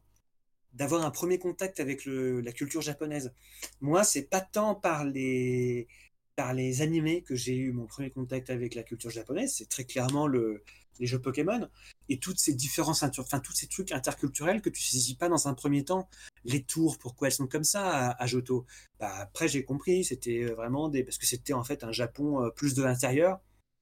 d'avoir 0.72 1.04
un 1.04 1.10
premier 1.10 1.38
contact 1.38 1.80
avec 1.80 2.04
le, 2.04 2.40
la 2.40 2.52
culture 2.52 2.80
japonaise. 2.80 3.32
Moi, 3.80 4.04
c'est 4.04 4.22
pas 4.22 4.40
tant 4.40 4.74
par 4.74 5.04
les, 5.04 5.88
par 6.36 6.54
les 6.54 6.80
animés 6.80 7.22
que 7.22 7.34
j'ai 7.34 7.56
eu 7.56 7.72
mon 7.72 7.86
premier 7.86 8.10
contact 8.10 8.50
avec 8.50 8.74
la 8.74 8.82
culture 8.82 9.10
japonaise, 9.10 9.54
c'est 9.56 9.68
très 9.68 9.84
clairement 9.84 10.26
le, 10.26 10.62
les 11.00 11.06
jeux 11.06 11.20
Pokémon 11.20 11.68
et 12.08 12.18
toutes 12.18 12.38
ces 12.38 12.54
différences, 12.54 13.02
enfin 13.02 13.40
tous 13.40 13.52
ces 13.52 13.66
trucs 13.66 13.90
interculturels 13.90 14.60
que 14.62 14.70
tu 14.70 14.82
saisis 14.82 15.16
pas 15.16 15.28
dans 15.28 15.48
un 15.48 15.54
premier 15.54 15.84
temps. 15.84 16.08
Les 16.44 16.62
tours, 16.62 16.98
pourquoi 16.98 17.28
elles 17.28 17.34
sont 17.34 17.46
comme 17.46 17.64
ça 17.64 18.10
à, 18.10 18.26
Johto? 18.26 18.66
Bah, 19.00 19.12
Après, 19.16 19.48
j'ai 19.48 19.64
compris, 19.64 20.04
c'était 20.04 20.44
vraiment 20.44 20.88
des. 20.88 21.02
Parce 21.02 21.18
que 21.18 21.26
c'était 21.26 21.52
en 21.52 21.64
fait 21.64 21.82
un 21.82 21.92
Japon 21.92 22.44
euh, 22.44 22.50
plus 22.50 22.74
de 22.74 22.82
l'intérieur, 22.82 23.40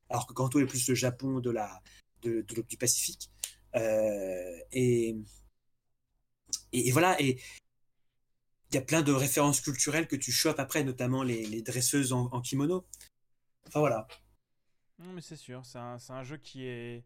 alors 0.09 0.27
que 0.27 0.33
Kanto 0.33 0.61
est 0.61 0.67
plus 0.67 0.89
le 0.89 0.95
Japon 0.95 1.41
de 1.41 1.51
la, 1.51 1.83
de, 2.23 2.45
du 2.69 2.77
Pacifique. 2.77 3.31
Euh, 3.75 4.59
et, 4.73 5.17
et, 6.73 6.91
voilà, 6.93 7.21
et 7.21 7.39
il 8.71 8.75
y 8.75 8.79
a 8.79 8.83
plein 8.83 9.03
de 9.03 9.13
références 9.13 9.61
culturelles 9.61 10.07
que 10.07 10.17
tu 10.17 10.33
chopes 10.33 10.59
après, 10.59 10.85
notamment 10.85 11.23
les, 11.23 11.63
dresseuses 11.63 12.13
en, 12.13 12.41
kimono. 12.41 12.87
Enfin 13.67 13.81
voilà. 13.81 14.07
Non, 14.99 15.13
mais 15.13 15.21
c'est 15.21 15.37
sûr, 15.37 15.65
c'est 15.65 15.79
un, 15.79 15.97
un, 16.09 16.23
jeu 16.25 16.37
qui 16.37 16.67
est, 16.67 17.05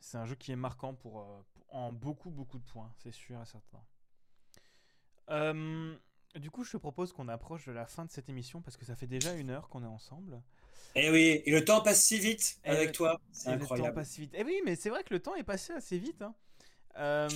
c'est 0.00 0.16
un 0.16 0.24
jeu 0.24 0.34
qui 0.34 0.50
est 0.52 0.56
marquant 0.56 0.94
pour, 0.94 1.20
euh, 1.20 1.42
en 1.68 1.92
beaucoup 1.92 2.30
beaucoup 2.30 2.58
de 2.58 2.64
points, 2.64 2.90
c'est 2.96 3.12
sûr 3.12 3.40
et 3.42 3.46
certain. 3.46 3.84
Euh, 5.30 5.94
du 6.36 6.50
coup, 6.50 6.64
je 6.64 6.72
te 6.72 6.76
propose 6.78 7.12
qu'on 7.12 7.28
approche 7.28 7.66
de 7.66 7.72
la 7.72 7.86
fin 7.86 8.06
de 8.06 8.10
cette 8.10 8.28
émission 8.28 8.62
parce 8.62 8.76
que 8.76 8.86
ça 8.86 8.96
fait 8.96 9.06
déjà 9.06 9.34
une 9.34 9.50
heure 9.50 9.68
qu'on 9.68 9.82
est 9.82 9.88
ensemble. 9.88 10.42
Eh 10.94 11.10
oui, 11.10 11.42
et 11.44 11.50
le 11.50 11.64
temps 11.64 11.82
passe 11.82 12.02
si 12.02 12.18
vite 12.18 12.58
eh 12.64 12.70
avec 12.70 12.92
toi, 12.92 13.20
c'est 13.30 13.50
incroyable. 13.50 13.88
Le 13.88 13.92
temps 13.92 14.00
passe 14.00 14.10
si 14.10 14.22
vite. 14.22 14.32
Eh 14.34 14.44
oui, 14.44 14.62
mais 14.64 14.74
c'est 14.74 14.88
vrai 14.88 15.04
que 15.04 15.12
le 15.12 15.20
temps 15.20 15.34
est 15.34 15.44
passé 15.44 15.72
assez 15.74 15.98
vite. 15.98 16.22
Hein. 16.22 16.34
Euh, 16.96 17.28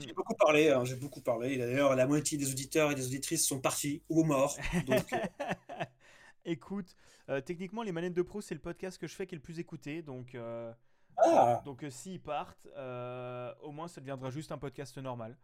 j'ai 0.00 0.12
beaucoup 0.12 0.34
parlé, 0.34 0.70
hein, 0.70 0.84
j'ai 0.84 0.96
beaucoup 0.96 1.20
parlé. 1.20 1.56
D'ailleurs, 1.56 1.94
la 1.96 2.06
moitié 2.06 2.38
des 2.38 2.50
auditeurs 2.50 2.92
et 2.92 2.94
des 2.94 3.06
auditrices 3.06 3.46
sont 3.46 3.60
partis 3.60 4.02
ou 4.08 4.22
morts. 4.24 4.56
Donc... 4.86 5.04
Écoute, 6.44 6.96
techniquement, 7.44 7.82
les 7.82 7.92
manettes 7.92 8.14
de 8.14 8.22
pro, 8.22 8.40
c'est 8.40 8.54
le 8.54 8.60
podcast 8.60 8.98
que 8.98 9.06
je 9.06 9.14
fais 9.14 9.26
qui 9.26 9.34
est 9.34 9.38
le 9.38 9.42
plus 9.42 9.58
écouté. 9.58 10.02
Donc, 10.02 10.36
ah. 11.16 11.62
Donc 11.64 11.82
euh, 11.82 11.90
s'ils 11.90 12.20
partent, 12.20 12.66
euh, 12.76 13.52
au 13.62 13.72
moins 13.72 13.88
ça 13.88 14.00
deviendra 14.00 14.30
juste 14.30 14.52
un 14.52 14.58
podcast 14.58 14.96
normal. 14.98 15.36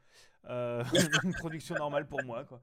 Euh, 0.48 0.84
une 1.24 1.34
production 1.34 1.74
normale 1.74 2.06
pour 2.06 2.22
moi. 2.24 2.44
Quoi. 2.44 2.60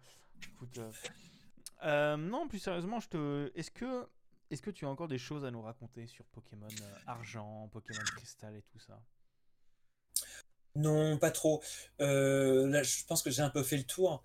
non, 2.17 2.47
plus 2.47 2.59
sérieusement, 2.59 2.99
je 2.99 3.09
te... 3.09 3.51
est-ce 3.55 3.71
que... 3.71 4.07
Est-ce 4.51 4.61
que 4.61 4.69
tu 4.69 4.85
as 4.85 4.89
encore 4.89 5.07
des 5.07 5.17
choses 5.17 5.43
à 5.43 5.49
nous 5.49 5.63
raconter 5.63 6.05
sur 6.05 6.23
Pokémon 6.25 6.67
Argent, 7.07 7.67
Pokémon 7.73 8.03
Cristal 8.15 8.55
et 8.55 8.61
tout 8.61 8.77
ça? 8.77 9.01
Non, 10.75 11.17
pas 11.17 11.31
trop. 11.31 11.63
là, 11.97 12.83
je 12.83 13.05
pense 13.05 13.23
que 13.23 13.31
j'ai 13.31 13.41
un 13.41 13.49
peu 13.49 13.63
fait 13.63 13.77
le 13.77 13.85
tour. 13.85 14.23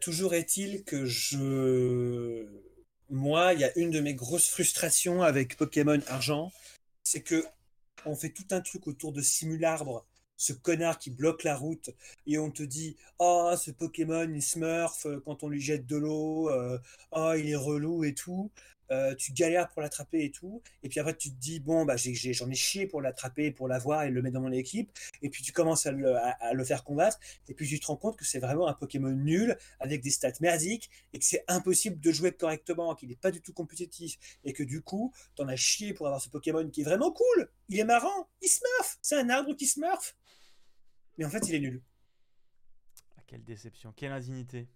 toujours 0.00 0.34
est-il 0.34 0.84
que 0.84 1.06
je... 1.06 2.46
Moi, 3.10 3.54
il 3.54 3.60
y 3.60 3.64
a 3.64 3.76
une 3.78 3.90
de 3.90 4.00
mes 4.00 4.14
grosses 4.14 4.48
frustrations 4.48 5.22
avec 5.22 5.56
Pokémon 5.56 5.98
Argent, 6.08 6.52
c'est 7.02 7.22
que 7.22 7.44
on 8.04 8.14
fait 8.14 8.30
tout 8.30 8.46
un 8.50 8.60
truc 8.60 8.86
autour 8.86 9.12
de 9.12 9.22
Simularbre, 9.22 10.04
ce 10.36 10.52
connard 10.52 10.98
qui 10.98 11.10
bloque 11.10 11.42
la 11.42 11.56
route, 11.56 11.90
et 12.26 12.38
on 12.38 12.50
te 12.50 12.62
dit 12.62 12.96
Ah, 13.18 13.54
ce 13.58 13.70
Pokémon, 13.70 14.28
il 14.30 14.42
smurf 14.42 15.06
euh, 15.06 15.20
quand 15.24 15.42
on 15.42 15.48
lui 15.48 15.60
jette 15.60 15.86
de 15.86 15.96
l'eau, 15.96 16.50
euh, 16.50 16.78
ah, 17.12 17.34
il 17.38 17.48
est 17.48 17.56
relou 17.56 18.04
et 18.04 18.12
tout. 18.14 18.50
Euh, 18.90 19.14
tu 19.14 19.32
galères 19.32 19.68
pour 19.68 19.82
l'attraper 19.82 20.24
et 20.24 20.30
tout. 20.30 20.62
Et 20.82 20.88
puis 20.88 21.00
après, 21.00 21.14
tu 21.16 21.30
te 21.30 21.36
dis, 21.36 21.60
bon, 21.60 21.84
bah, 21.84 21.96
j'en 21.96 22.50
ai, 22.50 22.54
chié 22.54 22.86
pour 22.86 23.00
l'attraper, 23.00 23.50
pour 23.50 23.68
l'avoir 23.68 24.04
et 24.04 24.10
le 24.10 24.22
mettre 24.22 24.34
dans 24.34 24.40
mon 24.40 24.52
équipe. 24.52 24.90
Et 25.22 25.28
puis 25.28 25.42
tu 25.42 25.52
commences 25.52 25.86
à 25.86 25.92
le, 25.92 26.64
faire 26.64 26.84
combattre. 26.84 27.18
Et 27.48 27.54
puis 27.54 27.68
tu 27.68 27.78
te 27.78 27.86
rends 27.86 27.96
compte 27.96 28.16
que 28.16 28.24
c'est 28.24 28.38
vraiment 28.38 28.66
un 28.68 28.74
Pokémon 28.74 29.10
nul, 29.10 29.56
avec 29.80 30.02
des 30.02 30.10
stats 30.10 30.32
merdiques, 30.40 30.90
et 31.12 31.18
que 31.18 31.24
c'est 31.24 31.44
impossible 31.48 32.00
de 32.00 32.12
jouer 32.12 32.32
correctement, 32.32 32.94
qu'il 32.94 33.08
n'est 33.08 33.16
pas 33.16 33.30
du 33.30 33.40
tout 33.40 33.52
compétitif. 33.52 34.18
Et 34.44 34.52
que 34.52 34.62
du 34.62 34.82
coup, 34.82 35.12
tu 35.36 35.42
en 35.42 35.48
as 35.48 35.56
chié 35.56 35.92
pour 35.92 36.06
avoir 36.06 36.20
ce 36.20 36.28
Pokémon 36.28 36.68
qui 36.70 36.80
est 36.80 36.84
vraiment 36.84 37.12
cool. 37.12 37.50
Il 37.68 37.78
est 37.78 37.84
marrant. 37.84 38.28
Il 38.42 38.48
smurf. 38.48 38.98
C'est 39.02 39.16
un 39.16 39.28
arbre 39.28 39.54
qui 39.54 39.66
smurf. 39.66 40.16
Mais 41.18 41.24
en 41.24 41.30
fait, 41.30 41.46
il 41.48 41.54
est 41.54 41.60
nul. 41.60 41.82
Ah, 43.16 43.22
quelle 43.26 43.44
déception. 43.44 43.92
Quelle 43.92 44.12
indignité. 44.12 44.68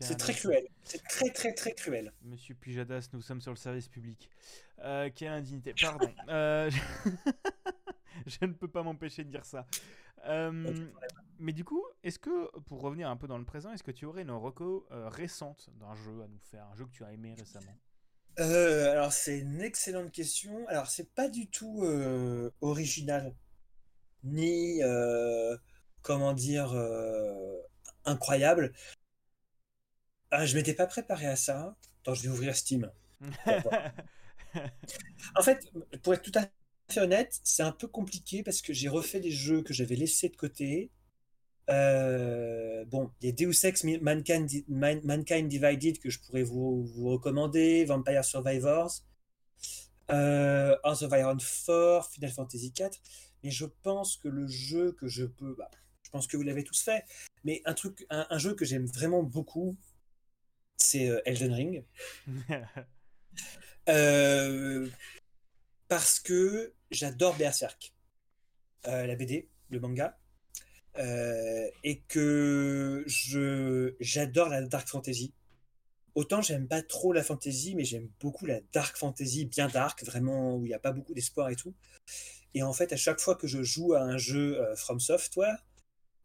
C'est 0.00 0.16
très 0.16 0.34
cruel. 0.34 0.66
C'est 0.84 1.02
très, 1.04 1.30
très, 1.30 1.52
très 1.52 1.72
cruel. 1.72 2.12
Monsieur 2.22 2.54
Pujadas, 2.54 3.08
nous 3.12 3.20
sommes 3.20 3.40
sur 3.40 3.52
le 3.52 3.56
service 3.56 3.88
public. 3.88 4.28
Euh, 4.80 5.10
quelle 5.14 5.32
indignité. 5.32 5.74
Pardon. 5.80 6.12
Euh, 6.28 6.70
je 8.26 8.44
ne 8.44 8.52
peux 8.52 8.68
pas 8.68 8.82
m'empêcher 8.82 9.24
de 9.24 9.30
dire 9.30 9.44
ça. 9.44 9.66
Euh, 10.26 10.88
mais 11.38 11.52
du 11.52 11.64
coup, 11.64 11.84
est-ce 12.02 12.18
que, 12.18 12.50
pour 12.60 12.80
revenir 12.80 13.08
un 13.08 13.16
peu 13.16 13.26
dans 13.26 13.38
le 13.38 13.44
présent, 13.44 13.72
est-ce 13.72 13.82
que 13.82 13.90
tu 13.90 14.06
aurais 14.06 14.22
une 14.22 14.30
reco 14.30 14.86
récente 14.90 15.68
d'un 15.80 15.94
jeu 15.94 16.22
à 16.22 16.28
nous 16.28 16.38
faire 16.50 16.66
Un 16.72 16.76
jeu 16.76 16.84
que 16.86 16.92
tu 16.92 17.04
as 17.04 17.12
aimé 17.12 17.34
récemment? 17.38 17.76
Alors, 18.36 19.12
c'est 19.12 19.40
une 19.40 19.60
excellente 19.60 20.10
question. 20.10 20.66
Alors, 20.68 20.88
c'est 20.88 21.12
pas 21.14 21.28
du 21.28 21.48
tout 21.48 21.84
original, 22.60 23.34
ni, 24.24 24.80
comment 26.02 26.32
dire, 26.32 26.74
incroyable. 28.04 28.72
Ah, 30.34 30.46
je 30.46 30.56
m'étais 30.56 30.72
pas 30.72 30.86
préparé 30.86 31.26
à 31.26 31.36
ça. 31.36 31.76
Attends, 32.00 32.14
je 32.14 32.22
vais 32.22 32.30
ouvrir 32.30 32.56
Steam. 32.56 32.90
en 35.36 35.42
fait, 35.42 35.70
pour 36.02 36.14
être 36.14 36.22
tout 36.22 36.32
à 36.34 36.48
fait 36.90 37.00
honnête, 37.00 37.38
c'est 37.44 37.62
un 37.62 37.70
peu 37.70 37.86
compliqué 37.86 38.42
parce 38.42 38.62
que 38.62 38.72
j'ai 38.72 38.88
refait 38.88 39.20
des 39.20 39.30
jeux 39.30 39.62
que 39.62 39.74
j'avais 39.74 39.94
laissés 39.94 40.30
de 40.30 40.36
côté. 40.36 40.90
Euh, 41.68 42.86
bon, 42.86 43.10
il 43.20 43.26
y 43.26 43.28
a 43.28 43.32
Deus 43.32 43.66
Ex 43.66 43.84
Mankind, 43.84 44.48
Mankind, 44.68 45.48
Divided 45.48 45.98
que 45.98 46.08
je 46.08 46.18
pourrais 46.18 46.44
vous, 46.44 46.82
vous 46.82 47.10
recommander, 47.10 47.84
Vampire 47.84 48.24
Survivors, 48.24 49.02
euh, 50.10 50.74
of 50.82 51.02
Iron 51.12 51.36
4, 51.36 52.10
Final 52.10 52.30
Fantasy 52.30 52.72
4. 52.72 52.98
Mais 53.44 53.50
je 53.50 53.66
pense 53.82 54.16
que 54.16 54.28
le 54.28 54.48
jeu 54.48 54.92
que 54.92 55.08
je 55.08 55.26
peux, 55.26 55.54
bah, 55.58 55.70
je 56.02 56.08
pense 56.08 56.26
que 56.26 56.38
vous 56.38 56.42
l'avez 56.42 56.64
tous 56.64 56.80
fait, 56.80 57.04
mais 57.44 57.60
un 57.66 57.74
truc, 57.74 58.06
un 58.08 58.38
jeu 58.38 58.54
que 58.54 58.64
j'aime 58.64 58.86
vraiment 58.86 59.22
beaucoup, 59.22 59.76
c'est 60.82 61.08
euh, 61.08 61.20
Elden 61.24 61.52
Ring. 61.52 61.84
Euh, 63.88 64.86
parce 65.88 66.20
que 66.20 66.72
j'adore 66.92 67.34
Berserk, 67.34 67.92
euh, 68.86 69.08
la 69.08 69.16
BD, 69.16 69.48
le 69.70 69.80
manga, 69.80 70.16
et 70.96 72.00
que 72.06 73.02
je 73.08 73.96
j'adore 73.98 74.50
la 74.50 74.62
dark 74.62 74.86
fantasy. 74.86 75.34
Autant 76.14 76.42
j'aime 76.42 76.68
pas 76.68 76.80
trop 76.80 77.12
la 77.12 77.24
fantasy, 77.24 77.74
mais 77.74 77.82
j'aime 77.82 78.08
beaucoup 78.20 78.46
la 78.46 78.60
dark 78.72 78.96
fantasy, 78.96 79.46
bien 79.46 79.66
dark, 79.66 80.04
vraiment 80.04 80.54
où 80.54 80.64
il 80.64 80.68
n'y 80.68 80.74
a 80.74 80.78
pas 80.78 80.92
beaucoup 80.92 81.12
d'espoir 81.12 81.50
et 81.50 81.56
tout. 81.56 81.74
Et 82.54 82.62
en 82.62 82.72
fait, 82.72 82.92
à 82.92 82.96
chaque 82.96 83.18
fois 83.18 83.34
que 83.34 83.48
je 83.48 83.64
joue 83.64 83.94
à 83.94 84.02
un 84.02 84.18
jeu 84.18 84.64
From 84.76 85.00
Software, 85.00 85.66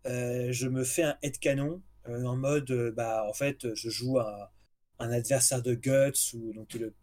je 0.05 0.67
me 0.67 0.83
fais 0.83 1.03
un 1.03 1.17
headcanon 1.23 1.81
en 2.07 2.37
mode, 2.37 2.71
euh, 2.71 2.91
bah, 2.91 3.25
en 3.27 3.33
fait, 3.33 3.73
je 3.73 3.89
joue 3.89 4.19
un, 4.19 4.49
adversaire 4.99 5.61
de 5.61 5.75
Guts 5.75 6.33
ou 6.33 6.53
donc 6.53 6.73
le, 6.73 6.93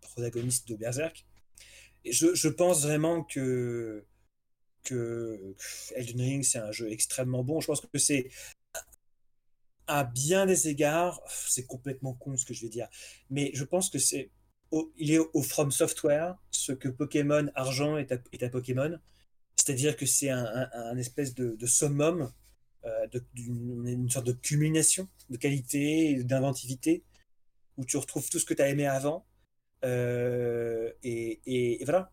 protagoniste 0.00 0.68
de 0.68 0.76
Berserk. 0.76 1.26
Et 2.04 2.12
je, 2.12 2.48
pense 2.48 2.82
vraiment 2.82 3.22
que, 3.24 4.04
que 4.84 5.54
Elden 5.94 6.20
Ring, 6.20 6.44
c'est 6.44 6.58
un 6.58 6.72
jeu 6.72 6.90
extrêmement 6.90 7.44
bon. 7.44 7.60
Je 7.60 7.66
pense 7.66 7.80
que 7.80 7.98
c'est 7.98 8.30
à 9.86 10.04
bien 10.04 10.46
des 10.46 10.68
égards, 10.68 11.20
c'est 11.28 11.66
complètement 11.66 12.14
con 12.14 12.36
ce 12.36 12.44
que 12.44 12.54
je 12.54 12.62
vais 12.62 12.68
dire, 12.68 12.88
mais 13.30 13.50
je 13.54 13.64
pense 13.64 13.90
que 13.90 13.98
c'est 13.98 14.30
il 14.98 15.10
est 15.10 15.18
au 15.18 15.42
From 15.42 15.70
Software 15.70 16.36
ce 16.50 16.72
que 16.72 16.88
Pokémon 16.88 17.48
Argent 17.54 17.96
est 17.96 18.12
à, 18.12 18.48
Pokémon, 18.50 18.98
c'est-à-dire 19.56 19.96
que 19.96 20.06
c'est 20.06 20.30
un, 20.30 20.96
espèce 20.98 21.34
de, 21.34 21.66
summum 21.66 22.22
euh, 22.22 22.26
d'une 23.34 24.10
sorte 24.10 24.26
de 24.26 24.32
culmination 24.32 25.08
de 25.30 25.36
qualité 25.36 26.22
d'inventivité 26.24 27.04
où 27.76 27.84
tu 27.84 27.96
retrouves 27.96 28.28
tout 28.28 28.38
ce 28.38 28.44
que 28.44 28.54
tu 28.54 28.62
as 28.62 28.68
aimé 28.68 28.86
avant. 28.86 29.26
Euh, 29.84 30.92
et, 31.02 31.80
voilà. 31.84 32.10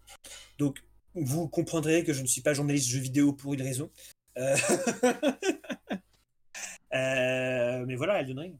Donc, 0.57 0.83
vous 1.15 1.47
comprendrez 1.47 2.03
que 2.03 2.13
je 2.13 2.21
ne 2.21 2.27
suis 2.27 2.41
pas 2.41 2.53
journaliste 2.53 2.87
jeux 2.87 2.99
vidéo 2.99 3.33
pour 3.33 3.53
une 3.53 3.61
raison. 3.61 3.89
Euh, 4.37 4.55
mais 6.91 7.95
voilà, 7.95 8.21
Elden 8.21 8.39
Ring. 8.39 8.59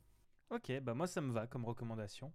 Ok, 0.52 0.72
bah 0.82 0.94
moi 0.94 1.08
ça 1.08 1.22
me 1.22 1.34
va 1.34 1.48
comme 1.48 1.66
recommandation. 1.66 2.32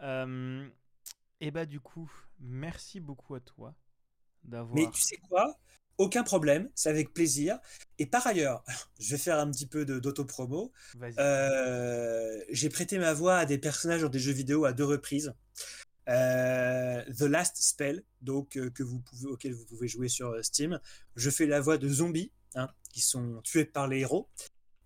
et 0.00 1.50
bah 1.50 1.66
du 1.66 1.80
coup, 1.80 2.10
merci 2.40 3.00
beaucoup 3.00 3.34
à 3.34 3.40
toi 3.40 3.74
d'avoir. 4.44 4.74
Mais 4.74 4.90
tu 4.90 5.00
sais 5.00 5.16
quoi? 5.28 5.56
Aucun 5.98 6.22
problème, 6.22 6.70
c'est 6.74 6.88
avec 6.88 7.12
plaisir. 7.12 7.58
Et 7.98 8.06
par 8.06 8.26
ailleurs, 8.26 8.64
je 9.00 9.10
vais 9.10 9.18
faire 9.18 9.38
un 9.38 9.50
petit 9.50 9.66
peu 9.66 9.84
d'autopromo. 9.84 10.72
Euh, 11.18 12.40
j'ai 12.50 12.68
prêté 12.70 12.98
ma 12.98 13.12
voix 13.12 13.36
à 13.36 13.46
des 13.46 13.58
personnages 13.58 14.02
dans 14.02 14.08
des 14.08 14.20
jeux 14.20 14.32
vidéo 14.32 14.64
à 14.64 14.72
deux 14.72 14.84
reprises. 14.84 15.34
Euh, 16.08 17.04
The 17.18 17.22
Last 17.22 17.56
Spell, 17.56 18.02
donc 18.22 18.56
euh, 18.56 18.70
que 18.70 18.82
vous 18.82 19.00
pouvez, 19.00 19.26
auquel 19.26 19.52
vous 19.52 19.66
pouvez 19.66 19.88
jouer 19.88 20.08
sur 20.08 20.42
Steam. 20.42 20.80
Je 21.16 21.28
fais 21.28 21.46
la 21.46 21.60
voix 21.60 21.76
de 21.76 21.88
zombies 21.88 22.32
hein, 22.54 22.68
qui 22.90 23.02
sont 23.02 23.42
tués 23.42 23.66
par 23.66 23.88
les 23.88 24.00
héros. 24.00 24.28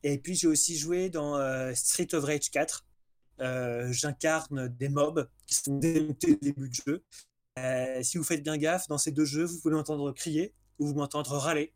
Et 0.03 0.19
puis 0.19 0.35
j'ai 0.35 0.49
aussi 0.49 0.77
joué 0.77 1.11
dans 1.11 1.39
Street 1.77 2.09
of 2.15 2.25
Rage 2.25 2.51
4. 2.51 2.85
J'incarne 3.93 4.69
des 4.69 4.89
mobs 4.89 5.29
qui 5.47 5.55
sont 5.55 5.79
démontés 5.79 6.33
au 6.33 6.39
début 6.43 6.69
de 6.71 6.75
jeu. 6.75 7.05
si 8.03 8.19
vous 8.19 8.25
faites 8.25 8.43
bien 8.43 8.57
gaffe, 8.57 8.89
dans 8.89 8.99
ces 8.99 9.13
deux 9.13 9.25
jeux, 9.25 9.45
vous 9.45 9.61
pouvez 9.61 9.75
m'entendre 9.75 10.11
crier 10.11 10.53
ou 10.79 10.87
vous 10.87 10.95
m'entendre 10.95 11.37
râler. 11.37 11.73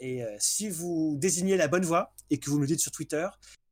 et 0.00 0.24
si 0.38 0.68
vous 0.68 1.16
désignez 1.18 1.56
la 1.56 1.68
bonne 1.68 1.84
voie 1.84 2.14
et 2.30 2.38
que 2.38 2.50
vous 2.50 2.58
me 2.58 2.66
dites 2.66 2.80
sur 2.80 2.92
Twitter, 2.92 3.28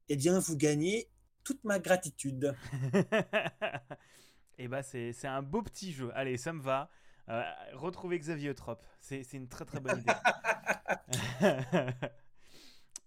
eh 0.09 0.17
bien 0.17 0.39
vous 0.39 0.57
gagnez 0.57 1.09
toute 1.45 1.65
ma 1.65 1.79
gratitude. 1.79 2.55
et 2.93 3.05
eh 4.59 4.69
bah 4.69 4.83
c'est 4.83 5.25
un 5.25 5.43
beau 5.43 5.63
petit 5.63 5.93
jeu. 5.93 6.11
Allez, 6.15 6.37
ça 6.37 6.53
me 6.53 6.61
va. 6.61 6.91
Euh, 7.29 7.43
retrouver 7.75 8.19
Xavier 8.19 8.55
Trop, 8.55 8.77
c'est 9.01 9.33
une 9.33 9.49
très 9.49 9.65
très 9.65 9.79
bonne 9.79 10.01
idée. 10.01 10.13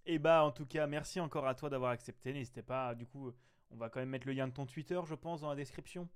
et 0.05 0.17
bah 0.17 0.43
en 0.43 0.51
tout 0.51 0.65
cas, 0.65 0.87
merci 0.87 1.19
encore 1.19 1.47
à 1.47 1.55
toi 1.55 1.69
d'avoir 1.69 1.91
accepté. 1.91 2.31
N'hésitez 2.31 2.63
pas, 2.63 2.95
du 2.95 3.05
coup, 3.05 3.33
on 3.71 3.75
va 3.75 3.89
quand 3.89 3.99
même 3.99 4.09
mettre 4.09 4.27
le 4.27 4.33
lien 4.33 4.47
de 4.47 4.53
ton 4.53 4.65
Twitter, 4.65 4.99
je 5.05 5.15
pense, 5.15 5.41
dans 5.41 5.49
la 5.49 5.55
description. 5.55 6.07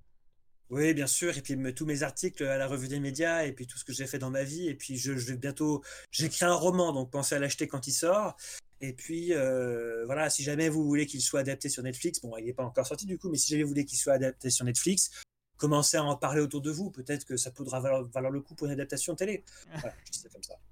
Oui, 0.70 0.92
bien 0.94 1.06
sûr. 1.06 1.36
Et 1.36 1.42
puis 1.42 1.56
tous 1.74 1.86
mes 1.86 2.02
articles 2.02 2.44
à 2.44 2.58
la 2.58 2.66
revue 2.66 2.88
des 2.88 3.00
médias 3.00 3.44
et 3.44 3.52
puis 3.52 3.66
tout 3.66 3.78
ce 3.78 3.84
que 3.84 3.92
j'ai 3.92 4.06
fait 4.06 4.18
dans 4.18 4.30
ma 4.30 4.42
vie. 4.42 4.68
Et 4.68 4.74
puis 4.74 4.96
je, 4.96 5.12
vais 5.12 5.36
bientôt, 5.36 5.82
j'écris 6.10 6.44
un 6.44 6.54
roman, 6.54 6.92
donc 6.92 7.10
pensez 7.10 7.34
à 7.34 7.38
l'acheter 7.38 7.66
quand 7.68 7.86
il 7.86 7.92
sort. 7.92 8.36
Et 8.80 8.92
puis, 8.92 9.34
euh, 9.34 10.04
voilà, 10.06 10.30
si 10.30 10.44
jamais 10.44 10.68
vous 10.68 10.84
voulez 10.84 11.06
qu'il 11.06 11.20
soit 11.20 11.40
adapté 11.40 11.68
sur 11.68 11.82
Netflix, 11.82 12.20
bon, 12.20 12.36
il 12.36 12.44
n'est 12.44 12.52
pas 12.52 12.64
encore 12.64 12.86
sorti 12.86 13.06
du 13.06 13.18
coup, 13.18 13.28
mais 13.28 13.36
si 13.36 13.50
jamais 13.50 13.64
vous 13.64 13.70
voulez 13.70 13.84
qu'il 13.84 13.98
soit 13.98 14.12
adapté 14.12 14.50
sur 14.50 14.64
Netflix, 14.64 15.10
commencez 15.56 15.96
à 15.96 16.04
en 16.04 16.16
parler 16.16 16.40
autour 16.40 16.60
de 16.60 16.70
vous. 16.70 16.90
Peut-être 16.90 17.24
que 17.24 17.36
ça 17.36 17.50
pourra 17.50 17.80
valoir, 17.80 18.30
le 18.30 18.40
coup 18.40 18.54
pour 18.54 18.66
une 18.66 18.72
adaptation 18.74 19.16
télé. 19.16 19.44
Voilà, 19.80 19.94
je 20.06 20.12
dis 20.12 20.18
ça 20.20 20.28
comme 20.28 20.42
ça. 20.42 20.54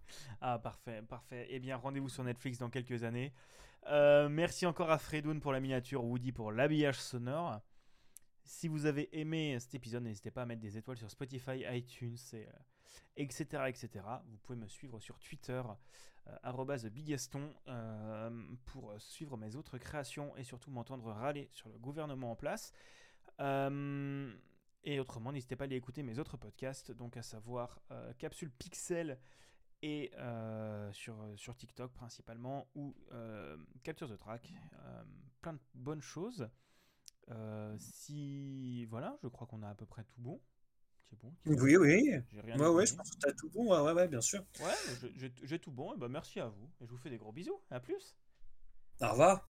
Ah, 0.42 0.58
parfait, 0.58 1.02
parfait. 1.08 1.46
Eh 1.48 1.58
bien, 1.58 1.76
rendez-vous 1.76 2.10
sur 2.10 2.22
Netflix 2.22 2.58
dans 2.58 2.68
quelques 2.68 3.04
années. 3.04 3.32
Euh, 3.88 4.28
merci 4.28 4.66
encore 4.66 4.90
à 4.90 4.98
Fredoun 4.98 5.40
pour 5.40 5.50
la 5.52 5.60
miniature, 5.60 6.04
Woody 6.04 6.30
pour 6.30 6.52
l'habillage 6.52 7.00
sonore. 7.00 7.60
Si 8.46 8.68
vous 8.68 8.86
avez 8.86 9.08
aimé 9.18 9.58
cet 9.58 9.74
épisode, 9.74 10.04
n'hésitez 10.04 10.30
pas 10.30 10.42
à 10.42 10.46
mettre 10.46 10.60
des 10.60 10.78
étoiles 10.78 10.96
sur 10.96 11.10
Spotify, 11.10 11.64
iTunes, 11.68 12.16
etc., 13.16 13.46
euh, 13.54 13.66
etc. 13.66 13.88
Vous 14.28 14.38
pouvez 14.38 14.56
me 14.56 14.68
suivre 14.68 15.00
sur 15.00 15.18
Twitter 15.18 15.60
euh, 16.28 16.90
bigaston 16.90 17.52
euh, 17.66 18.30
pour 18.66 18.94
suivre 18.98 19.36
mes 19.36 19.56
autres 19.56 19.78
créations 19.78 20.36
et 20.36 20.44
surtout 20.44 20.70
m'entendre 20.70 21.10
râler 21.10 21.48
sur 21.52 21.68
le 21.68 21.78
gouvernement 21.78 22.30
en 22.30 22.36
place. 22.36 22.72
Euh, 23.40 24.32
et 24.84 25.00
autrement, 25.00 25.32
n'hésitez 25.32 25.56
pas 25.56 25.64
à 25.64 25.66
aller 25.66 25.76
écouter 25.76 26.04
mes 26.04 26.20
autres 26.20 26.36
podcasts, 26.36 26.92
donc 26.92 27.16
à 27.16 27.22
savoir 27.22 27.80
Capsule 28.18 28.52
Pixel 28.52 29.18
et 29.82 30.12
sur, 30.92 31.16
sur 31.34 31.56
TikTok 31.56 31.92
principalement, 31.92 32.68
ou 32.76 32.94
Capture 33.82 34.08
the 34.08 34.16
Track. 34.16 34.52
plein 35.40 35.54
de 35.54 35.58
bonnes 35.74 36.02
choses. 36.02 36.48
Si 37.78 38.84
voilà, 38.86 39.18
je 39.22 39.28
crois 39.28 39.46
qu'on 39.46 39.62
a 39.62 39.68
à 39.68 39.74
peu 39.74 39.86
près 39.86 40.04
tout 40.04 40.20
bon. 40.20 40.40
Oui, 41.46 41.76
oui. 41.76 42.12
Ouais, 42.32 42.68
ouais, 42.68 42.86
je 42.86 42.94
pense 42.94 43.10
que 43.10 43.18
tu 43.18 43.28
as 43.28 43.32
tout 43.32 43.48
bon. 43.50 43.72
Ouais, 43.72 43.92
ouais, 43.92 44.08
bien 44.08 44.20
sûr. 44.20 44.44
Ouais, 44.60 44.74
j'ai 45.44 45.58
tout 45.58 45.70
bon. 45.70 45.94
Et 45.94 45.96
bah, 45.96 46.08
merci 46.08 46.40
à 46.40 46.48
vous. 46.48 46.70
Et 46.80 46.86
je 46.86 46.90
vous 46.90 46.98
fais 46.98 47.10
des 47.10 47.18
gros 47.18 47.32
bisous. 47.32 47.60
À 47.70 47.80
plus. 47.80 48.16
Au 49.00 49.10
revoir. 49.10 49.48